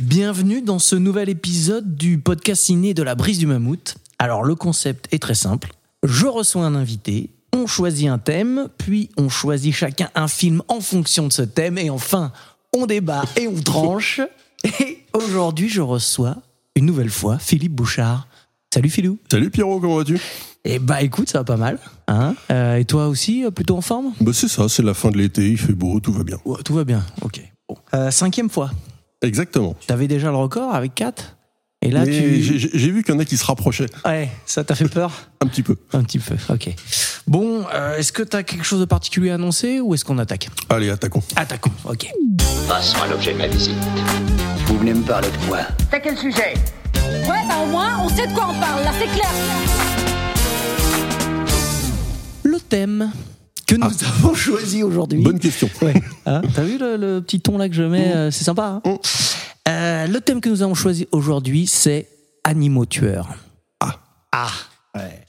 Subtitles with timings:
[0.00, 3.96] Bienvenue dans ce nouvel épisode du podcast ciné de la brise du Mammouth.
[4.18, 5.70] Alors le concept est très simple.
[6.02, 10.80] Je reçois un invité, on choisit un thème, puis on choisit chacun un film en
[10.80, 12.32] fonction de ce thème, et enfin
[12.76, 14.20] on débat et on tranche.
[14.80, 16.36] Et aujourd'hui je reçois
[16.74, 18.26] une nouvelle fois Philippe Bouchard.
[18.72, 19.18] Salut Philou.
[19.30, 20.18] Salut Pierrot, comment vas-tu?
[20.64, 21.78] Eh bah écoute, ça va pas mal.
[22.08, 24.12] Hein Euh, et toi aussi, euh, plutôt en forme?
[24.20, 26.38] Bah c'est ça, c'est la fin de l'été, il fait beau, tout va bien.
[26.46, 27.40] Ouais, Tout va bien, ok.
[27.68, 27.76] Bon.
[27.92, 28.70] Euh, cinquième fois.
[29.26, 29.74] Exactement.
[29.86, 31.36] T'avais déjà le record avec 4
[31.82, 32.42] Et là, tu.
[32.42, 35.46] j'ai vu qu'il y en a qui se rapprochaient Ouais, ça t'a fait peur un
[35.46, 35.76] petit peu.
[35.92, 36.70] Un petit peu, ok.
[37.26, 40.48] Bon, euh, est-ce que t'as quelque chose de particulier à annoncer ou est-ce qu'on attaque
[40.68, 41.22] Allez, attaquons.
[41.36, 42.06] Attaquons, ok.
[42.68, 43.74] Passons à l'objet de ma visite.
[44.66, 46.54] Vous venez me parler de quoi T'as quel sujet
[46.94, 49.30] Ouais, bah au moins, on sait de quoi on parle, là, c'est clair.
[52.42, 53.10] Le thème
[53.66, 55.22] que nous avons choisi aujourd'hui.
[55.22, 55.68] Bonne question.
[55.82, 55.94] Ouais.
[56.26, 58.80] Hein, T'as vu le, le petit ton là que je mets euh, C'est sympa.
[58.84, 58.98] hein
[59.68, 62.08] Euh, le thème que nous avons choisi aujourd'hui, c'est
[62.44, 63.28] animaux tueurs.
[63.80, 63.96] Ah.
[64.32, 64.50] Ah.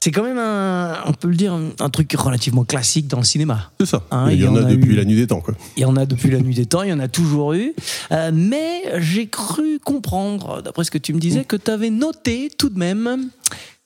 [0.00, 3.72] C'est quand même un, on peut le dire, un, truc relativement classique dans le cinéma.
[3.80, 4.02] C'est ça.
[4.12, 5.54] Hein, il y, en a, depuis eu- la nuit des temps, quoi.
[5.76, 7.72] Il y en a depuis la nuit des temps, il y en a toujours eu.
[8.12, 12.48] Euh, mais j'ai cru comprendre, d'après ce que tu me disais, que tu avais noté
[12.56, 13.28] tout de même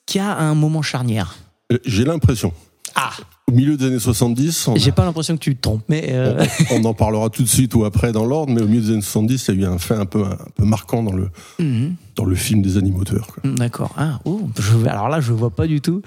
[0.05, 1.35] qu'il y a un moment charnière.
[1.73, 2.53] Euh, J'ai l'impression.
[2.93, 3.11] Ah
[3.47, 6.07] Au milieu des années 70, on, J'ai pas l'impression que tu te trompes, mais.
[6.11, 8.91] euh, on en parlera tout de suite ou après dans l'ordre, mais au milieu des
[8.91, 11.29] années 70, il y a eu un fait un peu, un peu marquant dans le,
[11.59, 11.95] mhm.
[12.15, 13.03] dans le film des animaux.
[13.03, 13.51] Quoi.
[13.51, 13.93] D'accord.
[13.97, 16.01] Ah, oh, je, alors là, je vois pas du tout.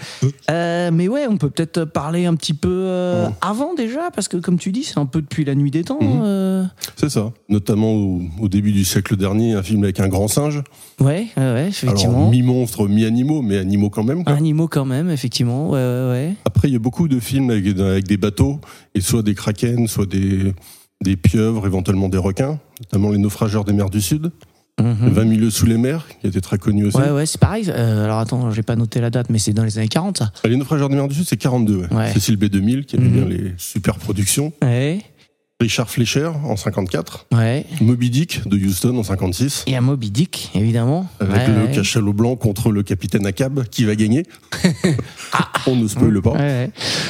[0.50, 4.36] Euh, mais ouais, on peut peut-être parler un petit peu euh, avant déjà, parce que
[4.38, 5.98] comme tu dis, c'est un peu depuis la nuit des temps.
[6.00, 6.20] Mhm.
[6.24, 6.64] euh.
[6.96, 7.32] C'est ça.
[7.50, 10.62] Notamment au, au début du siècle dernier, un film avec un grand singe.
[11.00, 12.18] Ouais, ouais, ouais, effectivement.
[12.18, 14.24] Alors, mi-monstre, mi-animaux, mais animaux quand même.
[14.24, 14.32] Quoi.
[14.34, 15.68] Animaux quand même, effectivement.
[15.70, 16.34] Ouais, ouais, ouais.
[16.46, 18.60] Après, il y a beaucoup de films avec, avec des bateaux,
[18.94, 20.54] et soit des kraken, soit des,
[21.02, 24.30] des pieuvres, éventuellement des requins, notamment les naufrageurs des mers du Sud.
[24.80, 25.08] Mhm.
[25.10, 26.96] 20 milieux sous les mers, qui était très connu aussi.
[26.96, 27.66] Ouais, ouais, c'est pareil.
[27.68, 30.32] Euh, alors attends, j'ai pas noté la date, mais c'est dans les années 40, ça.
[30.42, 31.76] Ah, Les naufrageurs des mers du Sud, c'est 42.
[31.76, 31.94] Ouais.
[31.94, 32.12] Ouais.
[32.12, 33.12] Cécile B2000, qui avait Mhm.
[33.12, 34.52] bien les super productions.
[34.62, 35.00] Ouais,
[35.60, 37.26] Richard Fleischer, en 54.
[37.32, 37.64] ouais.
[37.80, 39.62] Moby Dick, de Houston, en 56.
[39.68, 41.08] Il y a Moby Dick, évidemment.
[41.20, 41.70] Avec Ouais, le ouais.
[41.72, 44.24] cachalot blanc contre le capitaine Akab, qui va gagner.
[45.68, 46.34] On ne spoile pas.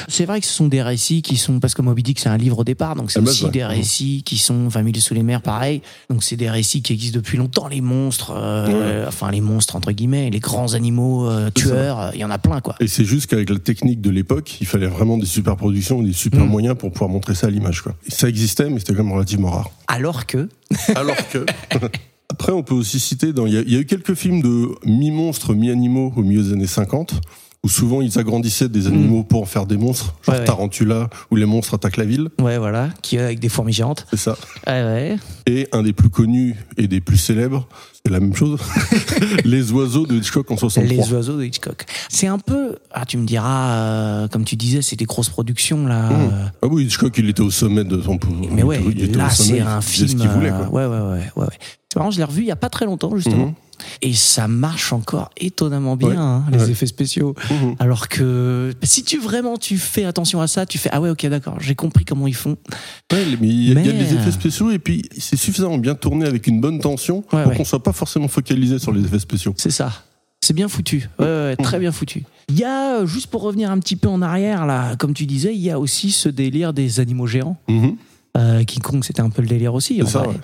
[0.09, 2.37] C'est vrai que ce sont des récits qui sont parce que Moby Dick c'est un
[2.37, 5.15] livre au départ, donc c'est À la base, aussi des récits qui sont milieu sous
[5.15, 5.81] les mers, pareil.
[6.11, 7.67] Donc c'est des récits qui existent depuis longtemps.
[7.69, 12.21] Les monstres, euh, enfin les monstres entre guillemets, les grands animaux euh, tueurs, euh, il
[12.21, 12.77] y en a plein quoi.
[12.79, 16.13] Et c'est juste qu'avec la technique de l'époque, il fallait vraiment des super productions, des
[16.13, 16.49] super Mm.
[16.49, 17.81] moyens pour pouvoir montrer ça à l'image.
[17.83, 17.95] quoi.
[18.07, 19.71] Et ça existait, mais c'était quand même relativement rare.
[19.89, 20.49] Alors que
[20.95, 21.47] Alors que.
[22.31, 24.69] Après, on peut aussi citer, il y, a- il y a eu quelques films de
[24.85, 27.21] mi-monstres, mi-animaux au milieu des années 50,
[27.63, 30.31] où souvent ils agrandissaient des animaux pour en faire des monstres, genre Mm.
[30.33, 30.45] Ouais, ouais.
[30.45, 34.07] Tarantula, où les monstres attaquent la ville, ouais voilà, qui est avec des fourmis géantes.
[34.11, 34.37] c'est ça.
[34.67, 35.17] Ouais ouais.
[35.47, 37.69] Et un des plus connus et des plus célèbres,
[38.07, 38.61] c'est la même chose,
[39.47, 41.05] Les oiseaux de Hitchcock en 63.
[41.07, 41.87] Les oiseaux de Hitchcock.
[42.11, 45.87] C'est un peu ah tu me diras euh, comme tu disais, c'est des grosses productions
[45.87, 46.11] là.
[46.11, 46.13] Mmh.
[46.13, 48.51] euh, Ah oui, Hitchcock, il était au sommet de son pouvoir.
[48.53, 50.09] Mais ouais, il était là c'est un film.
[50.09, 50.69] ce qu'il voulait, euh, quoi.
[50.69, 51.59] ouais, ouais, ouais, ouais, ouais.
[51.91, 53.47] C'est marrant, je l'ai revu il y a pas très longtemps justement.
[53.47, 53.55] Mhm.
[54.03, 56.71] Et ça marche encore étonnamment bien, Ouais, hein, les ouais.
[56.71, 57.35] effets spéciaux.
[57.51, 57.75] Mhm.
[57.81, 61.27] Alors que si tu vraiment tu fais attention à ça, tu fais ah ouais ok
[61.27, 62.57] d'accord, j'ai compris comment ils font.
[63.13, 66.25] Ouais, mais il y, a- des euh, effets spéciaux et puis c'est suffisamment bien tourné
[66.27, 69.55] avec une bonne tension pour qu'on soit pas forcément focalisé sur les effets spéciaux.
[69.57, 69.93] C'est ça.
[70.43, 71.09] C'est bien foutu.
[71.19, 72.25] Ouais, ouais, ouais, très bien foutu.
[72.49, 75.25] Il y a euh, juste pour revenir un petit peu en arrière là, comme tu
[75.25, 77.57] disais, il y a aussi ce délire des animaux géants.
[78.37, 80.03] Euh, King Kong c'était un peu le délire aussi.
[80.03, 80.29] en ça, vrai.
[80.29, 80.35] ouais.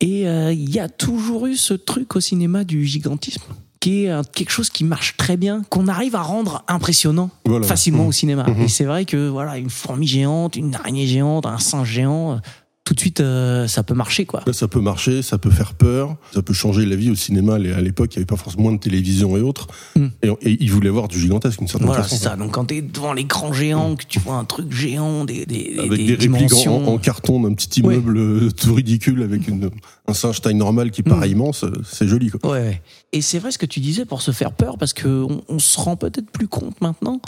[0.00, 3.42] Et euh, il y a toujours eu ce truc au cinéma du gigantisme,
[3.80, 7.66] qui est euh, quelque chose qui marche très bien, qu'on arrive à rendre impressionnant Voilà.
[7.66, 8.08] facilement Mhm.
[8.08, 8.44] au cinéma.
[8.48, 8.62] Mhm.
[8.62, 12.40] Et c'est vrai que voilà, une fourmi géante, une araignée géante, un singe géant,
[12.86, 14.42] tout de suite, euh, ça peut marcher quoi.
[14.46, 17.56] Là, ça peut marcher, ça peut faire peur, ça peut changer la vie au cinéma.
[17.56, 19.66] À l'époque, il n'y avait pas forcément de télévision et autres.
[19.96, 20.06] Mm.
[20.22, 22.14] Et, et ils voulaient voir du gigantesque, d'une certaine Voilà, façon.
[22.16, 22.36] c'est ça.
[22.36, 25.98] Donc quand t'es devant l'écran géant, que tu vois un truc géant, des, des, Avec
[25.98, 29.68] des des, répliques en, carton d'un petit immeuble euh, tout ridicule avec une,
[30.06, 31.32] un singe taille normale qui paraît Mm.
[31.32, 32.30] immense, euh, c'est joli.
[32.30, 32.52] Quoi.
[32.52, 32.82] Ouais, ouais.
[33.12, 35.80] Et c'est vrai ce que tu disais pour se faire peur, parce que on, se
[35.80, 37.20] rend peut-être plus compte maintenant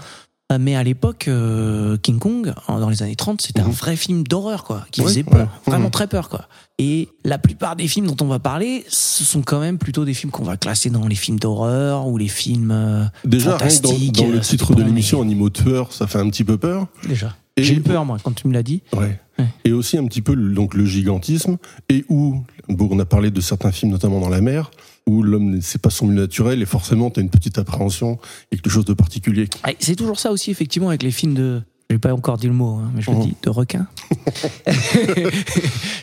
[0.59, 3.71] Mais à l'époque, euh, King Kong, dans les années 30, c'était un Mhm.
[3.73, 5.47] vrai film d'horreur, quoi, qui faisait peur, ouais.
[5.67, 6.47] vraiment très peur, quoi.
[6.79, 10.15] Et la plupart des films dont on va parler, ce sont quand même plutôt des
[10.15, 13.83] films qu'on va classer dans les films d'horreur ou les films euh, Déjà, rien que
[13.83, 14.13] dans, fantastiques.
[14.15, 16.87] dans le euh, titre de l'émission, Animaux tueurs, ça fait un petit peu peur.
[17.07, 17.35] Déjà.
[17.63, 18.83] J'ai eu peur, moi, quand tu me l'as dit.
[18.93, 19.19] Ouais.
[19.39, 19.45] Ouais.
[19.65, 21.59] Et aussi un petit peu le- donc le gigantisme
[21.89, 24.71] et où bon, on a parlé de certains films notamment dans la mer
[25.07, 28.19] où l'homme c'est pas son milieu naturel et forcément tu as une petite appréhension
[28.51, 29.49] quelque chose de particulier.
[29.63, 31.63] Ah, C'est toujours ça aussi, effectivement, avec les films de.
[31.91, 33.23] J'ai pas encore dit le mot, hein, mais je le Mhm.
[33.23, 33.87] dis, de requins.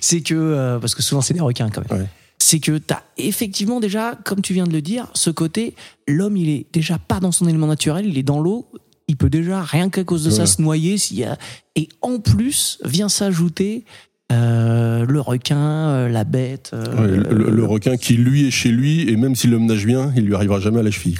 [0.01, 0.33] c'est que.
[0.35, 2.07] euh, parce que souvent, c'est des requins quand même.
[2.37, 5.73] C'est que t'as effectivement déjà, comme tu viens de le dire, ce côté,
[6.07, 8.67] l'homme, il est déjà pas dans son élément naturel, il est dans l'eau,
[9.07, 10.97] il peut déjà, rien qu'à cause de ça, se noyer.
[10.97, 11.37] S'il y a...
[11.75, 13.85] Et en plus, vient s'ajouter
[14.31, 16.71] euh, le requin, euh, la bête.
[16.73, 19.67] euh, Ouais, le, le- le requin qui lui est chez lui et même si l'homme
[19.67, 21.17] nage bien, il lui arrivera jamais à la cheville.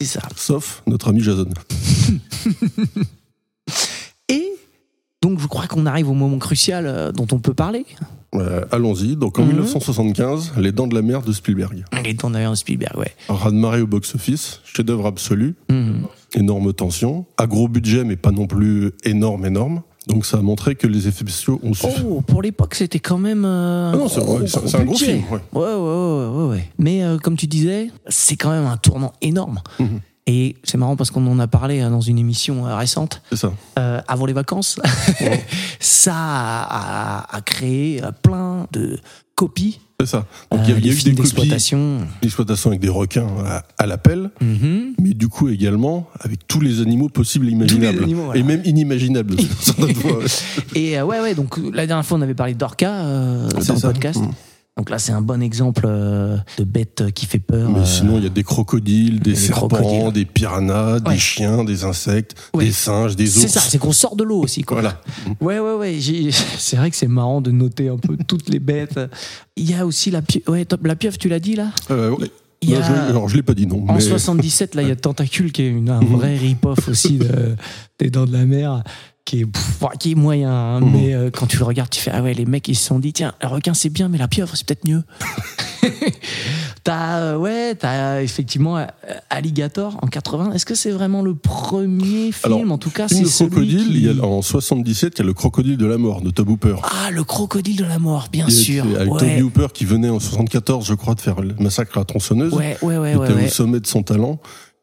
[0.00, 0.22] C'est ça.
[0.36, 1.48] Sauf notre ami Jason.
[4.28, 4.44] Et
[5.22, 7.84] donc, je crois qu'on arrive au moment crucial dont on peut parler.
[8.34, 9.16] Euh, Allons-y.
[9.16, 9.48] Donc en Mhm.
[9.52, 11.84] 1975, Les Dents de la Mer de Spielberg.
[12.04, 13.14] Les dents d'ailleurs de Spielberg, ouais.
[13.28, 16.02] Raz-de-marée au box-office, chef-d'œuvre absolu, Mhm.
[16.34, 19.82] énorme tension, à gros budget mais pas non plus énorme énorme.
[20.06, 22.02] Donc ça a montré que les effets spéciaux ont suffi.
[22.06, 23.44] Oh, pour l'époque, c'était quand même.
[23.44, 25.38] euh, Ah non, c'est vrai, c'est- c'est un gros film, ouais.
[25.52, 26.70] Ouais, ouais, ouais, ouais, ouais.
[26.78, 29.60] Mais euh, comme tu disais, c'est quand même un tournant énorme.
[29.78, 30.00] Mhm.
[30.30, 33.36] Et c'est marrant parce qu'on en a parlé euh, dans une émission euh, récente, C'est
[33.36, 33.52] ça.
[33.78, 34.78] euh, avant les vacances.
[35.80, 38.98] ça a, créé euh, plein de
[39.34, 39.80] copies.
[40.00, 40.26] C'est ça.
[40.52, 41.98] Donc euh, il y y a eu des copies d'exploitation.
[42.22, 44.94] d'exploitation avec des requins à, à l'appel, Mhm.
[45.00, 48.04] mais du coup également avec tous les animaux possibles et imaginables.
[48.04, 48.38] animaux, voilà.
[48.38, 49.34] Et même inimaginables.
[50.74, 53.74] Et euh, ouais, ouais, donc la dernière fois, on avait parlé d'Orca dans le ça.
[53.92, 54.20] podcast.
[54.20, 54.30] Mhm.
[54.78, 57.68] Donc là, c'est un bon exemple euh, de bête qui fait peur.
[57.68, 60.12] Mais euh, sinon, il y a des crocodiles, des des serpents, crocodiles.
[60.12, 61.14] des piranhas, Ouais.
[61.14, 62.66] des chiens, des insectes, Ouais.
[62.66, 63.40] des singes, des ours.
[63.42, 64.80] C'est ça, c'est qu'on sort de l'eau aussi, quoi.
[64.80, 65.02] Voilà.
[65.40, 65.98] Ouais, ouais, ouais.
[66.58, 69.00] C'est vrai que c'est marrant de noter un peu toutes les bêtes.
[69.56, 70.48] Il y a aussi la pieuvre.
[70.52, 71.70] Ouais, top, la pieuvre, tu l'as dit là?
[71.90, 72.30] Euh, ouais.
[72.62, 73.84] Il y Non, a- je, alors, je l'ai pas dit, non.
[73.88, 77.18] En mais- 77, là, il y a Tentacule qui est une, un vrai rip-off aussi
[77.18, 77.56] de,
[77.98, 78.82] des Dents de la Mer,
[79.28, 80.50] qui est, pff, qui est moyen.
[80.50, 80.90] hein, Mhm.
[80.92, 82.98] Mais euh, quand tu le regardes, tu fais Ah ouais, les mecs, ils se sont
[82.98, 85.02] dit Tiens, le requin, c'est bien, mais la pieuvre, c'est peut-être mieux.
[86.84, 88.86] t'as, euh, ouais, t'as effectivement euh,
[89.30, 90.52] Alligator en 80.
[90.52, 92.52] Est-ce que c'est vraiment le premier film?
[92.54, 93.94] Alors, En tout cas, c'est celui crocodile, qui...
[93.94, 96.52] il y a, en 77, il y a le crocodile de la mort de Toby
[96.52, 96.76] Hooper.
[96.82, 98.84] Ah, le crocodile de la mort, bien Il y a- sûr.
[98.98, 99.18] Avec ouais.
[99.20, 102.52] Toby Hooper qui venait en 74, je crois, de faire le massacre à la tronçonneuse.
[102.54, 103.46] ouais, ouais, ouais, il ouais, était ouais.
[103.46, 104.40] au sommet de son talent.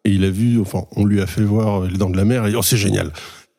[0.08, 2.46] Et il a vu, enfin, on lui a fait voir les dents de la mer
[2.46, 3.12] et oh, c'est génial.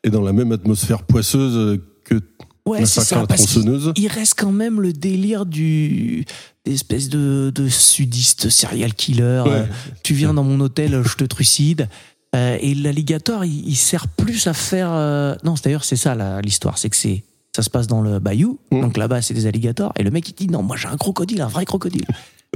[0.06, 2.20] Et dans la même atmosphère poisseuse que
[2.64, 3.92] Ouais, ça, la qu'il tronçonneuse.
[3.96, 6.24] il reste quand même le délire du
[6.64, 9.42] espèce de, de sudiste serial killer.
[9.44, 9.50] Ouais.
[9.52, 9.66] Euh,
[10.02, 11.88] tu viens dans mon hôtel, je te trucide.
[12.34, 14.88] Euh, et l'alligator, il, il sert plus à faire.
[14.90, 17.22] euh, Non, d'ailleurs, c'est ça l'histoire, c'est que c'est
[17.54, 18.80] ça se passe dans le bayou, Mm.
[18.82, 19.92] donc là-bas c'est des alligators.
[19.98, 22.04] Et le mec il dit non, moi j'ai un crocodile, un vrai crocodile.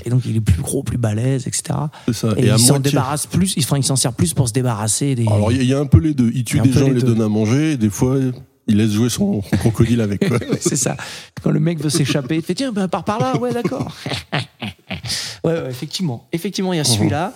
[0.04, 1.62] Et donc il est plus gros, plus balèze, etc.
[2.12, 2.34] Ça.
[2.36, 5.26] Et, à il s'en moitié- débarrasse plus, il, s'en sert plus pour se débarrasser des.
[5.26, 6.30] Alors, il y a- il y, a un peu les deux.
[6.34, 8.16] Il tue y a des gens, il les donne à manger, et des fois,
[8.66, 10.22] il laisse jouer son, son crocodile avec.
[10.30, 10.96] Ouais, c'est ça.
[11.42, 13.94] Quand le mec veut s'échapper, il te fait tiens, bah, pars par là, ouais, d'accord.
[15.44, 16.26] ouais, ouais, effectivement.
[16.32, 17.34] Effectivement, il y a celui-là.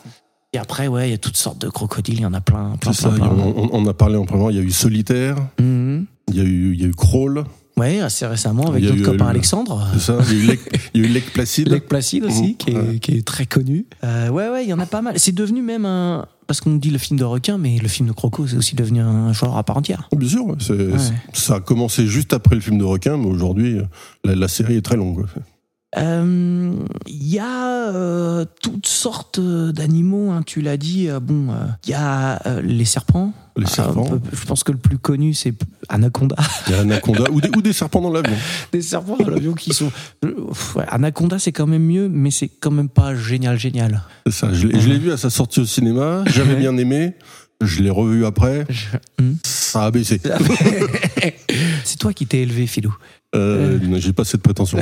[0.52, 2.76] Et après, ouais, il y a toutes sortes de crocodiles, il y en a plein,
[2.81, 3.08] plein, C'est ça.
[3.10, 3.52] plein, plein.
[3.72, 4.50] On, a parlé en premier.
[4.50, 6.06] Il y a eu Solitaire, Mhm.
[6.28, 7.44] il y a eu, il y a eu Crawl,
[7.76, 9.88] Ouais, assez récemment, avec notre copain Alexandre.
[9.94, 10.18] c'est ça.
[10.30, 10.60] Il y a eu Lake,
[10.94, 11.69] il y a eu Lake Placid.
[11.69, 12.56] Lake Placid aussi, Mhm.
[12.56, 12.98] qui, est, Ouais.
[13.00, 13.86] qui est très connu.
[14.04, 15.19] Euh, ouais, ouais, il y en a pas mal.
[15.19, 16.26] C'est devenu même un.
[16.46, 19.00] Parce qu'on dit le film de requin, mais le film de croco, c'est aussi devenu
[19.00, 20.08] un genre à part entière.
[20.14, 20.54] Bien sûr, ouais,
[21.32, 23.78] ça a commencé juste après le film de requin, mais aujourd'hui,
[24.24, 25.24] la, la série est très longue.
[25.96, 26.74] Euh,
[27.06, 31.08] Il y a euh, toutes sortes d'animaux, hein, tu l'as dit.
[31.08, 31.48] euh, bon,
[31.86, 33.32] il y a les serpents.
[33.56, 35.55] Les Ah, serpents, je pense que le plus connu, c'est
[35.89, 36.34] Anaconda.
[36.67, 38.34] il y a Anaconda, ou, des, ou des serpents dans l'avion.
[38.73, 39.93] Des serpents dans l'avion qui sont.
[40.75, 44.03] Ouais, Anaconda, c'est quand même mieux, mais c'est quand même pas génial, génial.
[44.27, 44.53] C'est ça.
[44.53, 47.15] Je l'ai l'ai vu à sa sortie au cinéma, j'avais bien aimé.
[47.61, 49.34] Je l'ai revu après, Je- Hmm.
[49.44, 50.20] ça a baissé.
[51.84, 52.94] c'est toi qui t'es élevé, Philou.
[53.37, 54.79] Euh, J'ai pas cette prétention.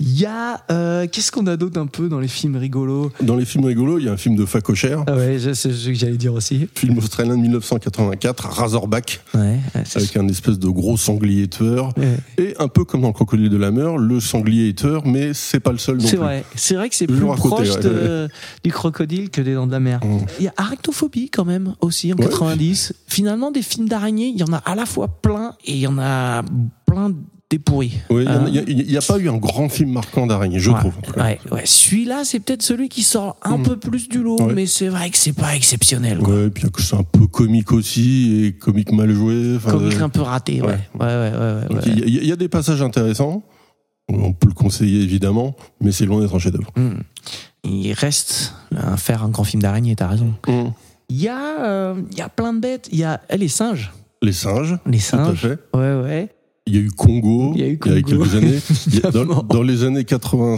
[0.00, 0.60] Il y a.
[0.70, 3.98] euh, Qu'est-ce qu'on a d'autre un peu dans les films rigolos Dans les films rigolos,
[3.98, 6.68] il y a un film de facochère, Ah ouais, c'est ce que j'allais dire aussi.
[6.74, 9.58] film australien de 1984, Razorback, Ouais,
[9.94, 11.92] avec un espèce de gros sanglier tueur.
[11.96, 12.16] ouais.
[12.38, 15.32] Et un peu comme dans le Crocodile de la mer, le sanglier est tueur, mais
[15.34, 18.28] c'est pas le seul C'est vrai, c'est vrai que c'est plus côté, proche de-
[18.64, 20.00] du crocodile que des dents de la mer.
[20.04, 20.18] Mm.
[20.38, 22.24] Il y a Arachnophobie quand même aussi en Ouais.
[22.26, 22.92] 90.
[23.06, 25.86] Finalement, des films d'araignées, il y en a à la fois plein et il y
[25.86, 26.42] en a
[26.86, 27.12] plein
[27.48, 27.92] t'es pourri.
[28.10, 30.94] Oui, il Hein n'y a, pas eu un grand film marquant d'araignée, je Ouais, trouve.
[31.16, 31.62] Ouais, ouais.
[31.64, 33.62] Celui-là, c'est peut-être celui qui sort un Mm.
[33.62, 36.18] peu plus du lot, mais c'est vrai que c'est pas exceptionnel.
[36.18, 36.34] Quoi.
[36.34, 39.58] Ouais, puis c'est un peu comique aussi, et comique mal joué.
[39.64, 40.78] Comique euh, un peu raté, ouais.
[41.86, 43.42] Il y, a- il y a des passages intéressants,
[44.08, 46.70] on peut le conseiller évidemment, mais c'est loin d'être un chef-d'œuvre.
[46.76, 47.00] Mm.
[47.64, 50.32] Il reste à faire un grand film d'araignée, t'as raison.
[51.08, 52.88] Il y, a, euh, y a plein de bêtes.
[52.92, 53.92] Il y a les singes.
[54.22, 55.40] Les singes, Les tout à singes.
[55.40, 55.58] fait.
[55.76, 56.28] Ouais, ouais.
[56.68, 58.24] Il y a eu Congo, Il y a eu il y a Congo.
[58.24, 58.58] quelques années.
[59.48, 60.56] Dans, les années 80,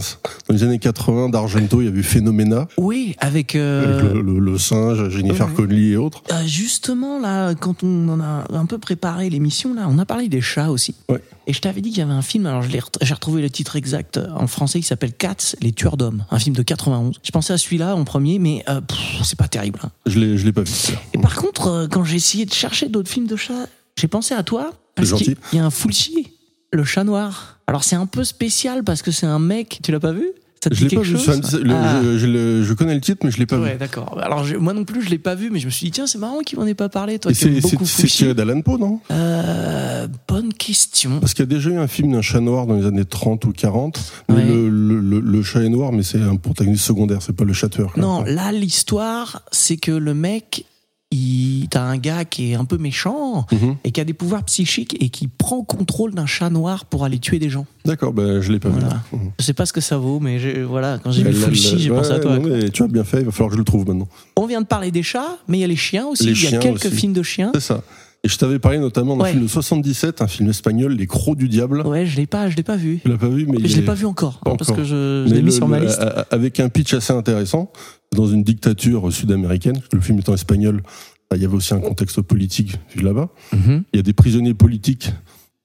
[0.49, 3.55] dans les années 80 d'Argento, il y avait eu Phénoména, Oui, avec.
[3.55, 5.55] euh, avec le, le- le singe, Jennifer ouais.
[5.55, 6.23] Connelly et autres.
[6.33, 10.31] euh, justement, là, quand on en a un peu préparé l'émission, là, on a parlé
[10.31, 10.95] des chats aussi.
[11.11, 11.23] Ouais.
[11.47, 13.77] Et je t'avais dit qu'il y avait un film, alors ret- j'ai retrouvé le titre
[13.77, 17.17] exact en français, qui s'appelle Cats, les tueurs d'hommes, un film de 91.
[17.23, 18.81] Je pensais à celui-là en premier, mais euh,
[19.25, 19.81] c'est pas terrible.
[19.85, 19.91] hein.
[20.07, 20.73] Je l'ai, je l'ai pas vu.
[21.13, 23.67] Et par contre, euh, quand j'ai essayé de chercher d'autres films de chats,
[24.01, 24.71] j'ai pensé à toi.
[24.99, 25.37] Parce gentil.
[25.53, 26.33] il y a un Fulci,
[26.73, 27.59] le chat noir.
[27.67, 29.81] Alors c'est un peu spécial parce que c'est un mec.
[29.83, 30.27] Tu l'as pas vu?
[30.63, 31.13] Ça te Je l'ai pas vu.
[31.13, 32.01] le- Ah.
[32.03, 33.79] je, je le- je connais le titre, mais je l'ai pas Ouais, vu.
[33.79, 34.19] d'accord.
[34.21, 36.09] Alors je- moi non plus, je l'ai pas vu, mais je me suis dit tiens,
[36.09, 37.21] c'est marrant qu'il m'en ait pas parlé.
[37.21, 37.61] Toi, c'est,
[38.09, 38.99] tiré d'Alan Poe, non?
[39.13, 41.21] Euh, bonne question.
[41.21, 43.45] Parce qu'il y a déjà eu un film d'un chat noir dans les années 30
[43.45, 44.43] ou 40, mais Ouais.
[44.49, 47.93] le, chat est noir, mais c'est un protagoniste secondaire, c'est pas le chat tueur.
[47.93, 48.03] quoi.
[48.03, 50.65] Non, là l'histoire, c'est que le mec,
[51.11, 53.77] il, t'as un gars qui est un peu méchant Mhm.
[53.85, 57.19] et qui a des pouvoirs psychiques et qui prend contrôle d'un chat noir pour aller
[57.19, 57.67] tuer des gens.
[57.85, 59.03] D'accord, ben, je l'ai pas Voilà.
[59.13, 59.19] vu.
[59.19, 59.31] Mhm.
[59.39, 61.97] Je sais pas ce que ça vaut, mais voilà, quand j'ai vu Fulci, j'ai ouais,
[61.97, 62.35] pensé à toi.
[62.37, 62.51] non, quoi.
[62.51, 64.09] mais tu as bien fait, il va falloir que je le trouve maintenant.
[64.37, 66.27] On vient de parler des chats, mais il y a les chiens aussi.
[66.27, 66.95] Les il y a quelques aussi.
[66.97, 67.51] films de chiens.
[67.55, 67.83] C'est ça.
[68.25, 69.31] Et je t'avais parlé notamment d'un Ouais.
[69.31, 71.83] film de 77, un film espagnol, Les Crocs du Diable.
[71.87, 72.99] Ouais, je l'ai pas, je l'ai pas vu.
[73.05, 74.83] Tu l'as pas vu, mais Je l'ai est- pas vu encore, Pas hein, parce encore.
[74.83, 76.05] que je, je l'ai mis le- sur ma liste.
[76.33, 77.71] Avec un pitch assez intéressant,
[78.15, 80.83] dans une dictature sud-américaine, le film étant espagnol,
[81.31, 83.29] bah, il y avait aussi un contexte politique vu là-bas.
[83.53, 83.85] Mhm.
[83.93, 85.13] Il y a des prisonniers politiques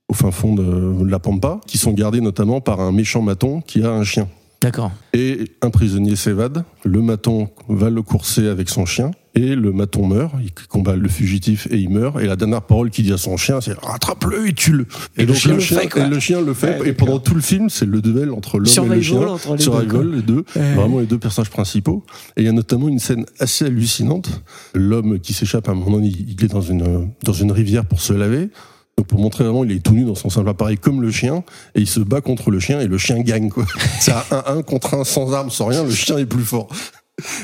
[0.10, 0.64] au fin fond de,
[1.04, 4.28] de la Pampa, qui sont gardés notamment par un méchant maton qui a un chien.
[4.64, 4.92] D'accord.
[5.14, 10.08] Et un prisonnier s'évade, le maton va le courser avec son chien, et le maton
[10.08, 13.18] meurt, il combat le fugitif et il meurt, et la dernière parole qu'il dit à
[13.18, 14.86] son chien, c'est rattrape-le et tue-le.
[15.18, 16.06] Et le chien le fait, quoi.
[16.06, 18.58] et le chien le fait, Ouais, et pendant tout le film, c'est le duel entre
[18.60, 19.22] l'homme et le chien.
[19.28, 20.04] entre les deux, Survival, quoi.
[20.16, 20.74] les deux, Ouais.
[20.76, 22.06] vraiment les deux personnages principaux.
[22.38, 24.42] Et il y a notamment une scène assez hallucinante.
[24.74, 27.86] L'homme qui s'échappe, à un moment donné, il il est dans une, dans une rivière
[27.86, 28.50] pour se laver.
[28.98, 31.44] Donc pour montrer vraiment, il est tout nu dans son simple appareil comme le chien,
[31.76, 33.66] et il se bat contre le chien, et le chien gagne, quoi.
[34.00, 36.68] C'est à 1-1 contre 1 sans arme, sans rien, le chien est plus fort.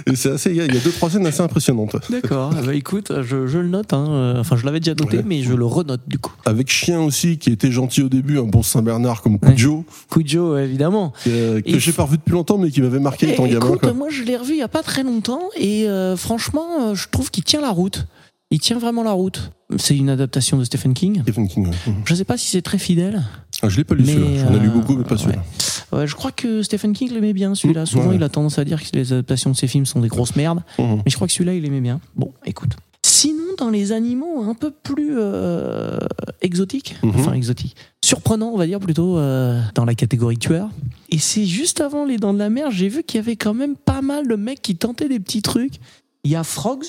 [0.08, 1.96] Et c'est assez, il y a deux, trois scènes assez impressionnantes.
[2.10, 2.52] D'accord.
[2.58, 3.94] Ah bah écoute, je, je le note.
[3.94, 4.34] hein.
[4.40, 5.24] Enfin, je l'avais déjà noté, Ouais.
[5.26, 6.34] mais je le renote du coup.
[6.46, 9.54] Avec chien aussi, qui était gentil au début, un bon Saint-Bernard comme Ouais.
[9.54, 11.14] Cujo, Cujo, évidemment.
[11.28, 13.58] euh, que j'ai pas revu depuis longtemps, mais qui m'avait marqué Eh, étant gamin.
[13.68, 13.94] écoute, quoi.
[13.94, 17.08] moi je l'ai revu il y a pas très longtemps et euh, franchement, euh, je
[17.12, 18.08] trouve qu'il tient la route.
[18.52, 19.52] Il tient vraiment la route.
[19.78, 21.22] C'est une adaptation de Stephen King.
[21.22, 21.76] Stephen King, ouais.
[21.88, 22.02] Mhm.
[22.06, 23.24] Je sais pas si c'est très fidèle.
[23.62, 24.46] Ah, je l'ai pas lu celui-là.
[24.48, 25.44] J'en ai lu euh, beaucoup, mais pas celui-là.
[25.92, 27.84] Ouais, je crois que Stephen King l'aimait bien celui-là.
[27.84, 30.08] Mmh, Souvent, il a tendance à dire que les adaptations de ses films sont des
[30.08, 30.62] grosses merdes.
[30.80, 30.96] Mhm.
[30.98, 32.00] Mais je crois que celui-là, il aimait bien.
[32.16, 32.72] Bon, écoute.
[33.06, 36.00] Sinon, dans les animaux un peu plus euh,
[36.42, 37.12] exotiques, Mhm.
[37.16, 40.70] enfin exotiques, surprenants, on va dire plutôt, euh, dans la catégorie tueur.
[41.12, 43.54] Et c'est juste avant Les Dents de la Mer, j'ai vu qu'il y avait quand
[43.54, 45.80] même pas mal de mecs qui tentaient des petits trucs.
[46.26, 46.86] Il y a Frogs.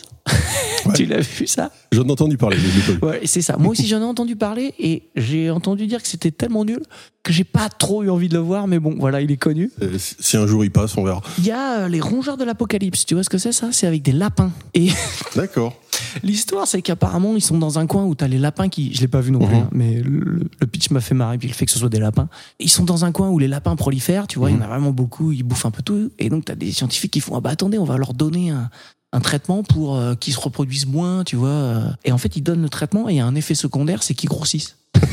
[0.87, 0.93] Ouais.
[0.95, 1.71] tu l'as vu ça?
[1.93, 2.57] J'en ai entendu parler.
[3.03, 3.57] Ouais, c'est ça.
[3.59, 6.81] Moi aussi, j'en ai entendu parler et j'ai entendu dire que c'était tellement nul
[7.23, 8.67] que j'ai pas trop eu envie de le voir.
[8.67, 9.71] Mais bon, voilà, il est connu.
[9.83, 11.21] Euh, Si un jour il passe, on verra.
[11.39, 13.05] Il y a euh, les rongeurs de l'apocalypse.
[13.07, 13.69] Tu vois ce que c'est ça?
[13.73, 14.51] C'est avec des lapins.
[14.75, 14.89] Et
[15.37, 15.75] D'accord.
[16.23, 18.95] l'histoire, c'est qu'apparemment, ils sont dans un coin où t'as les lapins qui.
[18.95, 19.63] Je l'ai pas vu non plus, Mhm.
[19.63, 21.37] hein, mais le, le pitch m'a fait marrer.
[21.39, 22.29] Puis le fait que ce soit des lapins.
[22.59, 24.27] Ils sont dans un coin où les lapins prolifèrent.
[24.27, 25.31] Tu vois, il y en a vraiment beaucoup.
[25.31, 26.11] Ils bouffent un peu tout.
[26.19, 28.71] Et donc, t'as des scientifiques qui font Ah bah attendez, on va leur donner un.
[29.13, 31.49] Un traitement pour euh, qu'ils se reproduisent moins, tu vois.
[31.49, 31.81] euh.
[32.05, 34.15] Et en fait, ils donnent le traitement et il y a un effet secondaire, c'est
[34.15, 34.77] qu'ils grossissent.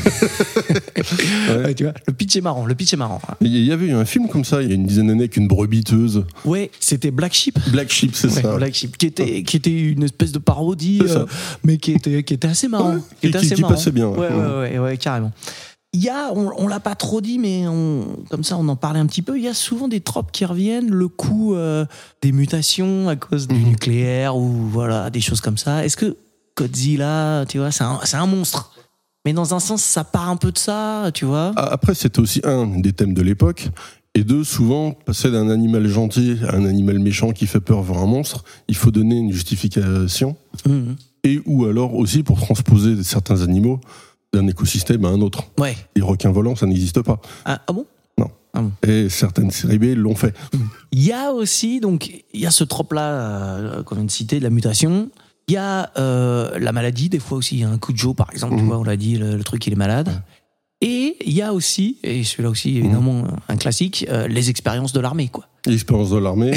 [1.48, 3.20] Ouais, tu vois, le pitch est marrant, le pitch est marrant.
[3.40, 5.36] Il y avait eu un film comme ça, il y a une dizaine d'années, avec
[5.36, 6.24] une brebiteuse.
[6.44, 7.58] Ouais, c'était Black Sheep.
[7.70, 8.56] Black Sheep, c'est Ouais, ça.
[8.56, 11.24] Black Sheep, qui était, qui était une espèce de parodie, euh,
[11.64, 12.94] mais qui était, qui était assez marrant.
[12.96, 13.74] Ouais, qui était qui- assez qui marrant.
[13.74, 15.32] passait bien, ouais, ouais, ouais, carrément.
[15.94, 18.76] Il y a, on, on l'a pas trop dit, mais on, comme ça, on en
[18.76, 19.38] parlait un petit peu.
[19.38, 21.86] Il y a souvent des tropes qui reviennent, le coup euh,
[22.20, 23.68] des mutations à cause du Mhm.
[23.70, 25.84] nucléaire ou voilà, des choses comme ça.
[25.86, 26.16] Est-ce que
[26.56, 27.84] Godzilla, tu vois, c'est
[28.16, 28.72] un, monstre.
[29.24, 31.52] Mais dans un sens, ça part un peu de ça, tu vois.
[31.56, 33.68] Ah, Après, c'était aussi un des thèmes de l'époque.
[34.14, 38.02] Et deux, souvent, passer d'un animal gentil à un animal méchant qui fait peur voir
[38.02, 40.36] un monstre, il faut donner une justification.
[40.66, 40.96] Mhm.
[41.24, 43.80] Et ou alors aussi pour transposer certains animaux
[44.40, 45.42] d'un écosystème à un autre.
[45.58, 45.76] Ouais.
[45.96, 47.20] Les requins volants, ça n'existe pas.
[47.44, 47.86] Ah, ah bon?
[48.84, 50.34] Et certaines séries B l'ont fait.
[50.90, 54.40] Il y a aussi, donc, il y a ce trope-là euh, qu'on vient de citer,
[54.40, 55.10] de la mutation.
[55.46, 57.98] Il y a euh, la maladie, des fois aussi, il y a un coup de
[57.98, 58.66] jour, par exemple, tu Mhm.
[58.66, 60.22] vois, on l'a dit, le, le truc, il est malade.
[60.80, 64.98] Et il y a aussi, et celui-là aussi évidemment un classique, euh, les expériences de
[65.00, 65.46] l'armée, quoi.
[65.66, 66.52] L'expérience de l'armée.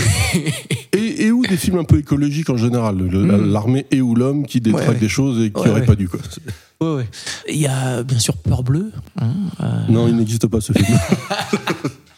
[0.94, 2.96] et, et ou des films un peu écologiques en général.
[2.96, 3.52] Mm.
[3.52, 5.00] L'armée et ou l'homme qui détraque Ouais, ouais.
[5.00, 5.86] des choses et qui ouais.
[5.86, 6.10] pas dû.
[6.10, 6.20] Quoi.
[6.82, 7.10] Ouais, ouais.
[7.48, 8.92] Il y a bien sûr Peur Bleue.
[9.20, 10.88] hein, euh, Non, il n'existe pas ce film.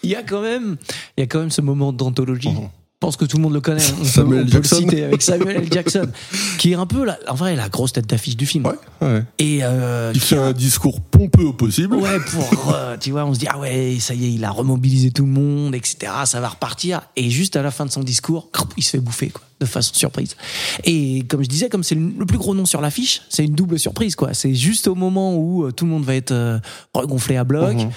[0.04, 0.76] Il y a quand même,
[1.18, 2.50] il y a quand même ce moment d'anthologie.
[2.50, 2.68] Mhm.
[3.04, 3.84] Je pense que tout le monde le connaît.
[3.92, 4.76] On peut- Samuel on peut, Jackson.
[4.78, 5.68] le citer avec Samuel L.
[5.70, 6.08] Jackson,
[6.58, 8.66] qui est un peu, la, en vrai, la grosse tête d'affiche du film.
[8.66, 9.24] ouais, ouais.
[9.40, 11.98] Et euh, Il fait un discours pompeux au possible.
[11.98, 14.52] Ouais, pour, euh, tu vois, on se dit, ah ouais, ça y est, il a
[14.52, 17.02] remobilisé tout le monde, etc., ça va repartir.
[17.18, 19.94] Et juste à la fin de son discours, il se fait bouffer, quoi, de façon
[19.94, 20.38] surprise.
[20.86, 23.80] Et comme je disais, comme c'est le plus gros nom sur l'affiche, c'est une double
[23.80, 24.34] surprise, quoi.
[24.34, 26.58] C'est juste au moment où euh, tout le monde va être euh,
[26.94, 27.90] regonflé à bloc, Mhm.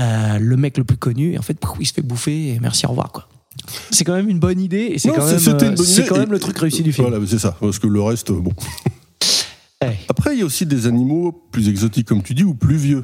[0.00, 2.84] euh, le mec le plus connu, et en fait, il se fait bouffer, et merci,
[2.84, 3.26] au revoir, quoi.
[3.90, 6.38] C'est quand même une bonne idée, et c'est quand, même, euh, c'est quand même le
[6.38, 7.08] truc réussi du film.
[7.08, 7.56] Voilà, c'est ça.
[7.60, 8.52] Parce que le reste, bon.
[9.82, 9.98] Ouais.
[10.10, 13.02] Après, il y a aussi des animaux plus exotiques, comme tu dis, ou plus vieux.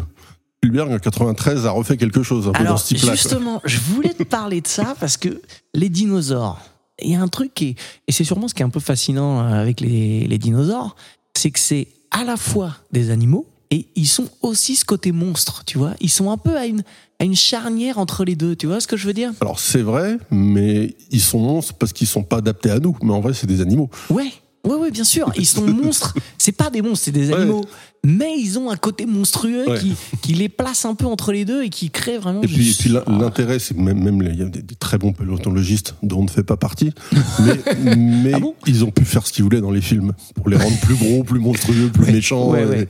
[0.59, 3.15] Spielberg, en 93, a refait quelque chose un peu dans Alors ce type-là.
[3.15, 5.41] justement, je voulais te parler de ça parce que
[5.73, 6.61] les dinosaures,
[7.01, 7.77] il y a un truc qui est,
[8.09, 10.97] et c'est sûrement ce qui est un peu fascinant euh, avec les, les dinosaures,
[11.35, 15.63] c'est que c'est à la fois des animaux et ils sont aussi ce côté monstre,
[15.67, 15.93] tu vois.
[16.01, 16.83] Ils sont un peu à une,
[17.21, 19.33] à une charnière entre les deux, tu vois ce que je veux dire?
[19.43, 22.97] Alors, c'est vrai, mais ils sont monstres parce qu'ils sont pas adaptés à nous.
[23.03, 23.91] Mais en vrai, c'est des animaux.
[24.09, 24.33] Ouais.
[24.67, 25.33] Ouais, bien sûr.
[25.37, 26.15] Ils sont monstres.
[26.39, 27.37] C'est pas des monstres, c'est des Ouais.
[27.37, 27.65] animaux.
[28.09, 29.81] Mais ils ont un côté monstrueux Ouais.
[29.81, 32.73] qui, qui les place un peu entre les deux et qui crée vraiment Et puis,
[32.89, 36.25] l'in- l'intérêt, c'est même, même il y a des, des très bons paléontologistes dont on
[36.25, 36.93] ne fait pas partie,
[37.41, 37.57] mais,
[37.97, 38.55] mais Ah bon?
[38.69, 41.25] ils ont pu faire ce qu'ils voulaient dans les films pour les rendre plus gros,
[41.25, 42.87] plus monstrueux, plus méchants Ouais,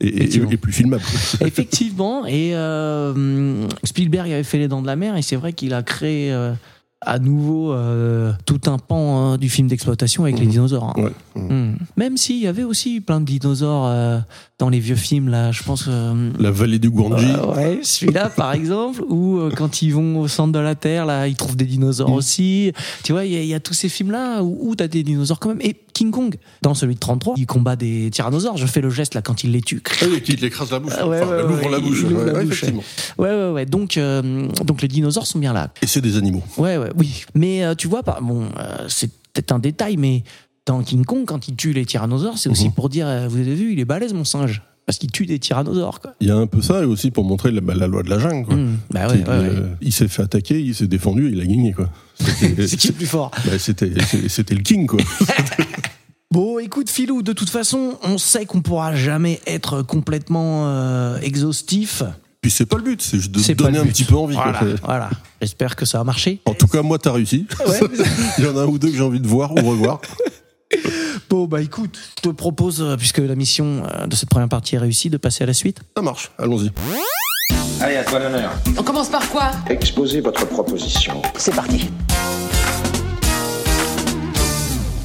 [0.00, 1.02] et plus filmables.
[1.40, 5.72] Effectivement, et euh, Spielberg avait fait Les Dents de la Mer, et c'est vrai qu'il
[5.72, 6.52] a créé euh,
[7.06, 10.50] à nouveau euh, tout un pan hein, du film d'exploitation avec les Mhm.
[10.52, 10.84] dinosaures.
[10.96, 11.02] hein.
[11.02, 11.12] Ouais.
[11.36, 11.76] Mhm.
[11.96, 14.18] Même s'il y avait aussi plein de dinosaures euh,
[14.58, 15.86] dans les vieux films, là, je pense.
[15.88, 17.26] euh, La vallée du Guanji.
[17.56, 21.34] ouais, celui-là par exemple, où quand ils vont au centre de la Terre, là, ils
[21.36, 22.14] trouvent des dinosaures Mhm.
[22.16, 22.72] aussi.
[23.02, 25.02] Tu vois, il y, a- il y a tous ces films-là où, où t'as des
[25.02, 25.60] dinosaures quand même.
[25.60, 28.56] Et King Kong, dans celui de 33, il combat des tyrannosaures.
[28.56, 29.80] Je fais le geste là quand il les tue.
[30.02, 30.92] Ah oui, qui l'écrase la bouche.
[30.94, 32.02] Ouais, Enfin, ouais, elle ouvre la il bouche.
[32.02, 32.64] ouvre Ouais, la bouche.
[32.64, 33.66] Ouais, ouais, ouais.
[33.66, 33.98] Donc,
[34.64, 35.70] donc les dinosaures sont bien là.
[35.82, 36.42] Et c'est des animaux.
[36.58, 37.24] Ouais, ouais, oui.
[37.34, 40.24] Mais euh, tu vois, pas, bon, euh, c'est peut-être un détail, mais
[40.66, 42.72] dans King Kong, quand il tue les tyrannosaures, c'est aussi Mhm.
[42.72, 44.62] pour dire, euh, vous avez vu, il est balèze mon singe.
[44.86, 46.12] Parce qu'il tue des tyrannosaures, quoi.
[46.20, 48.10] Il y a un peu ça, et aussi pour montrer la, bah, la loi de
[48.10, 48.44] la jungle.
[48.46, 48.54] Quoi.
[48.56, 48.78] Mmh.
[48.90, 49.48] Bah ouais, C'est, ouais, ouais.
[49.48, 51.72] euh, Il s'est fait attaquer, il s'est défendu, il a gagné.
[51.72, 51.88] Quoi.
[52.18, 54.86] C'était, C'est qui le plus fort bah, c'était, le king.
[54.86, 55.00] Quoi.
[56.30, 62.02] Bon, écoute, Philou, de toute façon, on sait qu'on pourra jamais être complètement euh, exhaustif.
[62.44, 64.36] Puis c'est pas le but, c'est juste de C'est donner un petit peu envie.
[64.82, 65.08] Voilà.
[65.40, 66.42] J'espère que ça a marché.
[66.44, 67.46] En tout cas, moi, t'as réussi.
[67.66, 67.80] Ouais.
[68.38, 70.02] Il y en a un ou deux que j'ai envie de voir ou revoir.
[71.30, 74.74] Bon, bah écoute, je te propose, euh, puisque la mission euh, de cette première partie
[74.74, 75.80] est réussie, de passer à la suite.
[75.96, 76.70] Ça marche, allons-y.
[77.80, 78.52] Allez, à toi l'honneur.
[78.76, 79.52] On commence par quoi?
[79.70, 81.22] Exposez votre proposition.
[81.38, 81.88] C'est parti.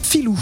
[0.03, 0.37] Philou,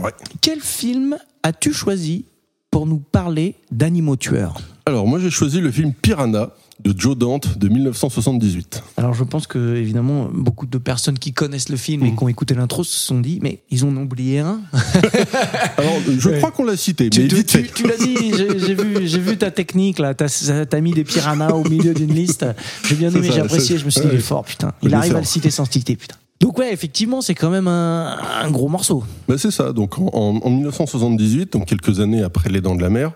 [0.00, 0.12] Ouais.
[0.42, 2.26] quel film as-tu choisi
[2.70, 4.60] pour nous parler d'animaux tueurs?
[4.86, 6.50] Alors, moi, j'ai choisi le film Piranha
[6.82, 8.82] de Joe Dante de 1978.
[8.96, 12.16] Alors je pense que évidemment beaucoup de personnes qui connaissent le film et Mhm.
[12.16, 14.60] qui ont écouté l'intro se sont dit mais ils ont oublié un.
[15.76, 16.38] Alors, je Ouais.
[16.38, 20.00] crois qu'on l'a cité, tu mais tu- l'as dit, j'ai vu, j'ai vu ta technique
[20.00, 20.26] là, t'as
[20.72, 22.44] as mis des piranhas au milieu d'une liste.
[22.88, 24.72] J'ai bien aimé, j'ai apprécié, je me suis dit il est fort putain.
[24.82, 26.16] Il arrive à le citer sans citer putain.
[26.40, 29.04] Donc ouais effectivement c'est quand même un, un gros morceau.
[29.28, 29.72] Bah, c'est ça.
[29.72, 33.12] Donc, en, en- en 1978, donc quelques années après Les Dents de la Mer,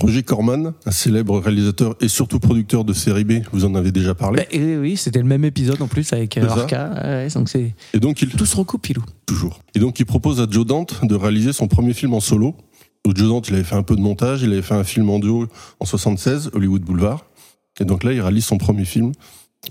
[0.00, 4.14] Roger Corman, un célèbre réalisateur et surtout producteur de série B, vous en avez déjà
[4.14, 4.42] parlé.
[4.42, 6.46] Bah, et oui c'était le même épisode en plus avec euh.
[6.46, 9.02] Orca, ouais, donc c'est Et donc, il tout se recoupe Philou.
[9.26, 9.60] toujours.
[9.74, 12.54] Et donc, il propose à Joe Dante de réaliser son premier film en solo.
[13.04, 15.10] Donc, Joe Dante, il avait fait un peu de montage, il avait fait un film
[15.10, 15.46] en duo
[15.80, 17.24] en 76, Hollywood Boulevard.
[17.80, 19.12] Et donc là, il réalise son premier film,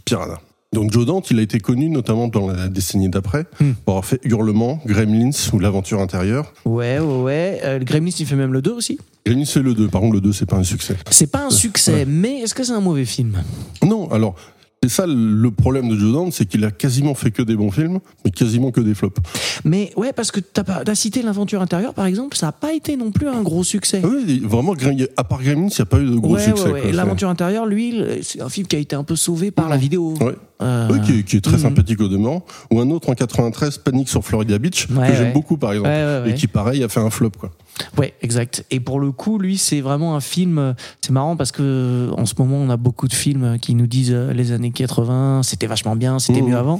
[0.06, 0.40] Piranha.
[0.73, 3.71] Donc Joe Dante, il a été connu notamment dans la décennie d'après Hmm.
[3.86, 6.53] pour avoir fait Hurlement, Gremlins ou L'Aventure intérieure.
[6.65, 7.60] Ouais ouais ouais.
[7.63, 8.99] Euh, Gremlins il fait même le 2 aussi.
[9.25, 10.97] Gremlins c'est le 2, par contre le 2 c'est pas un succès.
[11.10, 12.06] C'est pas un succès Ouais.
[12.06, 13.41] mais est-ce que c'est un mauvais film?
[13.84, 14.36] Non, alors
[14.84, 17.71] c'est ça le problème de Joe Dante, c'est qu'il a quasiment fait que des bons
[17.71, 19.17] films, mais quasiment que des flops.
[19.65, 22.73] Mais ouais, parce que t'as pas- t'as cité l'aventure intérieure, par exemple, ça n'a pas
[22.73, 24.01] été non plus un gros succès.
[24.03, 26.65] Oui, vraiment, à part Gremlins, il n'y a pas eu de gros ouais, succès.
[26.65, 26.82] ouais, ouais.
[26.82, 26.91] quoi.
[26.91, 30.13] L'aventure intérieure, lui, c'est un film qui a été un peu sauvé par la vidéo.
[30.21, 30.36] Ouais.
[30.62, 31.62] Euh, Oui, qui, est- qui est très Mhm.
[31.63, 32.43] sympathique au demeurant.
[32.72, 35.34] Ou un autre en 93, Panique sur Florida Beach, Ouais, que j'aime ouais.
[35.34, 35.89] beaucoup par exemple.
[35.89, 36.32] Ouais.
[36.32, 37.32] Et qui, pareil, a fait un flop.
[37.39, 37.52] Quoi.
[37.98, 38.65] Ouais, exact.
[38.72, 40.58] Et pour le coup, lui, c'est vraiment un film.
[40.58, 43.76] euh, C'est marrant parce que euh, en ce moment, on a beaucoup de films qui
[43.76, 46.48] nous disent euh, les années 80, c'était vachement bien, c'était Mmh.
[46.50, 46.80] mieux avant.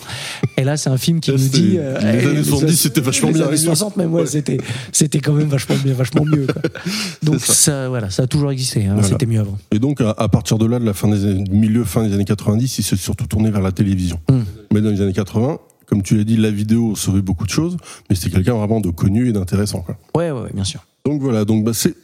[0.58, 3.36] Et là, c'est un film qui nous dit les eh, années 70, c'était vachement les
[3.36, 3.48] bien.
[3.48, 4.58] années 60, même ouais, c'était
[4.92, 6.48] c'était quand même vachement bien, vachement mieux.
[6.48, 6.62] quoi.
[7.24, 7.54] Donc ça.
[7.54, 7.90] ça.
[7.90, 8.86] voilà, ça a toujours existé.
[8.86, 9.08] hein, Voilà.
[9.08, 9.58] C'était mieux avant.
[9.72, 12.13] Et donc, à, à partir de là, de la fin des années- milieu, fin des
[12.13, 14.19] années 90, il s'est surtout tourné vers la télévision.
[14.30, 14.39] Mm.
[14.73, 17.77] Mais dans les années 80, comme tu l'as dit, la vidéo sauvait beaucoup de choses,
[18.10, 19.82] mais c'était quelqu'un vraiment de connu et d'intéressant.
[19.82, 19.97] quoi.
[20.15, 20.86] Ouais, ouais, ouais, bien sûr.
[21.06, 21.95] Donc voilà, donc bah, c'est.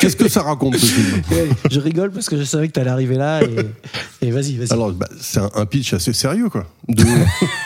[0.00, 1.22] Qu'est-ce que ça raconte ce film?
[1.70, 4.72] Je rigole parce que je savais que t'allais arriver là et, et vas-y, vas-y.
[4.72, 6.66] Alors, bah, c'est un, pitch assez sérieux, quoi.
[6.88, 7.04] Deux,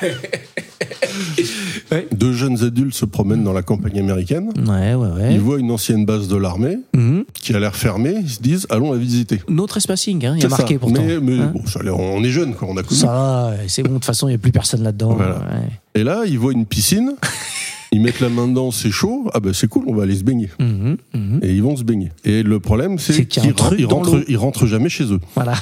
[1.92, 2.08] Ouais.
[2.12, 4.50] deux jeunes adultes se promènent dans la campagne américaine.
[4.66, 5.34] Ouais, ouais, ouais.
[5.34, 7.24] Ils voient une ancienne base de l'armée Mhm.
[7.32, 8.14] qui a l'air fermée.
[8.20, 9.40] Ils se disent, allons la visiter.
[9.48, 10.80] No trespassing, hein, il y a marqué ça.
[10.80, 11.02] pourtant.
[11.06, 12.68] Mais, mais Hein bon, ça on est jeunes, quoi.
[12.70, 12.98] On a connu.
[13.00, 15.14] Ça c'est bon, de toute façon, il n'y a plus personne là-dedans.
[15.14, 15.36] Voilà.
[15.36, 16.00] Ouais.
[16.00, 17.12] Et là, ils voient une piscine.
[17.96, 19.30] Ils mettent la main dedans, c'est chaud.
[19.32, 20.50] Ah ben c'est cool, on va aller se baigner.
[20.60, 21.40] Mhm, mhm.
[21.42, 22.10] Et ils vont se baigner.
[22.26, 23.42] Et le problème, c'est qu'ils
[23.78, 24.24] ils dans rentrent, l'eau.
[24.28, 25.20] ils rentrent jamais chez eux.
[25.34, 25.54] Voilà.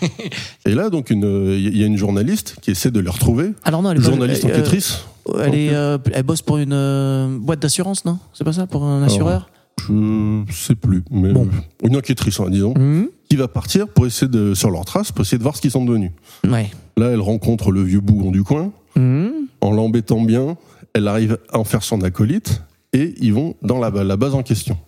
[0.66, 3.50] Et là, donc, il y a une journaliste qui essaie de les retrouver.
[3.64, 5.04] Alors non, elle est pas- Journaliste euh, enquêtrice.
[5.42, 8.18] Elle, est, euh, elle bosse pour une euh, boîte d'assurance, non?
[8.32, 9.50] C'est pas ça Pour un assureur?
[9.86, 11.46] Je sais plus, mais Bon.
[11.82, 13.08] une enquêtrice, hein, disons, Mhm.
[13.28, 15.70] qui va partir pour essayer de sur leurs traces, pour essayer de voir ce qu'ils
[15.72, 16.12] sont devenus.
[16.48, 16.70] Ouais.
[16.96, 18.70] Là, elle rencontre le vieux bougon du coin.
[18.96, 19.32] Mhm.
[19.60, 20.56] En l'embêtant bien,
[20.94, 24.42] elle arrive à en faire son acolyte et ils vont dans la, la base en
[24.42, 24.78] question.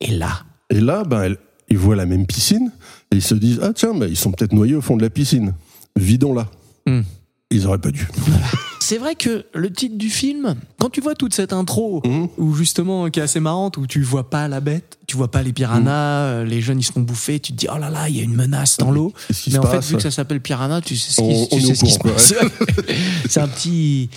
[0.00, 0.44] Et là?
[0.70, 2.72] Et là, ben, elle- ils voient la même piscine
[3.12, 5.10] et ils se disent ah tiens, ben, ils sont peut-être noyés au fond de la
[5.10, 5.54] piscine.
[5.96, 6.48] Vidons-la.
[6.86, 7.02] Hmm.
[7.50, 8.08] Ils auraient pas dû.
[8.90, 12.26] C'est vrai que le titre du film, quand tu vois toute cette intro, Mhm.
[12.38, 15.44] où justement, qui est assez marrante, où tu vois pas la bête, tu vois pas
[15.44, 18.08] les piranhas, euh, les jeunes ils se font bouffer, tu te dis oh là là,
[18.08, 19.12] il y a une menace dans l'eau.
[19.52, 21.84] Mais en fait, vu que ça s'appelle piranha, tu sais ce qui, tu sais ce
[21.84, 22.34] qui se passe.
[23.28, 24.10] C'est un petit.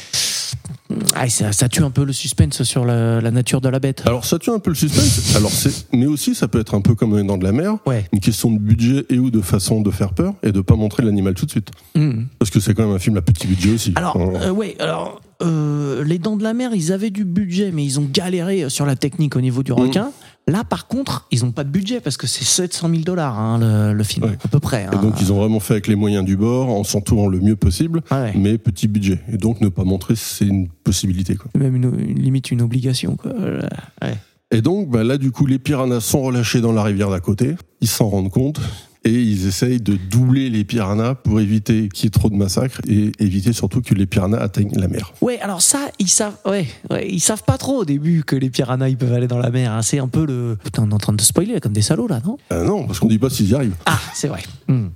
[1.15, 4.03] Ah, ça, ça tue un peu le suspense sur la, la nature de la bête.
[4.05, 5.33] Alors ça tue un peu le suspense.
[5.35, 8.05] Alors c'est, mais aussi ça peut être un peu comme dans de la mer, Ouais.
[8.13, 11.01] une question de budget et ou de façon de faire peur et de pas montrer
[11.01, 11.69] l'animal tout de suite.
[11.95, 12.27] Mhm.
[12.37, 13.93] Parce que c'est quand même un film à petit budget aussi.
[13.95, 17.83] Alors, euh, ouais, alors, euh, les Dents de la Mer, ils avaient du budget, mais
[17.85, 19.75] ils ont galéré sur la technique au niveau du Mm.
[19.75, 20.11] requin.
[20.47, 23.57] Là, par contre, ils n'ont pas de budget parce que c'est 700 000 dollars hein,
[23.59, 24.37] le, le film, Ouais.
[24.43, 24.83] à peu près.
[24.83, 25.01] Et hein.
[25.01, 28.01] donc ils ont vraiment fait avec les moyens du bord, en s'entourant le mieux possible,
[28.09, 28.33] Ah ouais.
[28.35, 29.19] mais petit budget.
[29.31, 31.35] Et donc ne pas montrer, c'est une possibilité.
[31.35, 31.49] Quoi.
[31.57, 33.15] Même une, une- limite une obligation.
[33.15, 33.31] Quoi.
[33.39, 33.61] Euh,
[34.01, 34.15] ouais.
[34.51, 37.55] Et donc bah, là du coup les piranhas sont relâchés dans la rivière d'à côté,
[37.81, 38.59] ils s'en rendent compte
[39.05, 42.79] et ils essayent de doubler les piranhas pour éviter qu'il y ait trop de massacres
[42.87, 45.13] et éviter surtout que les piranhas atteignent la mer.
[45.21, 48.49] Ouais, alors ça, ils savent, ouais, ouais, ils savent pas trop au début que les
[48.49, 49.71] piranhas ils peuvent aller dans la mer.
[49.71, 49.81] hein.
[49.81, 50.57] C'est un peu le.
[50.63, 52.37] Putain, on est en train de spoiler comme des salauds là, non?
[52.49, 53.75] Ah non, parce qu'on dit pas s'ils y arrivent.
[53.85, 54.41] Ah, c'est vrai.
[54.67, 54.87] Hmm.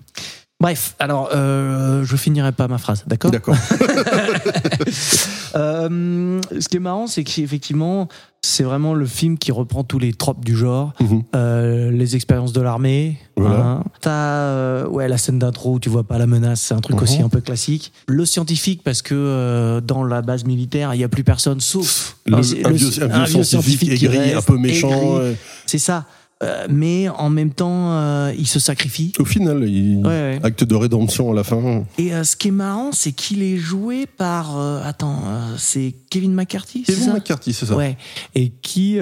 [0.59, 3.29] Bref, alors euh, je finirai pas ma phrase, d'accord?
[3.29, 3.55] D'accord.
[5.57, 8.07] Euh, ce qui est marrant, c'est qu'effectivement,
[8.41, 10.93] c'est vraiment le film qui reprend tous les tropes du genre.
[11.01, 11.23] Mhm.
[11.35, 13.17] Euh, les expériences de l'armée.
[13.35, 13.59] Voilà.
[13.65, 13.83] hein.
[14.01, 16.95] T'as euh, ouais, la scène d'intro où tu vois pas la menace, c'est un truc
[16.97, 17.03] Mhm.
[17.03, 17.91] aussi un peu classique.
[18.07, 22.17] Le scientifique, parce que euh, dans la base militaire, il y a plus personne sauf
[22.25, 25.17] Le- un, un, vieux, un vieux scientifique qui aigri, un peu méchant.
[25.17, 25.35] ouais.
[25.65, 26.05] C'est ça.
[26.43, 29.11] Euh, mais en même temps, euh, il se sacrifie.
[29.17, 29.97] Au final, il...
[29.97, 30.39] Ouais, ouais.
[30.43, 31.85] acte de rédemption à la fin.
[31.97, 34.57] Et euh, ce qui est marrant, c'est qu'il est joué par.
[34.85, 35.23] attends,
[35.57, 37.75] c'est Kevin McCarthy, Kevin McCarthy, c'est ça.
[37.75, 37.97] Ouais.
[38.35, 38.99] Et qui,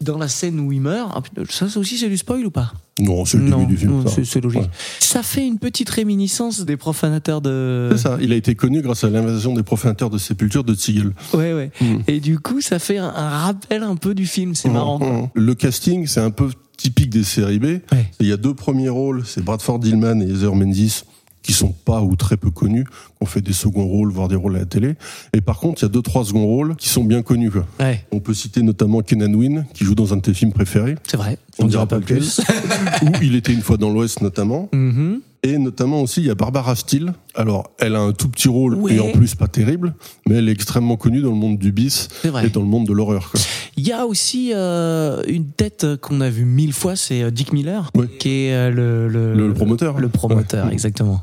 [0.00, 2.72] dans la scène où il meurt, ah, ça, ça aussi c'est du spoil ou pas
[2.98, 4.04] Non, c'est le Non, début du film.
[4.24, 4.62] c'est logique.
[4.62, 4.68] Ouais.
[4.98, 7.88] Ça fait une petite réminiscence des profanateurs de.
[7.92, 8.18] C'est ça.
[8.20, 11.12] Il a été connu grâce à l'invasion des profanateurs de sépulture de Ziegel.
[11.34, 11.70] Ouais, ouais.
[11.80, 11.96] Mm.
[12.08, 14.54] Et du coup, ça fait un, un rappel un peu du film.
[14.54, 14.98] C'est marrant.
[14.98, 15.12] quoi.
[15.12, 15.28] Mhm.
[15.34, 17.64] Le casting, c'est un peu typique des séries B.
[17.64, 18.10] Ouais.
[18.20, 21.02] Il y a deux premiers rôles, c'est Bradford Dillman et Heather Menzies,
[21.42, 22.90] qui sont pas ou très peu connus, qui
[23.22, 24.94] ont fait des seconds rôles, voire des rôles à la télé.
[25.32, 27.50] Et par contre, il y a deux, trois seconds rôles qui sont bien connus.
[27.50, 27.66] Quoi.
[27.78, 30.96] Ouais, On peut citer notamment Kenan Wynn, qui joue dans un de tes films préférés,
[31.06, 31.38] c'est vrai.
[31.58, 32.40] On dira pas plus.
[33.02, 34.68] où il était une fois dans l'Ouest notamment.
[34.72, 35.20] Mhm.
[35.42, 37.14] Et notamment aussi, il y a Barbara Steele.
[37.34, 38.96] Alors, elle a un tout petit rôle, Ouais.
[38.96, 39.94] et en plus pas terrible,
[40.28, 42.92] mais elle est extrêmement connue dans le monde du bis et dans le monde de
[42.92, 43.32] l'horreur.
[43.78, 47.54] Il y a aussi euh, une tête qu'on a vue mille fois, c'est euh, Dick
[47.54, 48.06] Miller, Ouais.
[48.18, 49.98] qui est euh, le, le, Le, le promoteur.
[49.98, 50.72] Le promoteur, Ouais.
[50.74, 51.22] exactement.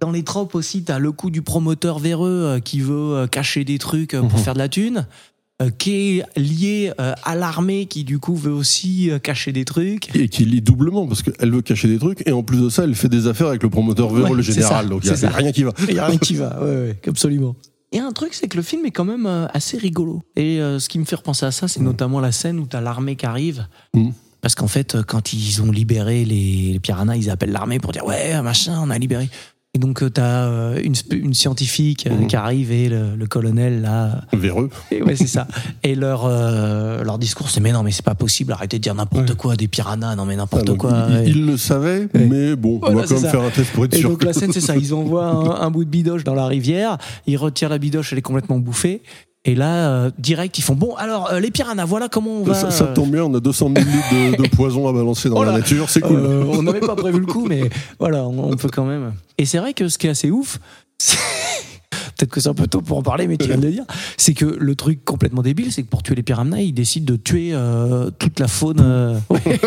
[0.00, 4.16] Dans les tropes aussi, t'as le coup du promoteur véreux qui veut cacher des trucs
[4.16, 4.38] pour Mhm.
[4.44, 5.06] faire de la thune,
[5.78, 10.14] qui est lié euh, à l'armée qui du coup veut aussi euh, cacher des trucs.
[10.14, 12.84] Et qui lit doublement, parce qu'elle veut cacher des trucs, et en plus de ça,
[12.84, 14.84] elle fait des affaires avec le promoteur véreux, Ouais, le général.
[14.84, 15.72] ça, donc il y a rien qui va.
[15.88, 17.56] Il y a rien qui va, ouais, ouais, absolument.
[17.90, 20.22] Et un truc, c'est que le film est quand même euh, assez rigolo.
[20.36, 22.80] Et euh, ce qui me fait repenser à ça, c'est notamment la scène où t'as
[22.82, 23.66] l'armée qui arrive.
[23.94, 24.12] Mhm.
[24.42, 27.92] Parce qu'en fait, euh, quand ils ont libéré les, les piranhas, ils appellent l'armée pour
[27.92, 29.28] dire ouais, machin, on a libéré.
[29.74, 32.26] Et donc, tu as une, sp- une scientifique euh, Mhm.
[32.26, 34.22] qui arrive et le, le colonel, là.
[34.32, 34.70] Véreux.
[34.90, 35.46] Et ouais, c'est ça.
[35.82, 38.94] Et leur, euh, leur discours, c'est Mais non, mais c'est pas possible, arrêtez de dire
[38.94, 39.36] n'importe Ouais.
[39.36, 41.06] quoi, des piranhas, non, mais Ah, n'importe donc, quoi.
[41.10, 42.08] il, Et- il le Ouais.
[42.14, 43.30] mais bon, Voilà, on va quand même ça.
[43.30, 44.08] faire un test pour être Et sûr.
[44.08, 44.74] donc que- la scène, c'est ça.
[44.74, 48.18] Ils envoient un, un bout de bidoche dans la rivière, ils retirent la bidoche, elle
[48.18, 49.02] est complètement bouffée.
[49.44, 50.94] Et là, euh, direct, ils font bon.
[50.96, 52.54] Alors euh, les piranhas, voilà comment on va.
[52.54, 55.36] ça, ça tombe bien, on a 200 000 litres de, de poison à balancer dans
[55.38, 56.16] Oh la nature, c'est cool.
[56.18, 57.70] Euh, on n'avait pas prévu le coup, mais
[58.00, 59.12] voilà, on, on peut quand même.
[59.38, 60.58] Et c'est vrai que ce qui est assez ouf,
[60.98, 61.16] c'est-
[62.18, 63.84] peut-être que c'est un peu tôt pour en parler, mais tu viens de le dire,
[64.16, 67.16] c'est que le truc complètement débile, c'est que pour tuer les piranhas, ils décident de
[67.16, 68.80] tuer euh, toute la faune.
[68.80, 69.60] euh, ouais.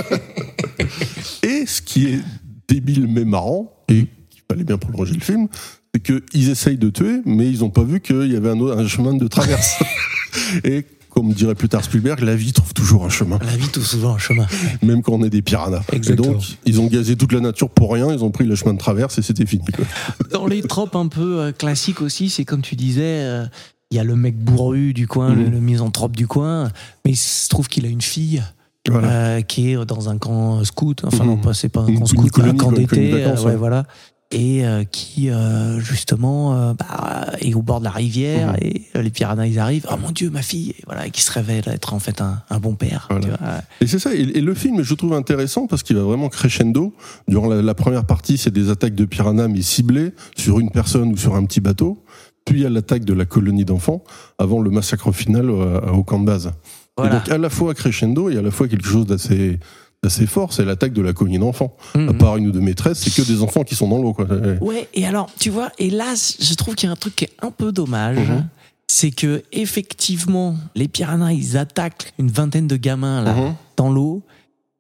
[1.44, 2.20] Et ce qui est
[2.68, 5.48] débile mais marrant, et qu'il fallait bien prolonger le film,
[5.94, 8.78] c'est qu'ils essayent de tuer, mais ils n'ont pas vu qu'il y avait un, autre-
[8.78, 9.76] un chemin de traverse.
[10.64, 13.82] et comme dirait plus tard Spielberg, la vie trouve toujours un chemin, La vie tout
[13.82, 14.46] souvent un chemin.
[14.82, 15.82] même quand on est des piranhas.
[15.92, 16.30] Exactement.
[16.30, 18.74] Et donc, ils ont gazé toute la nature pour rien, ils ont pris le chemin
[18.74, 19.66] de traverse et c'était fini.
[20.32, 23.46] Dans les tropes un peu euh, classiques aussi, c'est comme tu disais, euh,
[23.92, 25.52] il y a le mec bourru du coin, le, Mhm.
[25.52, 26.70] le misanthrope du coin,
[27.04, 28.42] mais il se trouve qu'il a une fille
[28.90, 29.10] Voilà.
[29.10, 31.30] euh, qui est dans un camp scout, enfin Mhm.
[31.30, 33.56] non pas c'est pas un camp scout, colonie, un camp d'été, ouais, ouais.
[33.58, 33.86] voilà,
[34.32, 38.58] et euh, qui euh, justement euh, bah, est au bord de la rivière Mhm.
[38.62, 41.22] et euh, les piranhas ils arrivent, oh mon dieu ma fille, et voilà, et qui
[41.22, 43.08] se révèle être en fait un, un bon père.
[43.10, 43.26] Voilà.
[43.26, 43.40] tu vois.
[43.82, 46.94] Et c'est ça, et, et le film, je trouve intéressant parce qu'il va vraiment crescendo.
[47.28, 51.12] Durant la, la première partie, c'est des attaques de piranhas, mais ciblées sur une personne
[51.14, 52.04] ou sur un petit bateau.
[52.46, 54.04] Puis il y a l'attaque de la colonie d'enfants
[54.40, 55.62] avant le massacre final au,
[55.94, 56.52] au camp de base.
[56.98, 57.12] Voilà.
[57.12, 59.60] Et donc à la fois crescendo et à la fois quelque chose d'assez
[60.04, 61.76] d'assez fort, c'est l'attaque de la colonie d'enfants.
[61.94, 62.18] À Mhm.
[62.18, 64.14] part une ou deux maîtresses, c'est que des enfants qui sont dans l'eau.
[64.14, 64.26] quoi.
[64.62, 67.26] Ouais, et alors, tu vois, et là, je trouve qu'il y a un truc qui
[67.26, 68.18] est un peu dommage.
[68.18, 68.48] Mhm.
[68.88, 73.54] C'est que, effectivement, les piranhas, ils attaquent une vingtaine de gamins, là, Mhm.
[73.78, 74.24] dans l'eau.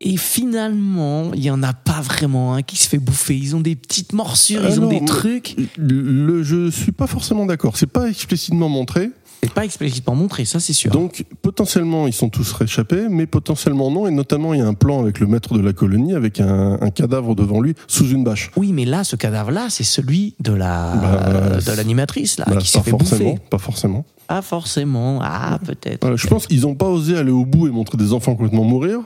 [0.03, 3.37] Et finalement, il y en a pas vraiment un qui se fait bouffer.
[3.37, 5.55] Ils ont des petites morsures, ils Ah ont des trucs.
[5.77, 7.77] Le, je suis pas forcément d'accord.
[7.77, 9.11] C'est pas explicitement montré.
[9.43, 10.91] C'est pas explicitement montré, ça c'est sûr.
[10.91, 14.07] Donc potentiellement ils sont tous réchappés, mais potentiellement non.
[14.07, 16.77] Et notamment il y a un plan avec le maître de la colonie avec un,
[16.79, 18.51] un cadavre devant lui sous une bâche.
[18.55, 22.67] oui, mais là, ce cadavre-là, c'est celui de la Bah, de l'animatrice là Bah, qui
[22.67, 23.41] s'est pas fait forcément, bouffer.
[23.49, 24.05] pas forcément.
[24.27, 25.19] Pas forcément.
[25.21, 25.99] Ah, peut-être.
[26.01, 28.63] Voilà, je pense qu'ils n'ont pas osé aller au bout et montrer des enfants complètement
[28.63, 28.99] mourir,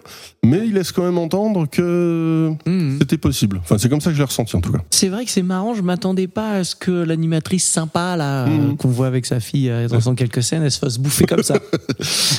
[0.44, 2.98] mais ils laissent quand même entendre que Mhm.
[3.00, 3.60] c'était possible.
[3.64, 4.80] Enfin c'est comme ça que je l'ai ressenti en tout cas.
[4.92, 8.48] C'est vrai que c'est marrant, je m'attendais pas à ce que l'animatrice sympa là euh,
[8.50, 8.78] Mhm.
[8.78, 11.56] qu'on voit avec sa fille euh, dans quelques scènes, elle se fasse bouffer comme ça.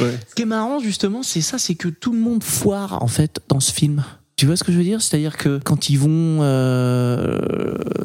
[0.00, 0.18] Ouais.
[0.28, 3.40] Ce qui est marrant justement, c'est ça, c'est que tout le monde foire en fait
[3.48, 4.04] dans ce film.
[4.36, 5.00] Tu vois ce que je veux dire?
[5.00, 7.38] C'est-à-dire que quand ils vont euh,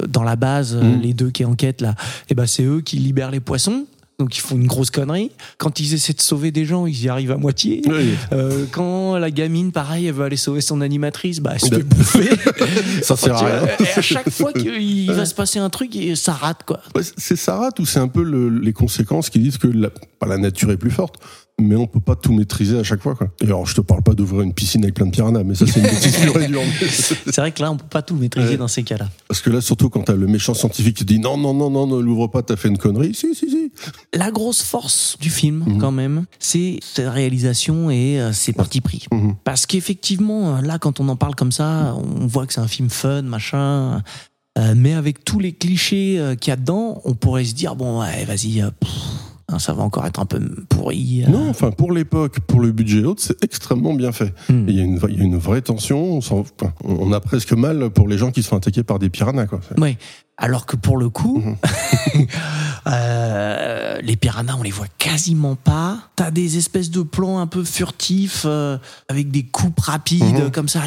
[0.07, 1.01] dans la base, Mhm.
[1.01, 1.95] les deux qui enquêtent là,
[2.29, 3.85] et ben c'est eux qui libèrent les poissons.
[4.21, 5.31] Donc ils font une grosse connerie.
[5.57, 7.81] Quand ils essaient de sauver des gens, ils y arrivent à moitié.
[8.31, 11.77] Euh, quand la gamine, pareil, elle veut aller sauver son animatrice, bah elle se Bah,
[11.77, 12.29] fait bouffer.
[13.01, 13.67] Ça sert à rien.
[13.79, 16.79] Et à chaque fois qu'il va se passer un truc, ça rate quoi.
[16.95, 19.89] Ouais, c'est ça rate ou c'est un peu le- les conséquences qui disent que la,
[20.19, 21.15] pas la nature est plus forte,
[21.59, 23.15] mais on peut pas tout maîtriser à chaque fois.
[23.15, 23.27] Quoi.
[23.41, 25.65] Et alors je te parle pas d'ouvrir une piscine avec plein de piranhas, mais ça
[25.65, 26.61] c'est une bêtise pure et dure.
[26.89, 28.57] C'est vrai que là, on peut pas tout maîtriser Ouais.
[28.57, 29.07] dans ces cas-là.
[29.27, 31.87] Parce que là, surtout quand t'as le méchant scientifique qui dit non, non, non, non,
[31.87, 33.13] ne l'ouvre pas, t'as fait une connerie.
[33.13, 33.60] Si, si, si.
[34.13, 35.77] La grosse force du film, Mhm.
[35.79, 39.05] quand même, c'est sa réalisation et euh, ses partis pris.
[39.11, 39.35] Mhm.
[39.43, 42.67] Parce qu'effectivement, euh, là, quand on en parle comme ça, on voit que c'est un
[42.67, 44.01] film fun, machin.
[44.57, 48.01] Euh, mais avec tous les clichés qu'il y a dedans, on pourrait se dire bon,
[48.01, 48.91] ouais, vas-y, pff,
[49.59, 51.23] ça va encore être un peu pourri.
[51.25, 51.29] euh.
[51.29, 54.33] Non, enfin, pour l'époque, pour le budget et l'autre, c'est extrêmement bien fait.
[54.49, 54.65] Hmm.
[54.67, 56.19] Il y, a une, il y a une vraie tension.
[56.83, 59.47] On, a presque mal pour les gens qui se font attaquer par des piranhas.
[59.47, 59.59] Quoi.
[59.77, 59.97] Ouais.
[60.37, 62.25] Alors que pour le coup, Mhm.
[62.87, 65.99] euh, les piranhas, on les voit quasiment pas.
[66.15, 70.51] T'as des espèces de plans un peu furtifs euh, avec des coupes rapides Mhm.
[70.51, 70.81] comme ça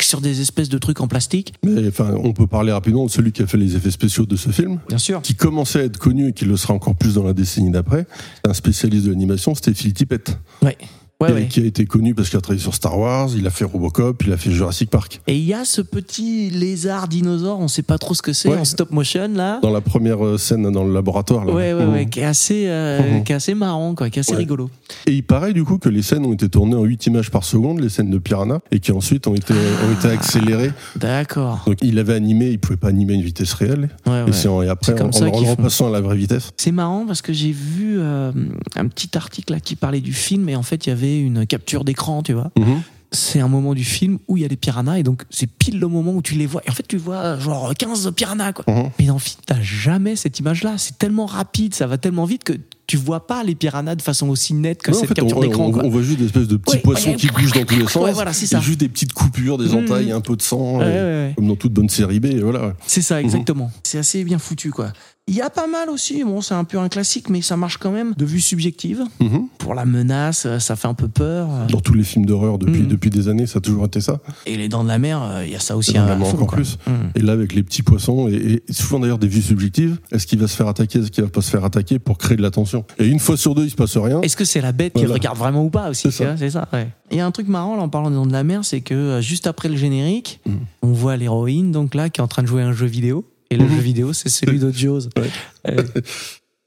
[0.00, 1.54] sur des espèces de trucs en plastique.
[1.64, 4.36] Mais enfin, on peut parler rapidement de celui qui a fait les effets spéciaux de
[4.36, 4.78] ce film.
[4.88, 5.22] Bien sûr.
[5.22, 8.06] qui commençait à être connu et qui le sera encore plus dans la décennie d'après,
[8.46, 10.76] un spécialiste de l'animation, c'était Phil Tippett, Ouais.
[11.18, 13.64] Ouais, qui a été connu parce qu'il a travaillé sur Star Wars, il a fait
[13.64, 15.22] Robocop, il a fait Jurassic Park.
[15.26, 18.50] Et il y a ce petit lézard dinosaure, on sait pas trop ce que c'est,
[18.50, 18.58] Ouais.
[18.58, 19.58] en stop motion là.
[19.62, 21.46] Dans la première euh, scène dans le laboratoire.
[21.46, 21.54] Là.
[21.54, 23.24] Ouais, ouais, ouais, qui est assez, euh, Mhm.
[23.24, 24.68] qui est assez marrant, quoi, qui est assez rigolo.
[25.06, 27.44] Et il paraît du coup que les scènes ont été tournées en 8 images par
[27.44, 30.72] seconde, les scènes de Piranha, et qui ensuite ont été, ont été accélérées.
[30.96, 31.62] D'accord.
[31.66, 33.88] Donc il avait animé, il pouvait pas animer à une vitesse réelle.
[34.28, 36.50] Et, c'est en- et après, comme en, ça en repassant à la vraie vitesse.
[36.58, 38.32] C'est marrant parce que j'ai vu euh,
[38.74, 41.46] un petit article là qui parlait du film et en fait il y avait une
[41.46, 42.50] capture d'écran, tu vois.
[42.58, 42.82] Mhm.
[43.12, 45.78] C'est un moment du film où il y a des piranhas et donc c'est pile
[45.78, 46.60] le moment où tu les vois.
[46.66, 48.64] Et en fait tu vois genre 15 piranhas quoi.
[48.66, 48.90] Mhm.
[48.98, 50.74] Mais dans le film t'as jamais cette image là.
[50.76, 52.54] C'est tellement rapide, ça va tellement vite que
[52.88, 55.40] tu vois pas les piranhas de façon aussi nette que en cette fait, capture on,
[55.40, 55.70] d'écran.
[55.72, 57.86] on- voit juste des espèces de petits Ouais, poissons ouais, qui bougent dans tous les
[57.88, 58.04] sens.
[58.04, 58.60] ouais, voilà, et ça.
[58.60, 59.84] juste des petites coupures, des Mhm.
[59.84, 61.32] entailles, un peu de sang, Ouais, et- ouais, ouais.
[61.36, 62.40] comme dans toute bonne série B.
[62.42, 62.74] Voilà.
[62.88, 63.04] C'est Mhm.
[63.04, 63.70] ça, exactement.
[63.84, 64.92] C'est assez bien foutu, quoi.
[65.28, 67.78] Il y a pas mal aussi, bon, c'est un peu un classique, mais ça marche
[67.78, 69.02] quand même de vue subjective.
[69.20, 69.48] Mhm.
[69.58, 71.48] Pour la menace, euh, ça fait un peu peur.
[71.68, 72.86] Dans tous les films d'horreur depuis, Mhm.
[72.86, 74.20] depuis des années, ça a toujours été ça.
[74.46, 76.14] Et les dents de la mer, euh, il y a ça aussi Et la à
[76.14, 76.56] mer fond, encore quoi.
[76.58, 76.78] plus.
[76.86, 76.90] Mm.
[77.16, 80.38] Et là, avec les petits poissons, et, et souvent d'ailleurs des vues subjectives, est-ce qu'il
[80.38, 82.52] va se faire attaquer, est-ce qu'il va pas se faire attaquer pour créer de la
[82.52, 82.84] tension?
[83.00, 84.20] Et une fois sur deux, il se passe rien.
[84.20, 85.14] Est-ce que c'est la bête qui Voilà.
[85.14, 86.24] regarde vraiment ou pas aussi C'est tu ça.
[86.26, 86.88] vois, C'est ça, ouais.
[87.10, 88.80] Il y a un truc marrant là, en parlant des dents de la mer, c'est
[88.80, 90.58] que euh, juste après le générique, Mhm.
[90.82, 93.24] on voit l'héroïne donc là qui est en train de jouer à un jeu vidéo.
[93.50, 93.70] Et le Mhm.
[93.76, 95.08] jeu vidéo, c'est celui Jaws.
[95.16, 95.30] Ouais.
[95.68, 95.82] Euh,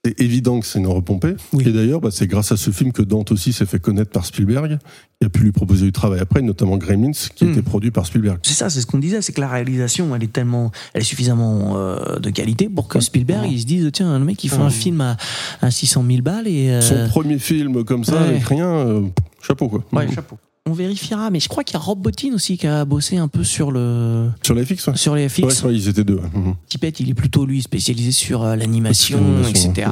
[0.05, 1.35] C'est évident que c'est une repompée.
[1.51, 1.67] Oui.
[1.67, 4.25] Et d'ailleurs, bah, c'est grâce à ce film que Dante aussi s'est fait connaître par
[4.25, 4.79] Spielberg,
[5.19, 7.51] qui a pu lui proposer du travail après, notamment Gremlins, qui a Mm.
[7.51, 8.39] été produit par Spielberg.
[8.43, 11.03] C'est ça, c'est ce qu'on disait, c'est que la réalisation, elle est tellement, elle est
[11.03, 14.55] suffisamment euh, de qualité pour que Spielberg, il se dise, tiens, le mec, il fait
[14.55, 15.17] un film à,
[15.61, 16.69] à 600 000 balles et.
[16.69, 18.27] euh, Son premier film comme ça, Ouais.
[18.29, 19.01] avec rien, euh,
[19.45, 19.83] chapeau quoi.
[19.91, 20.37] ouais, chapeau.
[20.69, 23.27] On vérifiera, mais je crois qu'il y a Rob Bottin aussi qui a bossé un
[23.27, 24.95] peu sur le Sur la FX, ouais.
[24.97, 25.41] sur les FX.
[25.41, 26.19] Ouais, ouais, ils étaient deux.
[26.33, 26.53] Mhm.
[26.67, 29.87] Tipette, il est plutôt lui spécialisé sur euh, l'animation, L'animation, etc.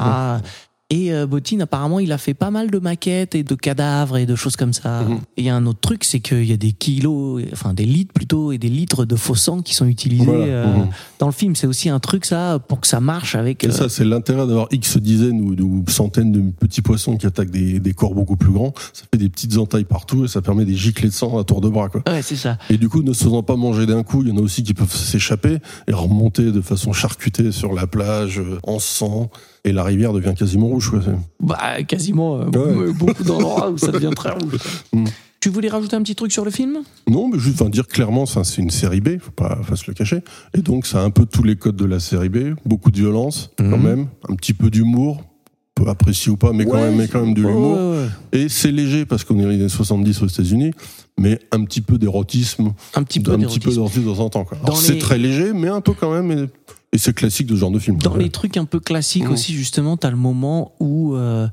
[0.90, 4.26] Et euh, Bottin, apparemment, il a fait pas mal de maquettes et de cadavres et
[4.26, 5.02] de choses comme ça.
[5.02, 5.16] Mhm.
[5.36, 7.84] Et il y a un autre truc, c'est qu'il y a des kilos, enfin des
[7.84, 10.46] litres plutôt, et des litres de faux sang qui sont utilisés Voilà.
[10.46, 10.88] euh, Mhm.
[11.20, 11.58] dans le film.
[11.58, 13.66] C'est aussi un truc, ça, pour que ça marche avec.
[13.66, 17.26] Et euh, ça, c'est l'intérêt d'avoir X dizaines ou, ou centaines de petits poissons qui
[17.26, 18.74] attaquent des, des corps beaucoup plus grands.
[18.94, 21.60] Ça fait des petites entailles partout et ça permet des giclées de sang à tour
[21.60, 21.90] de bras.
[21.90, 22.02] Quoi.
[22.08, 22.58] Ouais, c'est ça.
[22.70, 24.64] Et du coup, ne se faisant pas manger d'un coup, il y en a aussi
[24.64, 25.58] qui peuvent s'échapper
[25.90, 29.30] et remonter de façon charcutée sur la plage, euh, en sang,
[29.68, 30.90] et la rivière devient quasiment rouge.
[30.90, 31.00] Quoi.
[31.40, 32.40] Bah, quasiment.
[32.42, 32.94] euh, Ouais.
[32.94, 34.58] Beaucoup d'endroits où ça devient très rouge.
[34.94, 35.06] Mm.
[35.40, 36.80] Tu voulais rajouter un petit truc sur le film?
[37.08, 40.22] Non, mais juste dire clairement, c'est une série B, faut pas, faut se le cacher.
[40.56, 42.98] Et donc, ça a un peu tous les codes de la série B, beaucoup de
[42.98, 43.84] violence quand Mhm.
[43.84, 45.22] même, un petit peu d'humour,
[45.76, 47.78] peut apprécier ou pas, mais quand même, mais quand même de l'humour.
[47.78, 48.08] ouais, ouais.
[48.46, 50.72] Et c'est léger parce qu'on est dans les années 70 aux États-Unis,
[51.20, 54.02] mais un petit peu d'érotisme, Un petit peu un petit peu d'érotisme.
[54.02, 54.46] de temps en temps.
[54.74, 56.32] C'est les- très léger, mais un peu quand même.
[56.32, 56.48] Et,
[56.94, 57.98] et c'est classique de ce genre de film.
[57.98, 59.32] Dans les trucs un peu classiques Mhm.
[59.34, 61.48] aussi, justement, t'as le moment où, euh,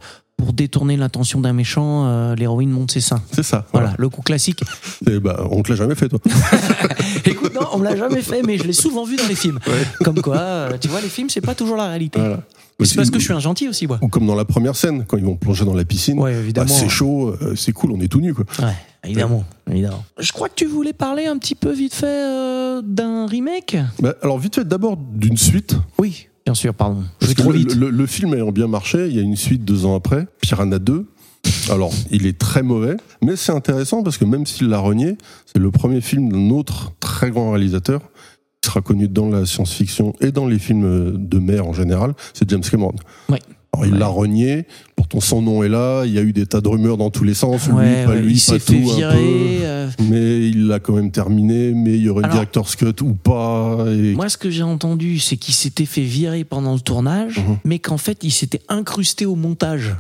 [0.45, 3.23] pour détourner l'attention d'un méchant, euh, l'héroïne monte ses seins.
[3.33, 3.65] C'est ça.
[3.73, 3.97] Voilà, Voilà.
[3.99, 4.63] le coup classique.
[5.11, 6.19] Et bah, on te l'a jamais fait, toi.
[7.25, 9.59] Écoute, non, on me l'a jamais fait, mais je l'ai souvent vu dans les films.
[10.05, 12.19] Comme quoi, euh, tu vois, les films, c'est pas toujours la réalité.
[12.19, 12.41] Voilà.
[12.83, 13.99] C'est parce que je suis un gentil aussi, moi.
[14.03, 16.19] Ou comme dans la première scène, quand ils vont plonger dans la piscine.
[16.19, 16.69] Ouais, bah, évidemment.
[16.75, 18.45] c'est chaud, euh, c'est cool, on est tout nu quoi.
[18.59, 20.05] Ouais, évidemment, évidemment.
[20.19, 23.79] Je crois que tu voulais parler un petit peu vite fait d'un remake?
[24.01, 25.77] Bah, alors vite fait, d'abord d'une suite.
[25.99, 27.03] Oui, bien sûr, pardon.
[27.21, 27.75] Je vais trop le, vite.
[27.75, 30.79] Le, le film ayant bien marché, il y a une suite deux ans après, Piranha
[30.79, 31.07] 2.
[31.71, 35.59] Alors, il est très mauvais, mais c'est intéressant parce que même s'il l'a renié, c'est
[35.59, 38.01] le premier film d'un autre très grand réalisateur
[38.63, 42.49] qui sera connu dans la science-fiction et dans les films de mer en général, c'est
[42.49, 42.95] James Cameron.
[43.29, 43.39] Ouais.
[43.75, 43.99] Alors, il Ouais.
[43.99, 44.67] l'a renié,
[45.21, 47.35] son nom est là, il y a eu des tas de rumeurs dans tous les
[47.35, 48.95] sens, lui, Ouais, pas ouais, lui, il pas s'est tout, fait un peu.
[48.97, 49.59] virer.
[49.63, 53.03] euh, Mais il l'a quand même terminé, mais il y aurait Alors- une director's cut
[53.03, 53.85] ou pas.
[53.89, 54.15] Et...
[54.15, 57.59] Moi, ce que j'ai entendu, c'est qu'il s'était fait virer pendant le tournage, Mhm.
[57.65, 59.95] mais qu'en fait, il s'était incrusté au montage.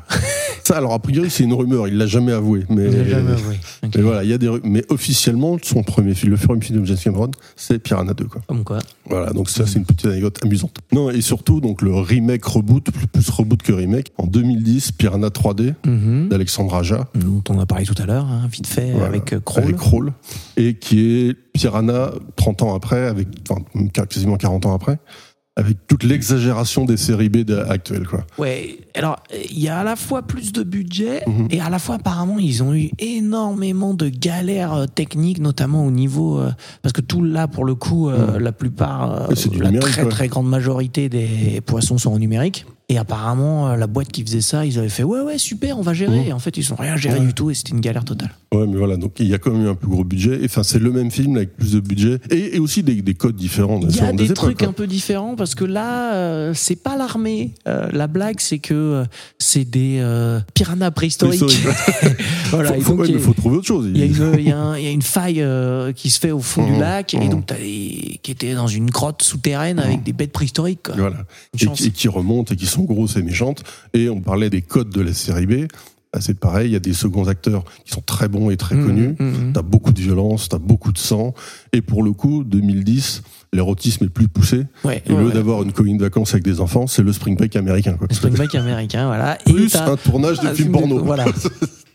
[0.65, 2.65] Ça, alors a priori, c'est une rumeur, il l'a jamais avoué.
[2.71, 3.57] Mais, Il jamais avoué.
[3.95, 6.87] Mais voilà, il y a des mais officiellement, son premier film, le premier film de
[6.87, 8.25] James Cameron, c'est Piranha 2.
[8.25, 8.41] Quoi.
[8.49, 8.79] Comme quoi.
[9.09, 10.77] Voilà, donc ça, c'est une petite anecdote amusante.
[10.93, 15.29] Non, et surtout, donc le remake reboot, plus, plus reboot que remake, en 2010, Piranha
[15.29, 16.29] 3D Mhm.
[16.31, 17.09] d'Alexandre Aja.
[17.15, 19.07] Dont on a parlé tout à l'heure, hein, vite fait, Voilà.
[19.09, 19.65] avec euh, Kroll.
[19.65, 20.13] Avec Kroll,
[20.57, 23.61] et qui est Piranha 30 ans après, avec, enfin,
[24.09, 24.99] quasiment 40 ans après,
[25.57, 28.07] avec toute l'exagération des séries B actuelles.
[28.07, 28.25] Quoi.
[28.39, 29.17] Ouais, alors
[29.51, 31.49] il y a à la fois plus de budget Mhm.
[31.51, 35.91] et à la fois apparemment ils ont eu énormément de galères euh, techniques, notamment au
[35.91, 36.51] niveau euh,
[36.83, 40.09] parce que tout là pour le coup, euh, la plupart, euh, la très ouais.
[40.09, 42.67] très grande majorité des poissons sont en numérique.
[42.91, 45.95] Et apparemment, la boîte qui faisait ça, ils avaient fait ouais ouais super, on va
[45.95, 46.21] gérer.
[46.21, 46.27] Mhm.
[46.29, 47.25] Et en fait, ils ont rien géré Ouais.
[47.25, 48.29] du tout et c'était une galère totale.
[48.55, 50.43] Ouais, mais voilà, donc il y a quand même eu un plus gros budget.
[50.43, 53.15] Et, Enfin, c'est le même film avec plus de budget et, et aussi des, des
[53.15, 53.81] codes différents.
[53.89, 54.69] Il y a des trucs quoi.
[54.69, 57.55] un peu différents parce que là, c'est pas l'armée.
[57.65, 59.05] La blague, c'est que euh,
[59.39, 61.41] c'est des euh, piranhas préhistoriques.
[61.41, 61.77] Préhistoriques,
[62.51, 63.87] voilà, faut, et faut- donc, ouais, il y mais a- faut trouver autre chose.
[63.93, 66.73] Il y, a une, y y a faille euh, qui se fait au fond du
[66.73, 66.81] Mhm.
[66.81, 67.29] lac et Mhm.
[67.31, 67.47] donc
[68.23, 70.83] qui était dans une grotte souterraine avec des bêtes préhistoriques.
[70.85, 70.95] Quoi.
[70.97, 71.25] Voilà.
[71.55, 73.63] Et qui remontent et qui sont grosses et méchantes.
[73.93, 75.67] Et on parlait des codes de la série B.
[76.21, 78.87] C'est pareil, il y a des seconds acteurs qui sont très bons et très Mhm,
[78.87, 79.15] connus.
[79.19, 79.53] mhm.
[79.53, 81.35] T'as beaucoup de violence, t'as beaucoup de sang.
[81.73, 83.23] Et pour le coup, 2010,
[83.53, 84.65] l'érotisme est plus poussé.
[84.85, 85.33] Ouais, Et au lieu ouais.
[85.33, 87.95] d'avoir une colonie de vacances avec des enfants, c'est le spring break américain.
[87.99, 88.07] Quoi.
[88.11, 89.39] Le spring break américain, voilà.
[89.45, 91.03] Plus t'as un tournage de film porno.
[91.05, 91.25] Voilà.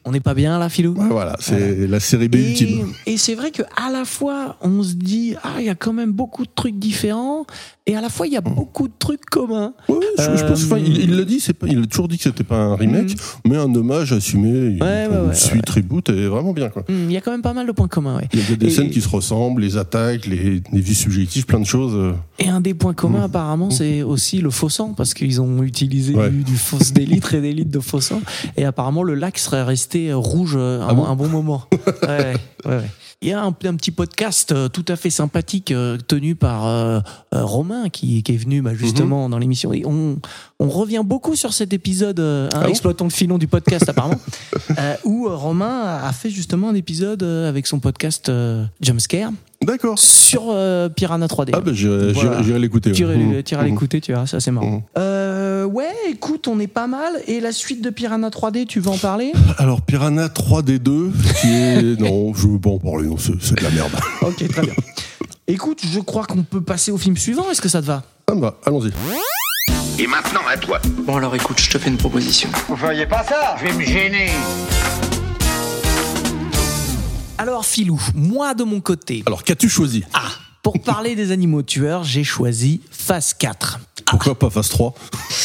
[0.06, 2.88] On n'est pas bien là, Philou Ouais, voilà, c'est la série B Et, ultime.
[3.06, 5.94] et c'est vrai que à la fois on se dit ah il y a quand
[5.94, 7.46] même beaucoup de trucs différents
[7.86, 9.74] et à la fois il y a beaucoup de trucs communs.
[9.90, 11.86] Ouais, ouais, je, je pense, Euh, enfin, il, il l'a dit, c'est pas, il a
[11.88, 14.82] toujours dit que c'était pas un remake, mais un hommage assumé, Mm.
[14.82, 16.84] Ouais, ouais, une suite reboot, est vraiment bien quoi.
[16.88, 18.22] Hmm, Il y a quand même pas mal de points communs.
[18.34, 21.46] Il y a des Et- scènes qui se ressemblent, les attaques, les, les vies subjectives,
[21.46, 21.94] plein de choses.
[21.96, 22.14] euh.
[22.38, 26.14] Et un des points communs apparemment c'est aussi le faux sang parce qu'ils ont utilisé
[26.14, 28.22] du, du fausse des litres et des litres de faux sang
[28.56, 31.64] et apparemment le lac serait resté euh, rouge euh, un, Ah bon un bon moment.
[31.72, 32.34] ouais, ouais,
[32.66, 32.90] ouais, ouais.
[33.22, 35.74] Il y a un, un petit podcast euh, tout à fait sympathique
[36.08, 37.02] tenu par euh,
[37.34, 39.72] Romain qui, qui est venu bah, justement dans l'émission.
[39.86, 40.18] On,
[40.60, 44.20] on revient beaucoup sur cet épisode, hein, Ah bon exploitons le filon du podcast apparemment,
[44.78, 49.32] euh, où Romain a fait justement un épisode avec son podcast euh, Jumpscare
[49.66, 50.00] D'accord.
[50.00, 51.50] sur euh, Piranha 3D.
[51.54, 52.32] Ah, bah, j'irai Voilà.
[52.32, 52.92] j'irai- j'irai l'écouter.
[52.94, 53.44] Tu ouais.
[53.44, 54.78] tu iras l'écouter, tu verras, ça c'est marrant.
[54.78, 54.82] Mhm.
[54.98, 57.14] Euh, ouais, écoute, on est pas mal.
[57.28, 59.34] Et la suite de Piranha 3D, tu veux en parler?
[59.58, 61.82] Alors, Piranha 3D2, qui est.
[62.00, 63.92] non, je veux pas en parler, non, c'est c'est de la merde.
[64.22, 64.74] Ok, très bien.
[65.48, 67.50] Écoute, je crois qu'on peut passer au film suivant.
[67.52, 68.04] Est-ce que ça te va?
[68.30, 68.92] Ça me va, allons-y.
[70.02, 70.80] Et maintenant à toi.
[71.06, 72.48] Bon alors écoute, je te fais une proposition.
[72.70, 73.56] Vous feriez pas ça?
[73.60, 74.30] Je vais me gêner.
[77.40, 80.04] Alors, Filou, moi de mon côté, Alors, qu'as-tu choisi?
[80.14, 80.28] Ah,
[80.62, 83.80] pour parler des animaux tueurs, j'ai choisi Phase 4.
[84.06, 84.94] Pourquoi pas Phase 3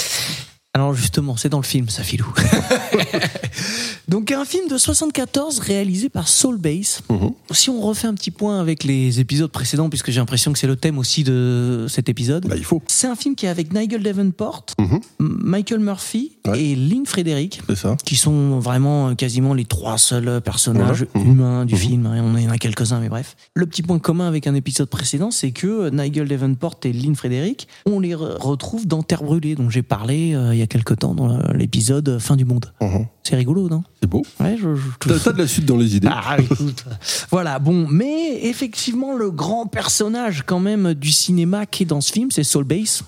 [0.76, 2.26] Alors justement, c'est dans le film, ça, Filou.
[4.08, 7.00] Donc un film de 74 réalisé par Soulbase.
[7.08, 7.30] Mhm.
[7.52, 10.66] Si on refait un petit point avec les épisodes précédents, puisque j'ai l'impression que c'est
[10.66, 12.46] le thème aussi de cet épisode.
[12.46, 15.00] Bah, il faut, C'est un film qui est avec Nigel Davenport, Mhm.
[15.20, 16.60] Michael Murphy Ouais.
[16.62, 17.96] et Lynn Frederick, c'est ça.
[18.04, 21.26] qui sont vraiment euh, quasiment les trois seuls personnages Voilà.
[21.28, 21.32] Mhm.
[21.32, 22.06] humains du film.
[22.06, 23.36] hein, On en a quelques-uns, mais bref.
[23.54, 27.14] Le petit point commun avec un épisode précédent, c'est que euh, Nigel Davenport et Lynn
[27.14, 30.63] Frederick, on les re- retrouve dans Terre brûlée, dont j'ai parlé euh, il y a
[30.66, 32.72] quelques temps dans l'épisode Fin du monde.
[32.80, 33.06] Mhm.
[33.22, 33.82] C'est rigolo, non?
[34.00, 34.22] C'est beau.
[34.40, 36.08] Ouais, je, je- T'as t'as de la suite dans les idées.
[36.10, 36.84] ah, écoute.
[37.30, 42.12] voilà, bon, mais effectivement, le grand personnage quand même du cinéma qui est dans ce
[42.12, 43.02] film, c'est Saul Bass,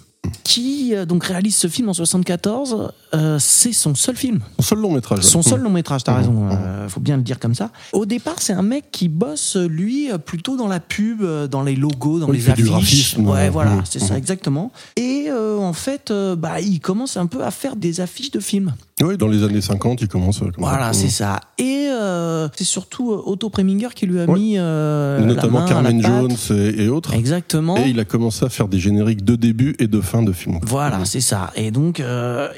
[0.44, 2.92] qui euh, donc réalise ce film en 74.
[3.16, 5.20] Euh, c'est son seul film, Son seul long métrage.
[5.22, 6.04] son seul long métrage.
[6.04, 6.18] T'as Mhm.
[6.18, 7.70] raison, euh, faut bien le dire comme ça.
[7.94, 11.76] Au départ, c'est un mec qui bosse lui euh, plutôt dans la pub, dans les
[11.76, 12.66] logos, dans Oui, les du affiches.
[12.66, 14.18] graphisme, ouais, voilà, mhm, c'est ça mhm.
[14.18, 14.70] exactement.
[14.96, 18.74] Et euh, en fait, bah, il commence un peu à faire des affiches de films.
[19.02, 21.40] Oui, dans les années 50, il commence comme Voilà, c'est ça.
[21.58, 21.88] Et
[22.56, 24.38] c'est surtout Otto Preminger qui lui a Ouais.
[24.38, 26.02] mis Notamment la main à la Carmen.
[26.02, 27.12] Jones et, et autres.
[27.14, 27.76] Exactement.
[27.78, 30.60] Et il a commencé à faire des génériques de début et de fin de films.
[30.62, 31.50] Voilà, c'est ça.
[31.56, 32.02] Et donc,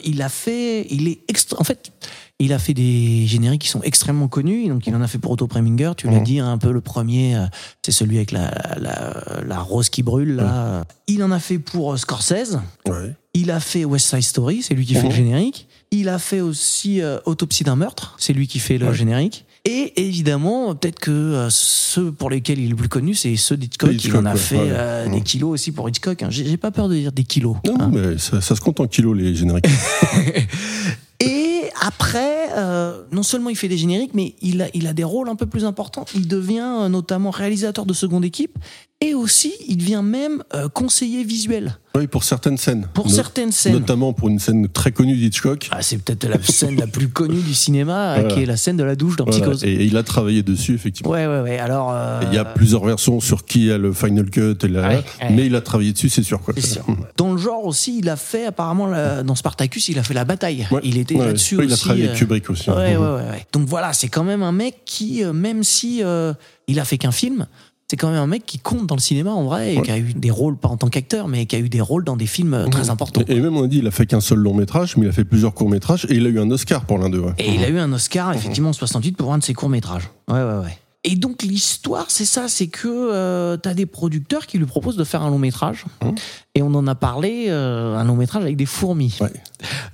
[0.04, 0.47] il a fait,
[0.90, 1.90] il est extra, en fait,
[2.38, 4.68] il a fait des génériques qui sont extrêmement connus.
[4.68, 5.92] Donc, il en a fait pour Otto Preminger.
[5.96, 6.24] Tu l'as Mhm.
[6.24, 7.46] dit, hein, un peu le premier, euh,
[7.84, 10.36] c'est celui avec la, la, la rose qui brûle.
[10.36, 10.84] Là.
[11.08, 12.58] Il en a fait pour euh, Scorsese.
[12.88, 13.14] Ouais.
[13.34, 15.68] Il a fait West Side Story, c'est lui qui fait le générique.
[15.90, 18.94] Il a fait aussi euh, Autopsie d'un meurtre, c'est lui qui fait le Ouais.
[18.94, 19.44] générique.
[19.64, 23.56] Et évidemment, peut-être que euh, ceux pour lesquels il est le plus connu, c'est ceux
[23.56, 23.92] d'Hitchcock.
[23.92, 24.68] Hitchcock, il en a fait ouais.
[24.70, 26.22] euh, des kilos aussi pour Hitchcock.
[26.22, 26.28] hein.
[26.30, 27.56] J'ai pas peur de dire des kilos.
[27.66, 27.90] Non, hein.
[27.92, 29.66] mais ça, ça se compte en kilos, les génériques.
[31.20, 35.04] Et après, euh, non seulement il fait des génériques, mais il a, il a des
[35.04, 36.04] rôles un peu plus importants.
[36.14, 38.56] Il devient notamment réalisateur de seconde équipe
[39.00, 42.86] et aussi il devient même euh, conseiller visuel oui, pour certaines scènes.
[42.94, 43.72] pour No- certaines scènes.
[43.72, 45.68] Notamment pour une scène très connue d'Hitchcock.
[45.72, 48.32] Ah, c'est peut-être la scène la plus connue du cinéma, Voilà.
[48.32, 49.40] qui est la scène de la douche dans Voilà.
[49.40, 49.64] Psychose.
[49.64, 51.10] Et, et il a travaillé dessus, effectivement.
[51.10, 51.58] Ouais, ouais, ouais.
[51.58, 54.82] Alors, euh, Il y a plusieurs versions sur qui a le Final Cut, et la-
[54.88, 55.30] Ouais, ouais.
[55.32, 56.40] mais il a travaillé dessus, c'est sûr.
[56.40, 56.54] Quoi.
[56.56, 56.84] c'est sûr.
[57.16, 60.24] Dans le genre aussi, il a fait apparemment la- dans Spartacus, il a fait la
[60.24, 60.68] bataille.
[60.70, 60.80] Ouais.
[60.84, 61.70] Il était Ouais, là-dessus ouais, aussi.
[61.70, 62.70] Il a travaillé avec euh, Kubrick aussi.
[62.70, 63.46] Ouais, ouais, ouais, ouais.
[63.52, 66.32] Donc voilà, c'est quand même un mec qui, euh, même si euh,
[66.68, 67.46] il a fait qu'un film,
[67.90, 69.82] c'est quand même un mec qui compte dans le cinéma en vrai et Ouais.
[69.82, 72.04] qui a eu des rôles pas en tant qu'acteur, mais qui a eu des rôles
[72.04, 73.22] dans des films euh, très importants.
[73.28, 75.08] Et, et même on a dit, il a fait qu'un seul long métrage, mais il
[75.08, 77.20] a fait plusieurs courts métrages et il a eu un Oscar pour l'un d'eux.
[77.20, 77.32] ouais.
[77.38, 80.10] Et il a eu un Oscar, effectivement, en 68 pour un de ses courts-métrages.
[80.28, 80.78] Ouais, ouais, ouais.
[81.10, 85.04] Et donc, l'histoire, c'est ça, c'est que euh, t'as des producteurs qui lui proposent de
[85.04, 85.86] faire un long-métrage.
[86.04, 86.14] Mhm.
[86.54, 89.16] Et on en a parlé, euh, un long-métrage avec des fourmis.
[89.22, 89.32] Ouais.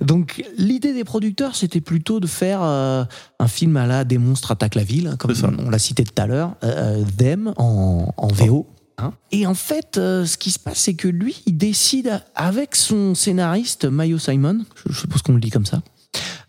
[0.01, 3.05] Donc, l'idée des producteurs, c'était plutôt de faire euh,
[3.39, 6.21] un film à la Des monstres attaquent la ville, hein, comme on l'a cité tout
[6.21, 8.67] à l'heure, euh, Them en, en VO.
[8.97, 9.13] hein.
[9.31, 13.15] Et en fait, euh, ce qui se passe, c'est que lui, il décide avec son
[13.15, 15.81] scénariste Mayo Simon, je suppose qu'on le dit comme ça,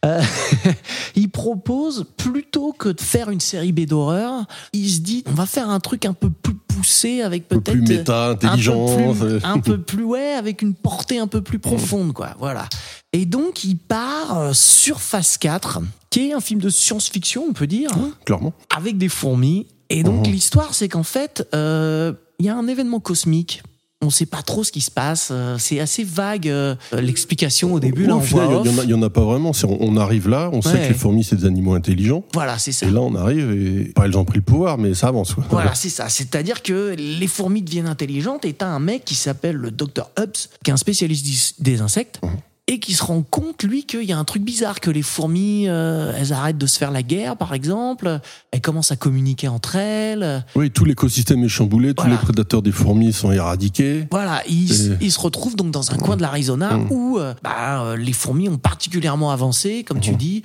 [0.07, 0.22] euh,
[1.16, 5.46] il propose plutôt que de faire une série B d'horreur, il se dit on va
[5.46, 8.86] faire un truc un peu plus poussé avec Un peu peut-être plus méta, intelligent.
[8.86, 12.12] un peu plus, euh, un peu plus ouais avec une portée un peu plus profonde
[12.12, 12.68] quoi voilà
[13.12, 15.80] et donc il part euh, sur Phase 4
[16.11, 18.52] qui est un film de science-fiction on peut dire hein, Clairement.
[18.74, 20.32] avec des fourmis et donc Mhm.
[20.32, 23.62] l'histoire c'est qu'en fait euh, il y a un événement cosmique
[24.03, 25.28] on sait pas trop ce qui se passe.
[25.30, 28.07] euh, C'est assez vague euh, l'explication au début.
[28.07, 29.53] là, final, voit il y, en a- en pas vraiment.
[29.64, 30.82] On, on arrive là, on sait Ouais.
[30.82, 32.22] que les fourmis, c'est des animaux intelligents.
[32.34, 32.86] Voilà, c'est ça.
[32.86, 35.34] Et là, on arrive et pas elles ont pris le pouvoir, mais ça avance.
[35.34, 35.44] Quoi.
[35.51, 36.09] Voilà, c'est ça.
[36.09, 40.11] C'est-à-dire que les fourmis deviennent intelligentes et t'as un mec qui s'appelle le Dr.
[40.18, 42.20] Hubbs, qui est un spécialiste des- insectes.
[42.22, 42.30] Mhm.
[42.68, 45.68] Et qui se rend compte, lui, qu'il y a un truc bizarre, que les fourmis,
[45.68, 48.18] euh, elles arrêtent de se faire la guerre, par exemple,
[48.50, 50.44] elles commencent à communiquer entre elles.
[50.56, 54.08] Oui, tout l'écosystème est chamboulé, tous les prédateurs des fourmis sont éradiqués.
[54.10, 56.88] Voilà, ils, Et- se retrouvent donc dans un coin de l'Arizona Mhm.
[56.90, 60.16] où euh, bah, euh, les fourmis ont particulièrement avancé, comme tu Mhm.
[60.16, 60.42] dis,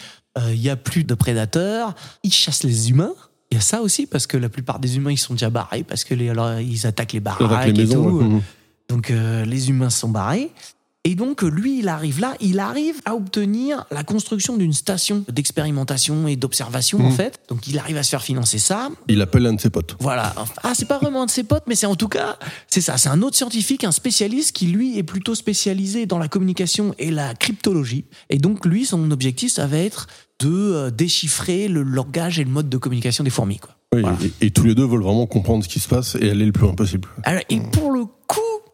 [0.48, 3.14] il y a plus de prédateurs, ils chassent les humains.
[3.50, 5.84] Il y a ça aussi parce que la plupart des humains ils sont déjà barrés
[5.84, 8.00] parce que les, alors, ils attaquent les baraques les et tout.
[8.00, 8.24] ouais.
[8.26, 8.42] Mhm.
[8.90, 10.52] Donc les humains sont barrés.
[11.04, 16.28] Et donc lui, il arrive là, il arrive à obtenir la construction d'une station d'expérimentation
[16.28, 17.16] et d'observation en Mhm.
[17.16, 17.40] fait.
[17.50, 18.90] Donc il arrive à se faire financer ça.
[19.08, 19.96] Il appelle un de ses potes.
[20.00, 20.34] Voilà.
[20.64, 22.38] Ah, c'est pas vraiment un de ses potes, mais c'est en tout cas,
[22.68, 22.98] c'est ça.
[23.00, 27.10] C'est un autre scientifique, un spécialiste qui lui est plutôt spécialisé dans la communication et
[27.10, 28.06] la cryptologie.
[28.30, 30.06] Et donc lui, son objectif, ça va être
[30.40, 33.58] de euh, déchiffrer le langage et le mode de communication des fourmis.
[33.58, 33.76] Quoi.
[33.94, 34.18] Oui, Voilà.
[34.42, 36.52] et, et tous les deux veulent vraiment comprendre ce qui se passe et aller le
[36.52, 37.08] plus loin possible.
[37.24, 38.12] Alors, et pour le coup,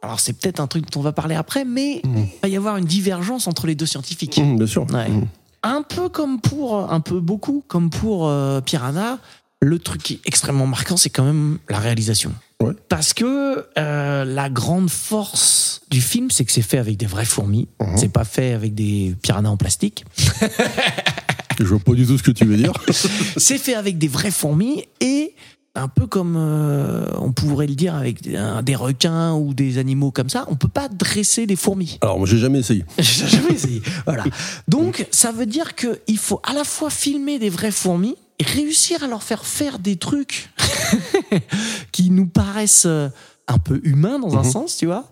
[0.07, 2.77] alors c'est peut-être un truc dont on va parler après, mais il va y avoir
[2.77, 4.37] une divergence entre les deux scientifiques.
[4.37, 4.87] Mhm, bien sûr.
[4.93, 5.09] Ouais.
[5.09, 5.27] Mhm.
[5.63, 9.19] Un peu comme pour, un peu beaucoup comme pour euh, Piranha,
[9.61, 12.31] le truc qui est extrêmement marquant, c'est quand même la réalisation.
[12.61, 12.73] Ouais.
[12.89, 17.25] Parce que euh, la grande force du film, c'est que c'est fait avec des vraies
[17.25, 17.67] fourmis.
[17.95, 20.05] C'est pas fait avec des piranhas en plastique.
[21.59, 22.71] Je vois pas du tout ce que tu veux dire.
[23.37, 25.33] c'est fait avec des vraies fourmis et
[25.77, 30.29] un peu comme euh, on pourrait le dire avec des, requins ou des animaux comme
[30.29, 31.97] ça, on peut pas dresser des fourmis.
[32.01, 32.83] Alors, moi, j'ai jamais essayé.
[32.99, 33.81] J'ai jamais essayé.
[34.05, 34.23] Voilà.
[34.67, 39.03] Donc, ça veut dire qu'il faut à la fois filmer des vraies fourmis et réussir
[39.03, 40.49] à leur faire faire des trucs
[41.91, 43.09] qui nous paraissent euh,
[43.47, 44.51] un peu humains dans un Mhm.
[44.51, 45.09] sens, tu vois,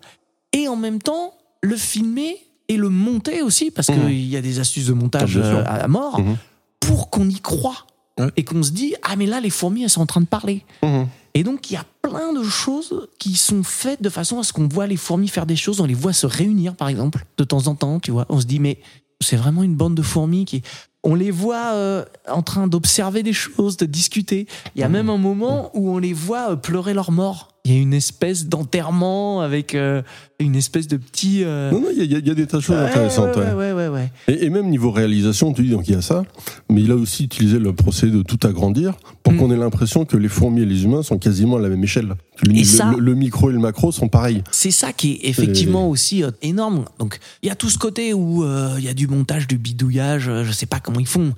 [0.52, 2.36] et en même temps le filmer
[2.68, 3.94] et le monter aussi, parce Mhm.
[4.08, 6.36] qu'il y a des astuces de montage Ah, euh, à, à mort, Mhm.
[6.80, 7.86] pour qu'on y croit.
[8.18, 8.30] Ouais.
[8.36, 10.64] Et qu'on se dit, ah mais là, les fourmis, elles sont en train de parler.
[10.82, 11.06] Mhm.
[11.34, 14.54] Et donc, il y a plein de choses qui sont faites de façon à ce
[14.54, 17.44] qu'on voit les fourmis faire des choses, on les voit se réunir, par exemple, de
[17.44, 18.24] temps en temps, tu vois.
[18.30, 18.80] On se dit, mais
[19.20, 20.62] c'est vraiment une bande de fourmis qui.
[21.02, 24.48] On les voit euh, en train d'observer des choses, de discuter.
[24.74, 27.55] Il y a même un moment où on les voit euh, pleurer leur mort.
[27.66, 30.00] Il y a une espèce d'enterrement avec euh,
[30.38, 31.42] une espèce de petit.
[31.42, 33.34] euh, Non, non, il y, a- il y a des tas de choses ouais, intéressantes.
[33.36, 34.10] ouais, ouais.
[34.28, 36.24] Et, et même niveau réalisation, tu dis, donc il y a ça,
[36.70, 38.94] mais il a aussi utilisé le procédé de tout agrandir
[39.24, 39.36] pour Mm.
[39.38, 42.14] qu'on ait l'impression que les fourmis et les humains sont quasiment à la même échelle.
[42.44, 44.44] Le, Et ça- le- le micro et le macro sont pareils.
[44.52, 46.84] C'est ça qui est effectivement aussi euh, énorme.
[47.00, 49.58] Donc, il y a tout ce côté où euh, il y a du montage, du
[49.58, 51.32] bidouillage, je sais pas comment ils font,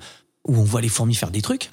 [0.47, 1.71] où on voit les fourmis faire des trucs.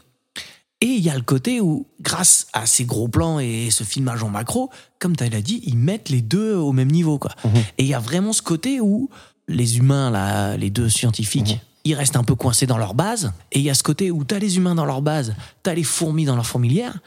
[0.83, 4.23] Et il y a le côté où, grâce à ces gros plans et ce filmage
[4.23, 7.19] en macro, comme tu l'as dit, ils mettent les deux au même niveau.
[7.19, 7.31] Quoi.
[7.79, 9.09] Et il y a vraiment ce côté où
[9.49, 13.33] les humains, là, les deux scientifiques, ils restent un peu coincés dans leur base.
[13.53, 15.71] Et il y a ce côté où tu as les humains dans leur base, tu
[15.71, 16.99] as les fourmis dans leur fourmilière.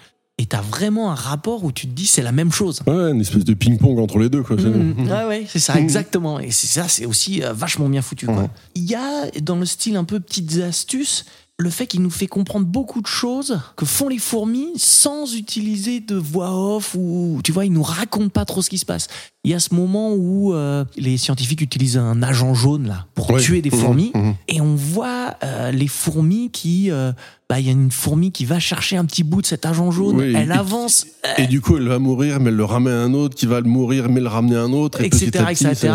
[0.41, 2.79] Et tu as vraiment un rapport où tu te dis c'est la même chose.
[2.87, 4.41] Ouais, une espèce de ping-pong entre les deux.
[4.41, 4.55] Quoi.
[4.55, 5.79] Mmh, ouais, ouais, c'est ça, Mmh.
[5.79, 6.39] exactement.
[6.39, 8.25] Et c'est ça, c'est aussi euh, vachement bien foutu.
[8.25, 8.49] quoi.
[8.73, 11.25] Il y a, dans le style un peu petites astuces,
[11.59, 15.99] le fait qu'il nous fait comprendre beaucoup de choses que font les fourmis sans utiliser
[15.99, 19.09] de voix off ou, tu vois, ils nous racontent pas trop ce qui se passe.
[19.45, 23.33] Il y a ce moment où euh, les scientifiques utilisent un agent jaune, là, pour
[23.37, 24.11] tuer des Mhm, fourmis.
[24.13, 24.33] mhm.
[24.49, 27.13] Et on voit euh, les fourmis qui, euh,
[27.49, 29.91] bah, il y a une fourmi qui va chercher un petit bout de cet agent
[29.91, 30.17] jaune.
[30.17, 31.05] Oui, elle et- avance.
[31.37, 33.61] Et du coup, elle va mourir, mais elle le ramène à un autre, qui va
[33.61, 34.99] le mourir, mais le ramener à un autre.
[34.99, 35.93] Et etc., petit à petit, etc.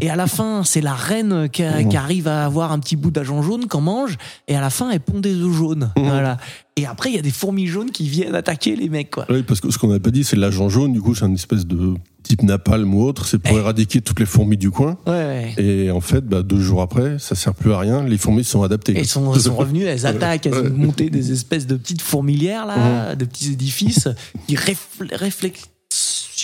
[0.00, 1.88] Et à la fin, c'est la reine qui, a- Mhm.
[1.90, 4.16] qui arrive à avoir un petit bout d'agent jaune qu'on mange,
[4.48, 5.92] et à la fin, elle pond des œufs jaunes.
[5.96, 6.38] Voilà.
[6.80, 9.26] Et après, il y a des fourmis jaunes qui viennent attaquer les mecs, quoi.
[9.28, 10.94] Oui, parce que ce qu'on n'a pas dit, c'est l'agent jaune.
[10.94, 13.26] Du coup, c'est une espèce de type napalm ou autre.
[13.26, 14.96] C'est pour éradiquer toutes les fourmis du coin.
[15.06, 15.12] Ouais,
[15.58, 15.62] ouais.
[15.62, 18.02] Et en fait, bah, deux jours après, ça sert plus à rien.
[18.02, 18.94] Les fourmis sont adaptées.
[18.96, 23.14] Elles sont, sont revenues, elles attaquent, elles ont monté des espèces de petites fourmilières, là,
[23.14, 24.08] de petits édifices
[24.46, 25.14] qui réfl-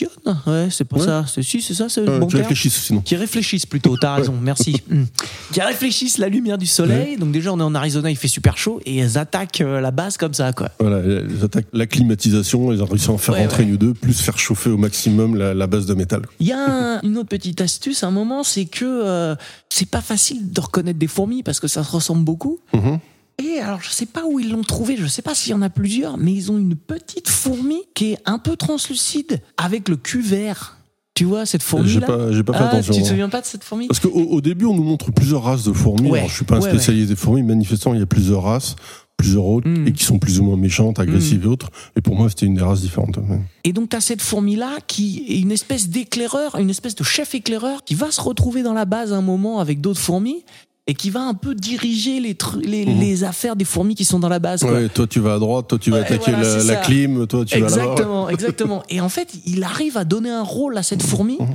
[0.05, 0.37] réflexionne.
[0.47, 1.05] Ouais, c'est pour Ouais.
[1.07, 1.25] ça.
[1.27, 2.43] C'est, si, c'est ça, c'est Euh, bon tu terme.
[2.49, 3.01] réfléchis sinon.
[3.01, 4.77] Qui réfléchissent plutôt, t'as raison, merci.
[4.91, 5.05] Hmm.
[5.53, 7.17] Qui réfléchissent la lumière du soleil.
[7.17, 9.91] Donc déjà, on est en Arizona, il fait super chaud, et elles attaquent euh, la
[9.91, 10.71] base comme ça, quoi.
[10.79, 13.95] Voilà, elles attaquent la climatisation, elles ont réussi à en faire rentrer une ou deux,
[13.95, 16.23] plus faire chauffer au maximum la, la base de métal.
[16.41, 16.59] Il y a
[16.97, 19.35] un- une autre petite astuce à un moment, c'est que euh,
[19.69, 22.59] c'est pas facile de reconnaître des fourmis parce que ça se ressemble beaucoup.
[22.73, 22.99] Mhm.
[23.43, 25.61] Et alors, je sais pas où ils l'ont trouvé, je sais pas s'il y en
[25.63, 29.97] a plusieurs, mais ils ont une petite fourmi qui est un peu translucide avec le
[29.97, 30.79] cul vert.
[31.15, 32.93] Tu vois cette fourmi J'ai pas, j'ai pas fait ah, attention.
[32.95, 33.09] tu te hein.
[33.09, 33.87] souviens pas de cette fourmi?
[33.89, 36.11] Parce qu'au au début, on nous montre plusieurs races de fourmis.
[36.11, 37.43] Ouais, Alors, je suis pas un ouais, spécialiste des fourmis.
[37.43, 38.77] Manifestement, il y a plusieurs races.
[39.19, 39.89] plusieurs autres Mhm.
[39.89, 41.71] et qui sont plus ou moins méchantes, agressives et autres.
[41.97, 43.19] Et pour moi, c'était une des races différentes.
[43.65, 47.35] Et donc, tu as cette fourmi-là qui est une espèce d'éclaireur, une espèce de chef
[47.35, 50.45] éclaireur qui va se retrouver dans la base un moment avec d'autres fourmis
[50.89, 53.01] et qui va un peu diriger les, Mhm.
[53.01, 54.61] les affaires des fourmis qui sont dans la base.
[54.61, 54.73] quoi.
[54.73, 57.45] Ouais, toi tu vas à droite, toi tu vas Ouais, attaquer voilà, la, clim, toi
[57.45, 57.83] tu vas là-bas.
[57.83, 58.83] Exactement, exactement.
[58.89, 61.39] Et en fait, il arrive à donner un rôle à cette fourmi.
[61.41, 61.47] Mhm.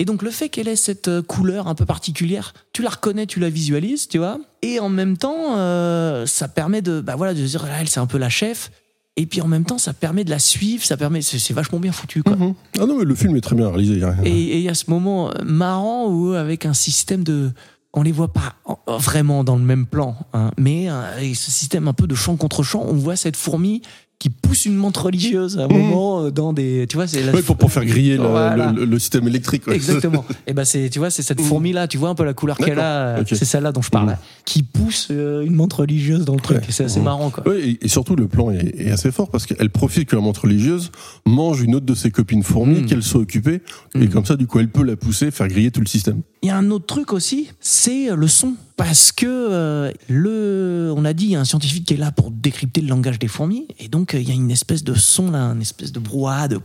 [0.00, 3.26] Et donc, le fait qu'elle ait cette euh, couleur un peu particulière, tu la reconnais,
[3.26, 4.38] tu la visualises, tu vois.
[4.60, 8.00] Et en même temps, euh, ça permet de, bah voilà, de se dire, elle, c'est
[8.00, 8.72] un peu la chef.
[9.16, 11.92] Et puis en même temps, ça permet de la suivre, ça permet, c'est vachement bien
[11.92, 12.34] foutu, quoi.
[12.34, 12.54] Mhm.
[12.80, 14.00] Ah non, mais le film est très bien réalisé.
[14.24, 17.52] et il y a ce moment euh, marrant où, avec un système de.
[17.96, 21.50] On les voit pas en- en- vraiment dans le même plan, hein, mais euh, ce
[21.50, 23.82] système un peu de champ contre champ, on voit cette fourmi
[24.18, 25.76] qui pousse une montre religieuse à un Mhm.
[25.78, 26.86] moment euh, dans des.
[26.88, 28.72] Tu vois, c'est Ouais, pour, pour faire griller le, Voilà.
[28.72, 29.66] le- le système électrique.
[29.66, 29.74] ouais.
[29.74, 30.24] Exactement.
[30.46, 31.88] Et ben c'est, tu vois, c'est cette fourmi là.
[31.88, 33.22] Tu vois un peu la couleur qu'elle a.
[33.26, 36.58] C'est celle-là dont je parle, là, qui pousse euh, une montre religieuse dans le truc.
[36.58, 36.64] Ouais.
[36.70, 37.44] C'est assez marrant, quoi.
[37.58, 40.42] Et, et surtout, le plan est, est assez fort parce qu'elle profite que la montre
[40.42, 40.90] religieuse
[41.26, 43.60] mange une autre de ses copines fourmis, qu'elle soit occupée.
[43.94, 44.08] Et Mm.
[44.08, 46.22] comme ça, du coup, elle peut la pousser, faire griller tout le système.
[46.42, 48.54] Il y a un autre truc aussi, c'est le son.
[48.76, 52.10] Parce que euh, le, on a dit, il y a un scientifique qui est là
[52.10, 54.94] pour décrypter le langage des fourmis, et donc euh, il y a une espèce de
[54.94, 56.60] son là, une espèce de brouhaha de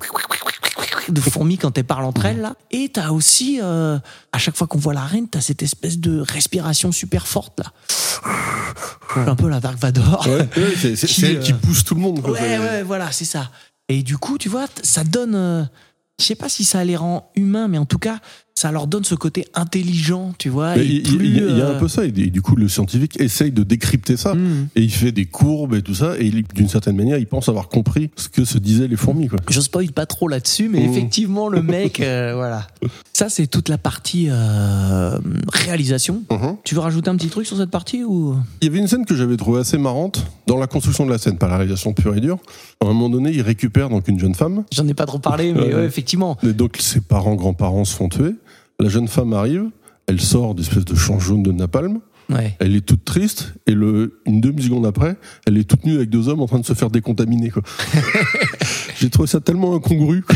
[1.10, 2.56] de fourmis quand elles parlent entre elles là.
[2.72, 3.98] Et t'as aussi, euh,
[4.32, 7.72] à chaque fois qu'on voit la reine, t'as cette espèce de respiration super forte là,
[9.28, 10.28] un peu la Dark Vador.
[10.28, 12.22] Ouais, ouais, c'est c'est- Qui, c'est elle qui pousse tout le monde.
[12.22, 12.32] quoi.
[12.34, 13.50] Ouais, ouais, voilà, c'est ça.
[13.88, 15.68] Et du coup, tu vois, ça donne.
[16.20, 18.20] je sais pas si ça les rend humains, mais en tout cas,
[18.60, 20.76] ça leur donne ce côté intelligent, tu vois.
[20.76, 21.08] Il
[21.38, 23.64] y, a- y a euh, un peu ça, et, du coup le scientifique essaye de
[23.64, 24.68] décrypter ça, hmm.
[24.76, 27.70] et il fait des courbes et tout ça, et d'une certaine manière il pense avoir
[27.70, 29.30] compris ce que se disaient les fourmis.
[29.30, 29.40] Quoi.
[29.50, 30.92] Je spoil pas trop là-dessus, mais Mmh.
[30.92, 32.68] effectivement, le mec, euh, voilà.
[33.14, 35.18] Ça, c'est toute la partie euh,
[35.54, 36.24] réalisation.
[36.32, 36.58] Mhm.
[36.66, 38.36] Tu veux rajouter un petit truc sur cette partie ou?
[38.62, 41.18] Il y avait une scène que j'avais trouvée assez marrante dans la construction de la
[41.18, 42.38] scène, pas la réalisation pure et dure.
[42.82, 45.54] À un moment donné, il récupère donc une jeune femme, J'en ai pas trop parlé,
[45.54, 46.38] mais ouais, effectivement.
[46.44, 48.36] et donc ses parents, grands-parents se font tuer.
[48.82, 49.66] La jeune femme arrive,
[50.08, 52.00] elle sort d'espèce de champ jaune de napalm,
[52.30, 52.56] Ouais.
[52.60, 55.18] elle est toute triste, et le, une demi-seconde après,
[55.48, 57.52] elle est toute nue avec deux hommes en train de se faire décontaminer.
[59.00, 60.24] J'ai trouvé ça tellement incongru.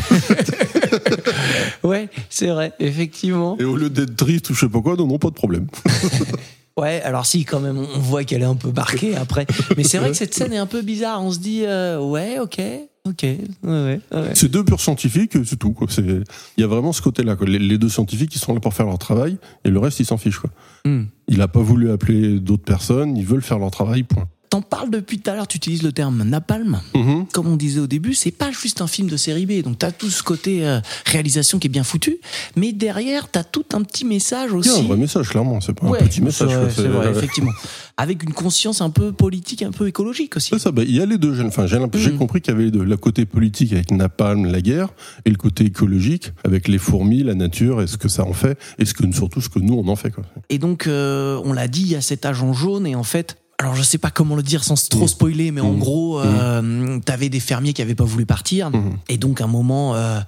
[1.83, 3.57] Ouais, c'est vrai, effectivement.
[3.59, 5.67] Et au lieu d'être triste ou je sais pas quoi, non, non, pas de problème.
[6.77, 9.45] Ouais, alors si, quand même, on voit qu'elle est un peu marquée après.
[9.77, 11.21] Mais c'est vrai que cette scène est un peu bizarre.
[11.23, 12.59] On se dit, euh, ouais, ok,
[13.07, 13.99] ok, ouais, ouais.
[14.33, 15.71] C'est deux purs scientifiques, c'est tout.
[15.73, 15.87] Quoi.
[15.89, 16.01] C'est-
[16.57, 17.35] Il y a vraiment ce côté-là.
[17.35, 17.47] quoi.
[17.47, 20.05] Les, les deux scientifiques, ils sont là pour faire leur travail, et le reste, ils
[20.05, 20.39] s'en fichent.
[20.39, 20.49] Quoi.
[20.85, 21.03] Hmm.
[21.27, 24.27] Il a pas voulu appeler d'autres personnes, ils veulent faire leur travail, point.
[24.53, 26.79] T'en parles depuis tout à l'heure, tu utilises le terme napalm.
[26.93, 27.25] Mhm.
[27.33, 29.63] Comme on disait au début, c'est pas juste un film de série B.
[29.63, 32.17] Donc t'as tout ce côté euh, réalisation qui est bien foutu,
[32.55, 34.69] mais derrière t'as tout un petit message aussi.
[34.69, 35.59] a un vrai message, clairement.
[35.59, 36.51] C'est pas Ouais, un petit message.
[36.75, 37.49] c'est vrai, effectivement.
[37.97, 40.59] Avec une conscience un peu politique, un peu écologique aussi.
[40.59, 41.33] Ça, bah, il y a les deux.
[41.33, 42.17] J'ai enfin, j'ai Mhm.
[42.19, 42.83] compris qu'il y avait les deux.
[42.83, 44.89] Le côté politique avec Napalm, la guerre,
[45.25, 48.55] et le côté écologique avec les fourmis, la nature, et ce que ça en fait,
[48.77, 50.11] et ce que, surtout ce que nous, on en fait.
[50.11, 50.23] Quoi.
[50.51, 53.37] Et donc, euh, on l'a dit, il y a cet agent jaune, et en fait,
[53.59, 55.07] alors je sais pas comment le dire sans trop Mhm.
[55.07, 55.79] spoiler, mais en Mhm.
[55.79, 58.71] gros, euh, t'avais des fermiers qui avaient pas voulu partir,
[59.09, 60.19] et donc à un moment, euh,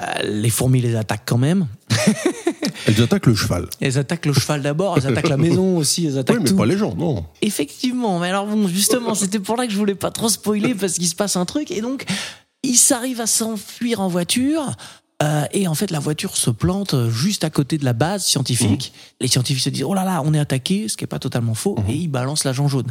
[0.00, 1.66] euh, les fourmis les attaquent quand même.
[2.86, 3.68] Elles attaquent le cheval.
[3.80, 6.56] Elles attaquent le cheval d'abord, elles attaquent la maison aussi, elles attaquent Oui, mais tout.
[6.56, 7.24] pas les gens, non.
[7.42, 10.94] Effectivement, mais alors bon, justement, c'était pour là que je voulais pas trop spoiler parce
[10.94, 12.06] qu'il se passe un truc et donc
[12.62, 14.72] ils s'arrivent à s'enfuir en voiture.
[15.22, 18.92] Euh, et en fait, la voiture se plante juste à côté de la base scientifique.
[19.20, 21.54] Les scientifiques se disent oh là là, on est attaqué, ce qui est pas totalement
[21.54, 22.86] faux, et ils balancent l'agent jaune.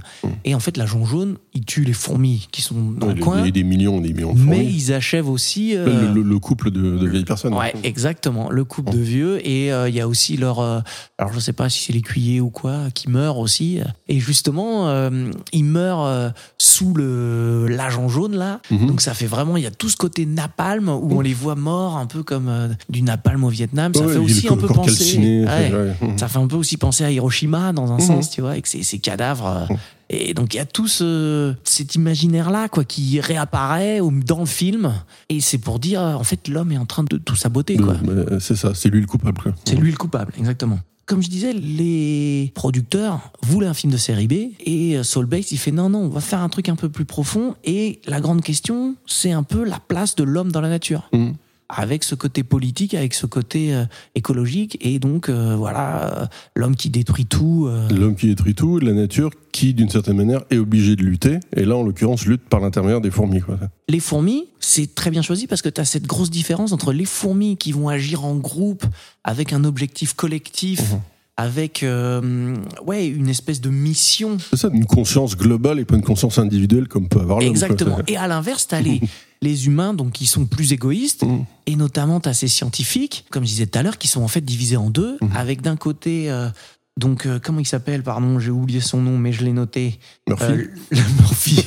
[0.46, 3.40] Et en fait, l'agent jaune, il tue les fourmis qui sont dans Il le coin,
[3.40, 4.72] il y a des millions, des millions de mais fourmis.
[4.74, 5.76] ils achèvent aussi.
[5.76, 7.54] euh, Le, le- le couple de, de vieilles personnes.
[7.56, 8.50] Ouais, exactement.
[8.52, 10.80] Le couple de vieux et euh, il y a aussi leur, euh,
[11.18, 13.80] alors je sais pas si c'est l'écuyer ou quoi, qui meurt aussi.
[14.08, 18.60] Et justement, euh, il meurt euh, sous l'agent jaune là.
[18.72, 21.56] Donc ça fait vraiment, il y a tout ce côté napalm où on les voit
[21.56, 23.94] morts un peu comme euh, du napalm au Vietnam.
[23.94, 24.90] Ça Ouais, fait aussi un peu penser.
[24.90, 25.72] calciné, Ouais.
[25.72, 26.18] ouais, ouais.
[26.18, 28.02] Ça fait un peu aussi penser à Hiroshima dans un Mhm.
[28.02, 29.68] sens, tu vois, avec ces, ces cadavres.
[29.70, 29.76] euh,
[30.12, 34.48] Et donc il y a tout ce, cet imaginaire là quoi qui réapparaît dans le
[34.48, 34.92] film
[35.30, 37.96] et c'est pour dire en fait l'homme est en train de tout saboter quoi.
[38.40, 39.54] C'est ça, c'est lui le coupable.
[39.66, 40.80] C'est lui le coupable, exactement.
[41.06, 44.34] Comme je disais, les producteurs voulaient un film de série B
[44.66, 46.90] et euh, Saul Bates il fait non non on va faire un truc un peu
[46.90, 50.70] plus profond et la grande question c'est un peu la place de l'homme dans la
[50.70, 51.34] nature Mhm.
[51.70, 56.76] Avec ce côté politique avec ce côté euh, écologique et donc euh, voilà euh, l'homme
[56.76, 60.58] qui détruit tout euh, L'homme qui détruit tout, la nature qui, d'une certaine manière, est
[60.58, 61.40] obligée de lutter.
[61.56, 63.42] Et là, en l'occurrence, lutte par l'intermédiaire des fourmis.
[63.42, 63.58] Quoi.
[63.88, 67.06] Les fourmis, c'est très bien choisi parce que tu as cette grosse différence entre les
[67.06, 68.86] fourmis qui vont agir en groupe
[69.24, 71.00] avec un objectif collectif, Mhm.
[71.40, 74.38] Avec euh, ouais une espèce de mission.
[74.50, 77.48] C'est ça, une conscience globale et pas une conscience individuelle comme peut avoir l'homme.
[77.54, 77.68] quoi.
[77.68, 77.98] Exactement.
[78.08, 79.00] Et à l'inverse, t'as les,
[79.42, 81.46] les humains donc qui sont plus égoïstes Mhm.
[81.66, 84.42] et notamment t'as ces scientifiques, comme je disais tout à l'heure, qui sont en fait
[84.42, 85.30] divisés en deux, Mhm.
[85.36, 86.50] avec d'un côté euh,
[86.98, 90.00] donc euh, comment il s'appelle Pardon, j'ai oublié son nom, mais je l'ai noté.
[90.28, 90.44] Murphy.
[90.52, 91.64] Euh, le Murphy,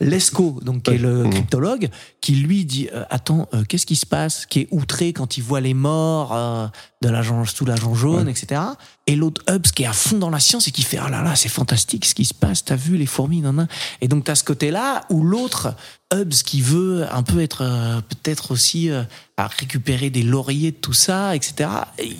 [0.00, 1.30] Lescaut, donc qui est le Mhm.
[1.30, 1.88] cryptologue,
[2.20, 5.60] qui lui dit euh, attends, qu'est-ce qui se passe Qui est outré quand il voit
[5.60, 6.70] les morts
[7.00, 8.60] de l'agent sous l'agent jaune, etc.
[9.06, 11.22] Et l'autre Hubbs qui est à fond dans la science et qui fait ah là
[11.22, 12.64] là, c'est fantastique ce qui se passe.
[12.64, 13.68] T'as vu les fourmis, nan, nan.
[14.00, 15.74] Et donc t'as ce côté-là où l'autre
[16.12, 19.04] Hubbs qui veut un peu être euh, peut-être aussi euh,
[19.36, 21.70] à récupérer des lauriers de tout ça, etc.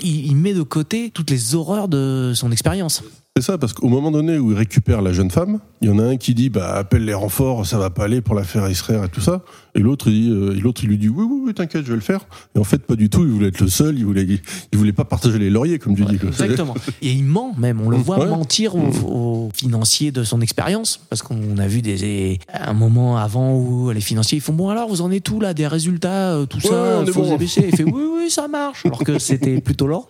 [0.02, 3.02] Il, il met de côté toutes les horreurs de son expérience.
[3.38, 6.00] C'est ça, parce qu'au moment donné où il récupère la jeune femme, il y en
[6.00, 8.66] a un qui dit bah appelle les renforts, ça va pas aller pour la faire
[8.66, 9.42] extraire et tout ça.
[9.78, 11.94] Et l'autre il euh, et l'autre il lui dit oui oui oui t'inquiète je vais
[11.94, 12.26] le faire.
[12.56, 14.26] Et en fait pas du tout, il voulait être le seul, il voulait
[14.72, 16.18] il voulait pas partager les lauriers comme tu dis.
[16.18, 16.30] quoi.
[16.30, 16.74] Exactement.
[17.02, 17.80] Et il ment même.
[17.80, 18.26] On le voit Ouais.
[18.26, 20.98] mentir aux, aux financiers de son expérience.
[21.08, 24.88] Parce qu'on a vu des, un moment avant où les financiers ils font Bon, alors
[24.88, 26.62] vous en êtes où là Des résultats, euh, tout Ouais,
[27.06, 27.38] ça faut bon.
[27.40, 28.84] Il fait Oui, oui, ça marche.
[28.84, 30.06] Alors que c'était plutôt lent.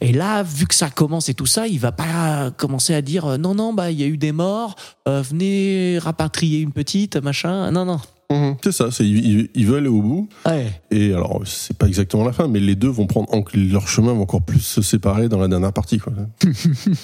[0.00, 3.26] Et là, vu que ça commence et tout ça, il va pas commencer à dire
[3.26, 7.16] euh, Non, non, bah il y a eu des morts, euh, venez rapatrier une petite,
[7.16, 7.70] machin.
[7.70, 8.00] Non, non.
[8.30, 8.56] Mhm.
[8.62, 10.28] C'est ça, c'est, il, il- il veut aller au bout.
[10.46, 10.70] Ouais.
[10.90, 14.12] Et alors c'est pas exactement la fin, mais les deux vont prendre en- leur chemin
[14.12, 15.98] vont encore plus se séparer dans la dernière partie.
[15.98, 16.12] Quoi.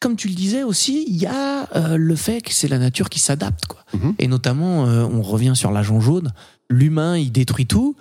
[0.00, 3.08] comme tu le disais aussi, il y a euh, le fait que c'est la nature
[3.08, 3.84] qui s'adapte, quoi.
[3.94, 4.14] Mhm.
[4.18, 6.32] Et notamment, euh, on revient sur l'agent jaune.
[6.70, 7.94] L'humain, il détruit tout.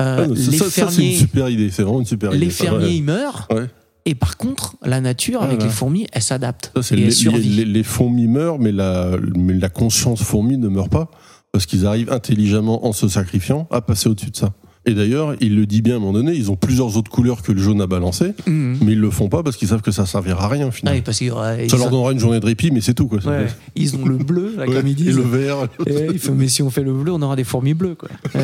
[0.00, 2.34] Euh, Ah, non, les ça, ça, c'est une fermiers, super idée, c'est vraiment une super
[2.34, 2.44] idée.
[2.44, 2.94] les fermiers, ouais.
[2.96, 3.48] ils meurent.
[3.50, 3.66] Ouais.
[4.04, 5.70] Et par contre, la nature, avec Voilà.
[5.70, 6.70] les fourmis, elle s'adapte.
[6.76, 7.48] Ça, c'est Et les, elle survit.
[7.48, 11.10] les, les fourmis meurent, mais la, mais la conscience fourmi ne meurt pas,
[11.52, 14.52] parce qu'ils arrivent intelligemment, en se sacrifiant, à passer au-dessus de ça.
[14.86, 17.42] Et d'ailleurs, il le dit bien à un moment donné, ils ont plusieurs autres couleurs
[17.42, 18.78] que le jaune à balancer, Mhm.
[18.82, 21.00] mais ils le font pas parce qu'ils savent que ça servira à rien, finalement.
[21.04, 23.18] Parce ouais, ils, ça leur donnera une journée de répit, mais c'est tout, quoi.
[23.18, 25.16] ouais, ils ont le bleu, là, Ouais, comme ils et disent.
[25.16, 25.68] le vert.
[25.86, 28.08] Et il fait, mais si on fait le bleu, on aura des fourmis bleues, quoi.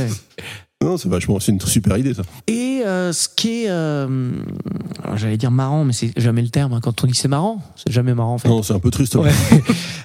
[0.84, 2.22] Non, c'est vachement, c'est une super idée, ça.
[2.46, 4.30] Et euh, ce qui est, euh,
[5.02, 6.74] alors, j'allais dire marrant, mais c'est jamais le terme.
[6.74, 6.80] hein.
[6.82, 8.48] Quand on dit c'est marrant, c'est jamais marrant en fait.
[8.48, 9.14] Non, c'est un peu triste.
[9.16, 9.30] Ouais.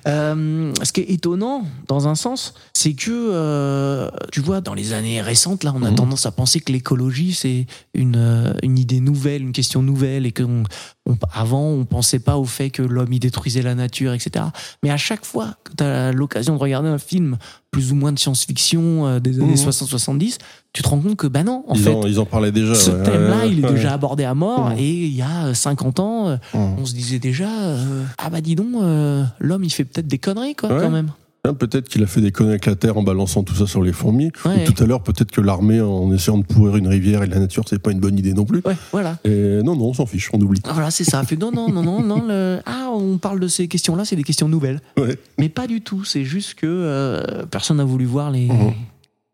[0.07, 5.21] Euh, ce qui est étonnant, dans un sens, c'est que, tu vois, dans les années
[5.21, 5.95] récentes, là, on a Mhm.
[5.95, 10.43] tendance à penser que l'écologie, c'est une, une idée nouvelle, une question nouvelle, et que
[10.43, 10.63] on-
[11.05, 14.45] on- avant, on pensait pas au fait que l'homme, il détruisait la nature, etc.
[14.83, 17.37] Mais à chaque fois que tu as l'occasion de regarder un film
[17.71, 19.69] plus ou moins de science-fiction euh, des années Mhm.
[19.69, 20.37] 60-70,
[20.73, 22.73] tu te rends compte que, bah non, en ils, fait, en, ils en parlaient déjà.
[22.75, 23.03] ce ouais.
[23.03, 23.71] thème-là, Ouais, il est ouais.
[23.73, 24.77] déjà abordé à mort, Mhm.
[24.79, 26.75] et il y a 50 ans, euh, Mhm.
[26.79, 30.17] on se disait déjà, euh, ah bah dis donc, euh, l'homme il fait peut-être des
[30.17, 31.11] conneries quoi quand même.
[31.45, 33.81] Hein, Peut-être qu'il a fait des conneries avec la terre en balançant tout ça sur
[33.81, 34.31] les fourmis.
[34.45, 34.67] Ouais.
[34.67, 37.39] Ou tout à l'heure, peut-être que l'armée, en essayant de pourrir une rivière et la
[37.39, 38.61] nature, c'est pas une bonne idée non plus.
[38.65, 39.17] Ouais, voilà.
[39.23, 40.61] Et non, non, on s'en fiche, on oublie.
[40.65, 41.23] Voilà, c'est ça.
[41.23, 42.23] Fait, non, non, non, non, non.
[42.27, 44.81] le- Ah, on parle de ces questions-là, c'est des questions nouvelles.
[44.97, 45.17] Ouais.
[45.37, 46.03] Mais pas du tout.
[46.03, 48.47] C'est juste que euh, personne n'a voulu voir les.
[48.47, 48.73] Mhm.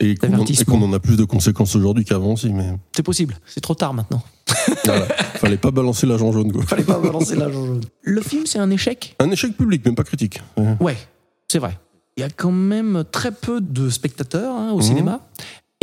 [0.02, 3.38] Et qu'on en, a plus de conséquences aujourd'hui qu'avant aussi, mais C'est possible.
[3.46, 4.22] C'est trop tard maintenant.
[4.86, 5.06] voilà.
[5.36, 6.52] fallait pas balancer l'agent jaune.
[6.52, 6.64] Quoi.
[6.64, 7.82] Fallait pas balancer l'argent jaune.
[8.04, 9.16] Le film, c'est un échec?
[9.20, 10.42] Un échec public, même pas critique.
[10.58, 10.76] Ouais.
[10.82, 10.98] Ouais,
[11.48, 11.80] c'est vrai.
[12.18, 15.20] Il y a quand même très peu de spectateurs hein, au cinéma.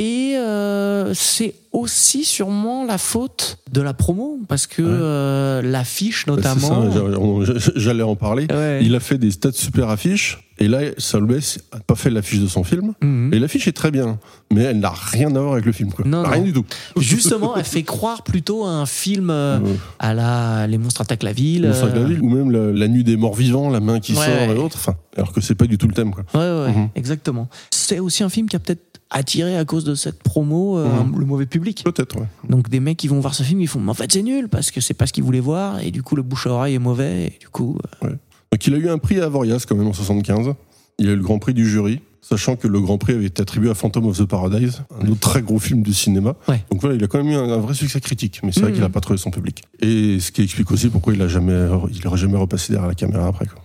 [0.05, 4.89] Et euh, c'est aussi sûrement la faute de la promo, parce que Ouais.
[4.91, 6.81] euh, l'affiche Bah, notamment.
[7.21, 7.45] on-
[7.77, 8.47] J'allais en parler.
[8.51, 8.81] Ouais.
[8.83, 11.39] Il a fait des stats super affiches, et là, Salbes
[11.71, 12.95] a pas fait l'affiche de son film.
[13.01, 13.33] Mhm.
[13.33, 14.19] Et l'affiche est très bien,
[14.53, 15.93] mais elle n'a rien à voir avec le film.
[15.93, 16.05] Quoi.
[16.05, 16.45] Non, rien non.
[16.47, 16.65] du tout.
[16.97, 19.61] Justement, elle fait croire plutôt à un film euh,
[20.01, 21.69] à la Les monstres attaquent la ville.
[21.69, 24.15] Monstre de la ville, ou même la, la nuit des morts vivants, la main qui
[24.17, 24.77] sort et autres.
[24.79, 26.11] Enfin, alors que c'est pas du tout le thème.
[26.13, 26.25] Quoi.
[26.35, 26.89] Ouais, ouais, Mhm.
[26.97, 27.49] exactement.
[27.71, 28.83] C'est aussi un film qui a peut-être
[29.13, 31.19] attiré à cause de cette promo euh, Mhm.
[31.19, 31.83] le mauvais public.
[31.85, 32.27] Peut-être, ouais.
[32.49, 34.49] Donc des mecs qui vont voir ce film, ils font mais en fait c'est nul
[34.49, 36.75] parce que c'est pas ce qu'ils voulaient voir et du coup le bouche à oreille
[36.75, 38.09] est mauvais et du coup euh,
[38.53, 40.55] Donc il a eu un prix à Avoriaz quand même en 75.
[40.99, 43.41] Il a eu le grand prix du jury, sachant que le grand prix avait été
[43.41, 46.35] attribué à Phantom of the Paradise, un autre très gros film du cinéma.
[46.49, 46.63] Ouais.
[46.71, 48.69] Donc voilà, il a quand même eu un, un vrai succès critique, mais c'est vrai
[48.71, 48.75] Mhm.
[48.77, 49.63] qu'il a pas trouvé son public.
[49.81, 52.95] Et ce qui explique aussi pourquoi il a jamais, il a jamais repassé derrière la
[52.95, 53.47] caméra après.
[53.47, 53.62] Quoi.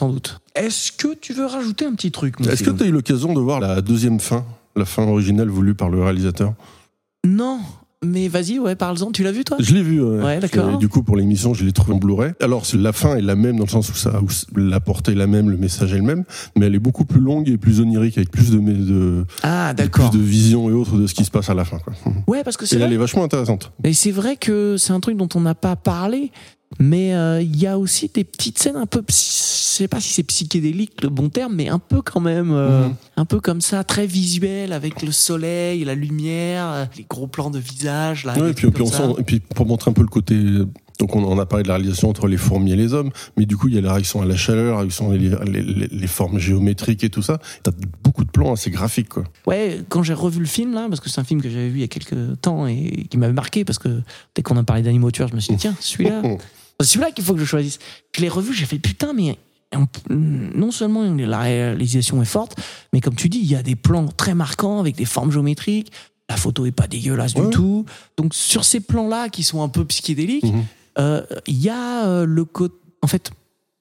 [0.00, 0.40] Ouais sans doute.
[0.54, 3.40] Est-ce que tu veux rajouter un petit truc Est-ce que tu as eu l'occasion de
[3.40, 4.44] voir la deuxième fin,
[4.76, 6.54] la fin originale voulue par le réalisateur?
[7.26, 7.60] Non,
[8.02, 9.12] mais vas-y ouais parle-en.
[9.12, 9.58] Tu l'as vu toi?
[9.60, 10.00] Je l'ai vu.
[10.00, 10.70] Ouais, Ouais, d'accord.
[10.70, 12.32] Et du coup, pour l'émission, je l'ai trouvé en Blu-ray.
[12.40, 14.28] Alors, la fin est la même dans le sens où ça, où
[14.58, 16.24] la portée est la même, le message est le même,
[16.56, 20.10] mais elle est beaucoup plus longue et plus onirique, avec plus de, de, Ah plus
[20.10, 21.78] de vision et autres de ce qui se passe à la fin.
[21.78, 21.92] Quoi.
[22.26, 23.70] Ouais parce que c'est Et elle est vachement intéressante.
[23.84, 26.32] Et c'est vrai que c'est un truc dont on n'a pas parlé,
[26.78, 30.10] mais euh, il y a aussi des petites scènes un peu, je sais pas si
[30.10, 32.94] c'est psychédélique le bon terme, mais un peu quand même, euh, Mhm.
[33.16, 37.50] un peu comme ça, très visuel avec le soleil, la lumière, euh, les gros plans
[37.50, 38.34] de visage là.
[38.38, 39.08] Ouais, et puis, trucs puis on comme ça.
[39.14, 40.36] sent, et puis pour montrer un peu le côté
[41.00, 43.56] Donc on, a parlé de la réalisation entre les fourmis et les hommes, mais du
[43.56, 45.30] coup il y a la réaction à la chaleur, la réaction les,
[45.90, 47.38] les formes géométriques et tout ça.
[47.62, 47.70] T'as
[48.04, 49.24] beaucoup de plans assez graphiques quoi.
[49.46, 51.78] Ouais, quand j'ai revu le film là, parce que c'est un film que j'avais vu
[51.78, 54.02] il y a quelques temps et qui m'avait marqué, parce que
[54.34, 56.20] dès qu'on a parlé d'animaux tueurs, je me suis dit tiens celui-là,
[56.84, 57.78] c'est celui-là qu'il faut que je choisisse.
[58.16, 59.38] Je l'ai revu, j'ai fait putain mais
[60.10, 62.56] non seulement la réalisation est forte,
[62.92, 65.92] mais comme tu dis, il y a des plans très marquants avec des formes géométriques.
[66.28, 67.44] La photo est pas dégueulasse Ouais.
[67.44, 67.84] du tout.
[68.16, 70.64] Donc sur ces plans-là qui sont un peu psychédéliques, Mhm.
[70.98, 72.74] euh, il y a euh, le côté.
[73.02, 73.30] En fait,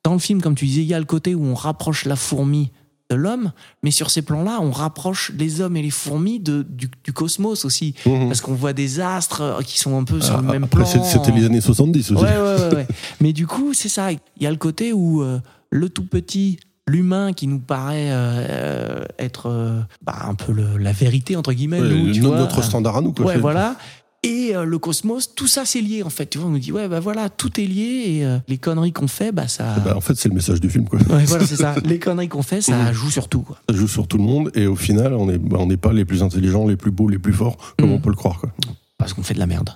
[0.03, 2.15] dans le film, comme tu disais, il y a le côté où on rapproche la
[2.15, 2.69] fourmi
[3.09, 3.51] de l'homme,
[3.81, 7.65] mais sur ces plans-là, on rapproche les hommes et les fourmis de, du, du cosmos
[7.65, 7.95] aussi.
[8.05, 8.27] Mhm.
[8.27, 10.83] Parce qu'on voit des astres euh, qui sont un peu sur Ah, le même après,
[10.83, 11.03] plan.
[11.03, 12.23] c'était les années 70 aussi.
[12.23, 12.87] Ouais, ouais, ouais.
[13.21, 14.11] Mais du coup, c'est ça.
[14.11, 15.39] Il y a le côté où euh,
[15.71, 20.91] le tout petit, l'humain qui nous paraît euh, être euh, bah, un peu le- la
[20.91, 22.37] vérité, entre guillemets, nous, tu no- vois.
[22.37, 23.25] notre standard à nous quoi.
[23.25, 23.75] Ouais, voilà.
[24.23, 26.25] Et euh, le cosmos, tout ça c'est lié en fait.
[26.29, 28.91] Tu vois, on nous dit ouais bah voilà, tout est lié et euh, les conneries
[28.91, 29.75] qu'on fait, bah ça.
[29.85, 30.99] Bah, en fait c'est le message du film quoi.
[31.09, 31.75] Ouais, voilà, c'est ça.
[31.85, 32.91] Les conneries qu'on fait, ça Mhm.
[32.93, 33.41] joue sur tout.
[33.41, 33.59] Quoi.
[33.69, 35.93] Ça joue sur tout le monde et au final on est bah, on n'est pas
[35.93, 37.95] les plus intelligents, les plus beaux, les plus forts comme Mhm.
[37.95, 38.51] on peut le croire quoi.
[38.97, 39.69] Parce qu'on fait de la merde.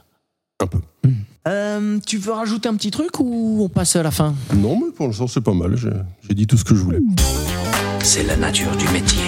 [0.62, 0.80] Un peu.
[1.48, 4.36] Euh, tu veux rajouter un petit truc ou on passe à la fin?
[4.56, 5.78] Non mais pour l'instant c'est pas mal.
[5.78, 5.90] J'ai
[6.28, 7.00] j'ai dit tout ce que je voulais.
[8.04, 9.24] C'est la nature du métier.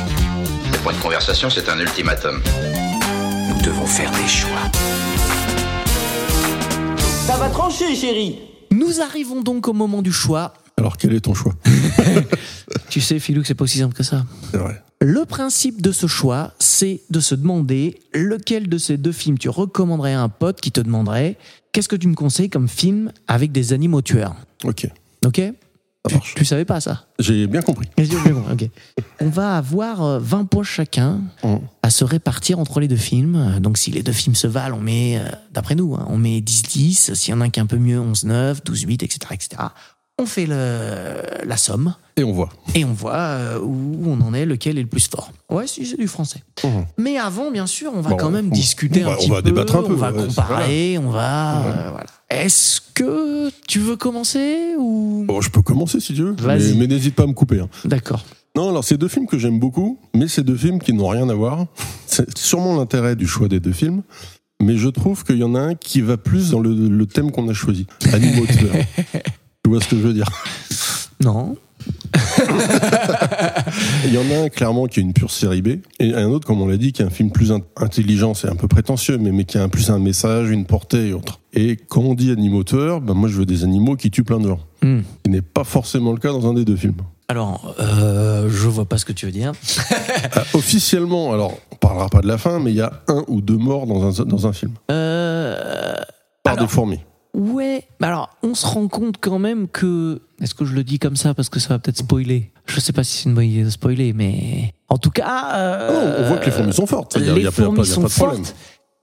[0.74, 2.42] Le point de conversation, c'est un ultimatum.
[3.66, 4.72] Nous devons faire des choix.
[7.26, 8.38] Ça va trancher, chérie
[8.70, 10.54] Nous arrivons donc au moment du choix.
[10.78, 11.54] Alors quel est ton choix
[12.90, 14.24] Tu sais, Philou, que c'est pas aussi simple que ça.
[14.52, 14.84] C'est vrai.
[15.02, 19.50] Le principe de ce choix, c'est de se demander lequel de ces deux films tu
[19.50, 21.36] recommanderais à un pote qui te demanderait
[21.72, 24.36] qu'est-ce que tu me conseilles comme film avec des animaux tueurs?
[24.64, 24.88] Ok.
[25.26, 25.42] Ok?
[26.08, 27.88] Tu, tu savais pas ça J'ai bien compris.
[29.22, 31.60] On va avoir euh, 20 poches chacun Mhm.
[31.84, 33.36] à se répartir entre les deux films.
[33.36, 36.18] Euh, Donc si les deux films se valent, on met, euh, d'après nous, hein, on
[36.18, 37.14] met 10-10.
[37.14, 39.62] S'il y en a un qui est un peu mieux, 11-9, 12-8, etc., etc.
[40.18, 42.48] On fait le, la somme Et on voit.
[42.74, 45.30] et on voit euh, où on en est, lequel est le plus fort.
[45.50, 46.42] Ouais, si c'est du français.
[46.64, 46.86] Mhm.
[46.98, 49.30] Mais avant, bien sûr, on va Bon, quand même on- discuter on un va- petit
[49.30, 49.50] on va peu.
[49.50, 51.58] débattre un peu, On va ouais, comparer, on va.
[51.66, 52.06] euh, voilà.
[52.36, 55.24] Est-ce que tu veux commencer ou?
[55.28, 57.60] Bon, je peux commencer si tu veux, mais, mais n'hésite pas à me couper.
[57.60, 57.70] hein.
[57.86, 58.26] D'accord.
[58.56, 61.28] Non, alors c'est deux films que j'aime beaucoup, mais c'est deux films qui n'ont rien
[61.30, 61.66] à voir.
[62.08, 64.02] C'est sûrement l'intérêt du choix des deux films,
[64.62, 67.32] mais je trouve qu'il y en a un qui va plus dans le, le thème
[67.32, 68.86] qu'on a choisi, animaux tueurs.
[69.64, 70.30] tu vois ce que je veux dire?
[71.22, 71.58] Non.
[74.06, 76.46] Il y en a un clairement qui est une pure série B, et un autre,
[76.48, 79.18] comme on l'a dit, qui est un film plus in- intelligent, c'est un peu prétentieux,
[79.18, 81.40] mais, mais qui a un plus un message, une portée et autre.
[81.54, 84.40] Et quand on dit animaux tueurs, ben moi je veux des animaux qui tuent plein
[84.40, 84.60] de gens.
[84.84, 85.00] Hmm.
[85.00, 86.96] Ce qui n'est pas forcément le cas dans un des deux films.
[87.28, 89.52] Alors, euh, je vois pas ce que tu veux dire.
[90.38, 93.42] Euh, officiellement, alors on parlera pas de la fin, mais il y a un ou
[93.42, 94.72] deux morts dans un, dans un film.
[94.92, 95.94] Euh,
[96.44, 97.00] Par Alors- des fourmis.
[97.36, 97.84] Ouais.
[98.02, 100.22] Alors, on se rend compte quand même que.
[100.42, 102.52] Est-ce que je le dis comme ça parce que ça va peut-être spoiler?
[102.66, 105.52] Je sais pas si c'est une bonne idée de spoiler, mais en tout cas.
[105.56, 107.16] euh, Non, on voit que les fourmis sont fortes.
[107.18, 108.56] Les y a y fourmis pas- il y a sont pas de fortes.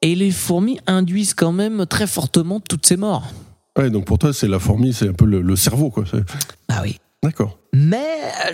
[0.03, 3.24] Et les fourmis induisent quand même très fortement toutes ces morts.
[3.78, 6.05] Ouais, donc pour toi, c'est la fourmi, c'est un peu le, le cerveau, quoi.
[6.68, 6.99] Ah oui.
[7.22, 7.57] D'accord.
[7.72, 8.05] Mais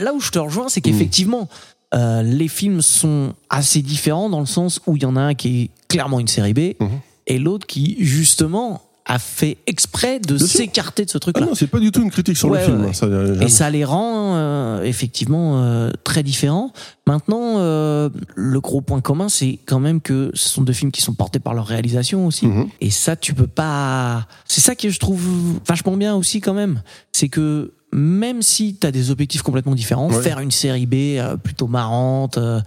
[0.00, 1.48] là où je te rejoins, c'est qu'effectivement,
[1.94, 5.34] euh, les films sont assez différents dans le sens où il y en a un
[5.34, 6.88] qui est clairement une série B Mhm.
[7.26, 11.46] et l'autre qui, justement, a fait exprès de s'écarter de ce Ah truc-là.
[11.46, 12.80] non, c'est pas du tout une critique sur Ouais, le film.
[12.82, 13.06] ouais, hein, ça,
[13.44, 16.72] Et ça les rend euh, effectivement euh, très différents.
[17.06, 21.00] Maintenant, euh, le gros point commun, c'est quand même que ce sont deux films qui
[21.00, 22.46] sont portés par leur réalisation aussi.
[22.46, 22.68] Mhm.
[22.82, 24.26] Et ça, tu peux pas.
[24.46, 25.22] C'est ça que je trouve
[25.66, 26.82] vachement bien aussi quand même.
[27.12, 30.20] C'est que même si tu as des objectifs complètement différents, Ouais.
[30.22, 32.60] faire une série B euh, plutôt marrante, euh,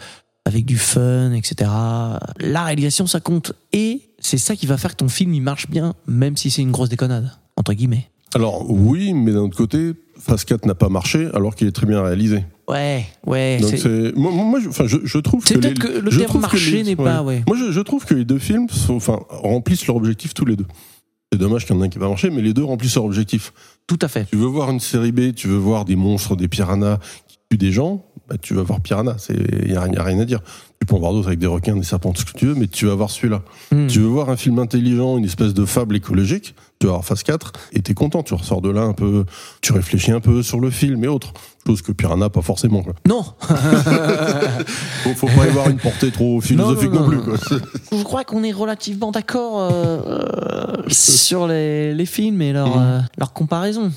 [0.51, 1.69] avec du fun, etc.
[2.39, 3.53] La réalisation, ça compte.
[3.73, 6.61] Et c'est ça qui va faire que ton film, il marche bien, même si c'est
[6.61, 8.09] une grosse déconnade, entre guillemets.
[8.33, 11.85] Alors, oui, mais d'un autre côté, Phase 4 n'a pas marché alors qu'il est très
[11.87, 12.45] bien réalisé.
[12.67, 13.57] Ouais, ouais.
[13.59, 14.15] Donc c'est- c'est.
[14.15, 15.53] Moi, moi, je, enfin, je, je trouve que.
[15.55, 17.43] les- que le je terme marché n'est pas, ouais.
[17.47, 20.55] Moi, je, je trouve que les deux films sont, enfin, remplissent leur objectif tous les
[20.55, 20.67] deux.
[21.33, 23.05] C'est dommage qu'il y en ait un qui va marcher, mais les deux remplissent leur
[23.05, 23.51] objectif.
[23.87, 24.25] Tout à fait.
[24.29, 26.99] Tu veux voir une série B, tu veux voir des monstres, des piranhas
[27.51, 29.17] tuent des gens, bah, tu vas voir Piranha.
[29.29, 30.39] Il n'y a, y a rien à dire.
[30.79, 32.55] Tu peux en voir d'autres avec des requins, des serpents, tout ce que tu veux,
[32.55, 33.43] mais tu vas voir celui-là.
[33.71, 33.87] Hmm.
[33.87, 37.23] Tu veux voir un film intelligent, une espèce de fable écologique, tu vas voir Phase
[37.23, 38.23] 4, et t'es content.
[38.23, 39.25] Tu ressors de là un peu,
[39.61, 41.33] tu réfléchis un peu sur le film et autres.
[41.67, 42.81] Chose que Piranha, pas forcément.
[42.81, 42.93] Quoi.
[43.07, 43.23] Non,
[45.03, 47.37] Faut, faut pas y voir une portée trop philosophique non, non, non, plus.
[47.37, 47.59] Quoi.
[47.91, 52.99] je crois qu'on est relativement d'accord euh, euh, sur les, les films et leur, euh,
[53.17, 53.91] leur comparaison.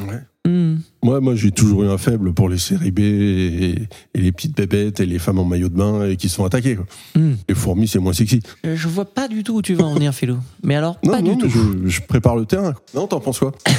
[0.00, 0.20] Ouais.
[0.46, 0.76] Hmm.
[1.02, 4.56] Moi, moi, j'ai toujours eu un faible pour les séries B et, et les petites
[4.56, 6.76] bébêtes et les femmes en maillot de bain et qui attaquer.
[6.76, 6.86] Quoi.
[7.16, 7.34] Hmm.
[7.48, 8.40] Les fourmis, c'est moins sexy.
[8.64, 10.38] Euh, Je vois pas du tout où tu vas en venir, Philo.
[10.62, 11.50] Mais alors, Non, pas non, du tout.
[11.84, 12.74] je, je prépare le terrain.
[12.94, 13.52] Non, t'en penses quoi?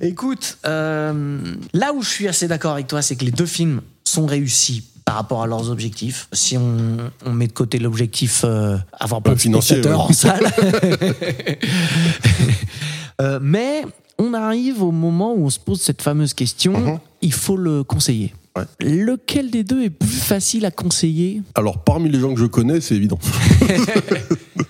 [0.00, 1.38] Écoute, euh,
[1.72, 4.84] là où je suis assez d'accord avec toi, c'est que les deux films sont réussis
[5.04, 6.28] par rapport à leurs objectifs.
[6.32, 10.10] Si on, on met de côté l'objectif euh, avoir plein Euh, de financier, spectateurs ouais.
[10.10, 10.46] en salle.
[13.22, 13.82] Euh, mais
[14.18, 16.98] on arrive au moment où on se pose cette fameuse question, Mhm.
[17.22, 18.34] il faut le conseiller.
[18.56, 18.64] Ouais.
[18.80, 21.40] Lequel des deux est plus facile à conseiller?
[21.54, 23.18] Alors, parmi les gens que je connais, c'est évident.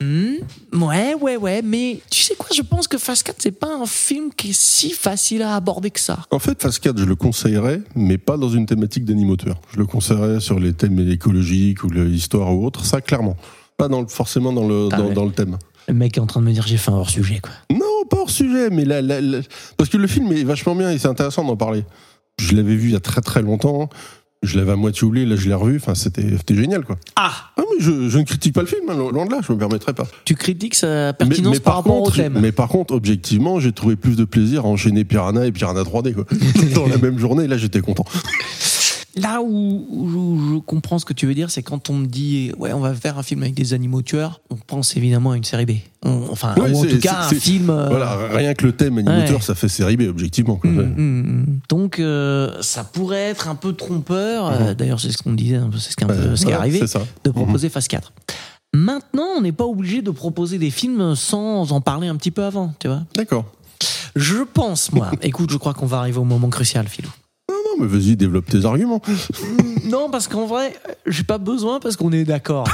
[0.00, 0.34] Hmm,
[0.80, 3.84] Ouais, ouais, ouais, mais tu sais quoi, je pense que Fast 4, c'est pas un
[3.84, 6.20] film qui est si facile à aborder que ça.
[6.30, 9.60] En fait, Phase 4, je le conseillerais, mais pas dans une thématique d'animateur.
[9.72, 13.36] Je le conseillerais sur les thèmes écologiques ou l'histoire ou autre, ça, clairement.
[13.76, 15.58] Pas dans le- forcément dans le, Ah dans le thème.
[15.88, 17.52] Le mec est en train de me dire j'ai fait un hors-sujet, quoi.
[17.72, 19.40] Non, pas hors sujet, mais là, là- là-
[19.78, 21.84] parce que le film est vachement bien et c'est intéressant d'en parler.
[22.40, 23.88] Je l'avais vu il y a très très longtemps.
[24.44, 25.78] Je l'avais à moitié oublié, là je l'ai revu.
[25.78, 26.96] Enfin, c'était c'était génial, quoi.
[27.16, 29.50] Ah Ah, mais je, je ne critique pas le film, hein, loin de là, je
[29.52, 30.06] me permettrai pas.
[30.24, 32.38] Tu critiques sa Mais, pertinence mais par rapport contre, au thème.
[32.40, 36.12] mais par contre, objectivement, j'ai trouvé plus de plaisir à enchaîner Piranha et Piranha 3D,
[36.14, 36.24] quoi.
[36.74, 38.04] Dans la même journée, là j'étais content.
[39.20, 42.52] Là où, où je comprends ce que tu veux dire, c'est quand on me dit
[42.58, 45.44] ouais, on va faire un film avec des animaux tueurs, on pense évidemment à une
[45.44, 45.72] série B.
[46.04, 47.70] On- enfin, Ouais, ou en tout cas, un film.
[47.70, 49.42] euh, Voilà, rien que le thème animateur, Ouais.
[49.42, 50.56] ça fait série B, objectivement.
[50.56, 50.70] quoi.
[50.70, 51.58] hum, hum, hum.
[51.68, 54.46] Donc, euh, ça pourrait être un peu trompeur.
[54.46, 56.04] euh, D'ailleurs, c'est ce qu'on disait, peu, c'est ce qui,
[56.36, 56.80] ce qui est arrivé.
[57.24, 58.12] De proposer phase 4.
[58.74, 62.44] Maintenant, on n'est pas obligé de proposer des films sans en parler un petit peu
[62.44, 63.02] avant, tu vois.
[63.16, 63.46] D'accord.
[64.14, 65.10] Je pense, moi.
[65.22, 67.08] Écoute, je crois qu'on va arriver au moment crucial, Philou.
[67.80, 69.02] Mais vas-y, développe tes arguments.
[69.84, 70.74] Non, parce qu'en vrai,
[71.06, 72.68] j'ai pas besoin parce qu'on est d'accord.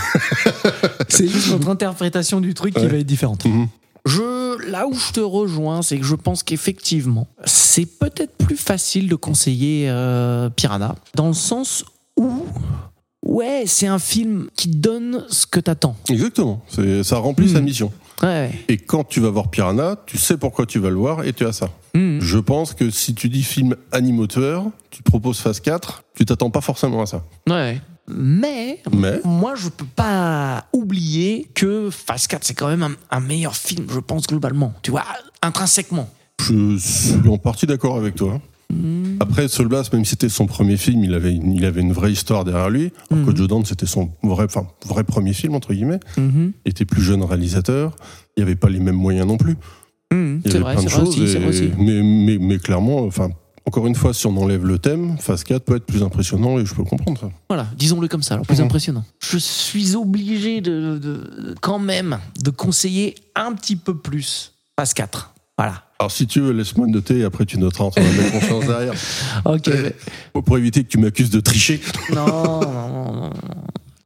[1.09, 3.45] C'est juste notre interprétation du truc qui va être différente.
[3.45, 3.69] Mhm.
[4.05, 9.09] Je, là où je te rejoins, c'est que je pense qu'effectivement, c'est peut-être plus facile
[9.09, 11.85] de conseiller euh, Piranha, dans le sens
[12.19, 12.45] où,
[13.25, 15.97] ouais, c'est un film qui donne ce que t'attends.
[16.11, 16.63] Exactement.
[17.03, 17.55] Ça remplit Hmm.
[17.55, 17.93] sa mission.
[18.23, 18.51] Ouais.
[18.69, 21.45] Et quand tu vas voir Piranha, tu sais pourquoi tu vas le voir et tu
[21.47, 21.69] as ça.
[21.95, 22.21] Mhm.
[22.21, 26.61] Je pense que si tu dis film animateur, tu proposes phase 4, tu t'attends pas
[26.61, 27.25] forcément à ça.
[27.49, 27.81] Ouais.
[28.07, 33.21] Mais, Mais moi, je peux pas oublier que Phase 4, c'est quand même un, un
[33.21, 34.75] meilleur film, je pense, globalement.
[34.83, 35.05] Tu vois,
[35.41, 36.11] intrinsèquement.
[36.39, 38.41] je suis en partie d'accord avec toi.
[38.71, 39.17] Hmm.
[39.21, 42.13] Après, Solblas, même si c'était son premier film, il avait une, il avait une vraie
[42.13, 42.93] histoire derrière lui.
[43.11, 46.01] Alors que Joe Dante, c'était son vrai, enfin, vrai premier film, entre guillemets.
[46.17, 46.53] Mhm.
[46.65, 47.95] Il était plus jeune réalisateur.
[48.37, 49.57] Il n'y avait pas les mêmes moyens non plus.
[50.13, 50.41] Mhm.
[50.45, 51.21] Il y C'est avait vrai, plein c'est de vrai choses.
[51.49, 53.31] aussi, et- mais, mais, mais clairement, enfin,
[53.67, 56.67] encore une fois, si on enlève le thème, phase 4 peut être plus impressionnant et
[56.67, 57.31] je peux comprendre ça.
[57.49, 58.65] Voilà, disons-le comme ça, alors plus Mhm.
[58.67, 59.05] impressionnant.
[59.21, 65.34] Je suis obligé de- quand même de conseiller un petit peu plus Phase 4.
[65.57, 65.85] Voilà.
[66.01, 68.67] Alors, si tu veux, laisse-moi noter et après tu noteras en train de mettre conscience
[68.67, 68.95] derrière.
[69.45, 69.71] Ok.
[70.45, 71.81] Pour éviter que tu m'accuses de tricher.
[72.15, 72.27] non,
[72.61, 73.31] non, non, non.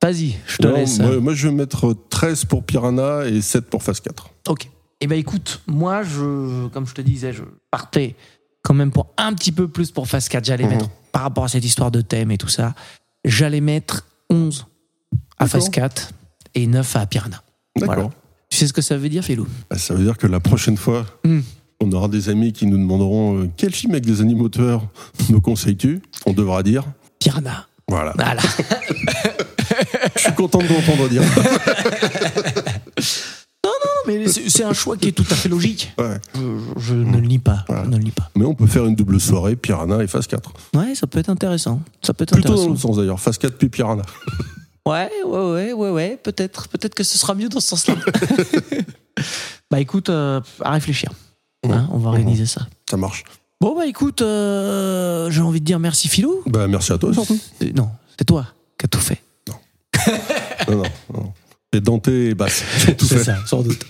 [0.02, 0.98] Vas-y, je te Non, laisse.
[1.00, 4.30] moi, moi, je vais mettre 13 pour Piranha et 7 pour phase 4.
[4.48, 4.68] Ok.
[5.00, 8.14] Eh ben écoute, moi, je, comme je te disais, je partais
[8.62, 10.44] quand même pour un petit peu plus pour Phase 4.
[10.44, 10.70] J'allais Mhm.
[10.70, 12.74] mettre, par rapport à cette histoire de thème et tout ça,
[13.24, 14.66] j'allais mettre 11
[15.38, 15.46] à.
[15.46, 16.10] Phase 4
[16.54, 17.42] et 9 à Piranha.
[17.76, 17.94] D'accord.
[17.94, 18.10] Voilà.
[18.50, 20.76] Tu sais ce que ça veut dire, Philou Bah, ça veut dire que la prochaine
[20.76, 21.40] fois, Hmm.
[21.80, 24.82] on aura des amis qui nous demanderont euh, quel film avec des animateurs
[25.30, 26.00] me conseilles-tu?
[26.26, 26.84] On devra dire
[27.18, 27.66] Piranha.
[27.88, 28.12] voilà.
[28.16, 28.42] Voilà.
[30.16, 31.22] Je suis content de t'entendre dire.
[33.64, 33.70] Non,
[34.06, 35.92] mais c'est un choix qui est tout à fait logique.
[35.98, 36.18] Ouais.
[36.34, 36.40] Je,
[36.80, 37.64] je ne le nie pas.
[37.68, 37.84] Voilà.
[37.84, 38.30] Je ne le nie pas.
[38.36, 40.52] Mais on peut faire une double soirée Piranha et phase 4.
[40.74, 41.80] Ouais, ça peut être intéressant.
[42.02, 42.70] Ça peut être Plutôt dans intéressant.
[42.70, 44.02] l'autre sens d'ailleurs, phase 4 puis Piranha.
[44.88, 46.18] Ouais, ouais, ouais, ouais, ouais.
[46.22, 47.94] Peut-être, peut-être que ce sera mieux dans ce sens-là.
[49.70, 51.10] bah écoute, euh, à réfléchir.
[51.68, 52.66] Hein, on va organiser ça.
[52.88, 53.24] Ça marche.
[53.60, 56.42] Bon bah écoute, euh, j'ai envie de dire merci Philou.
[56.46, 57.38] Bah merci à toi surtout.
[57.62, 58.46] Euh, non, c'est toi
[58.78, 59.20] qui as tout fait.
[59.48, 60.82] non, non,
[61.12, 61.32] non.
[61.72, 62.62] C'est Dante et Basse.
[62.84, 63.24] qui ont tout fait.
[63.24, 63.84] ça, sans doute.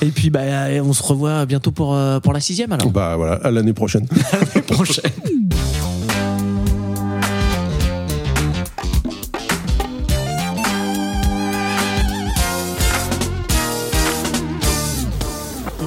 [0.00, 0.40] Et puis bah
[0.82, 2.90] on se revoit bientôt pour pour la sixième alors.
[2.90, 4.06] Bah voilà, à l'année prochaine.
[4.32, 5.10] L'année prochaine.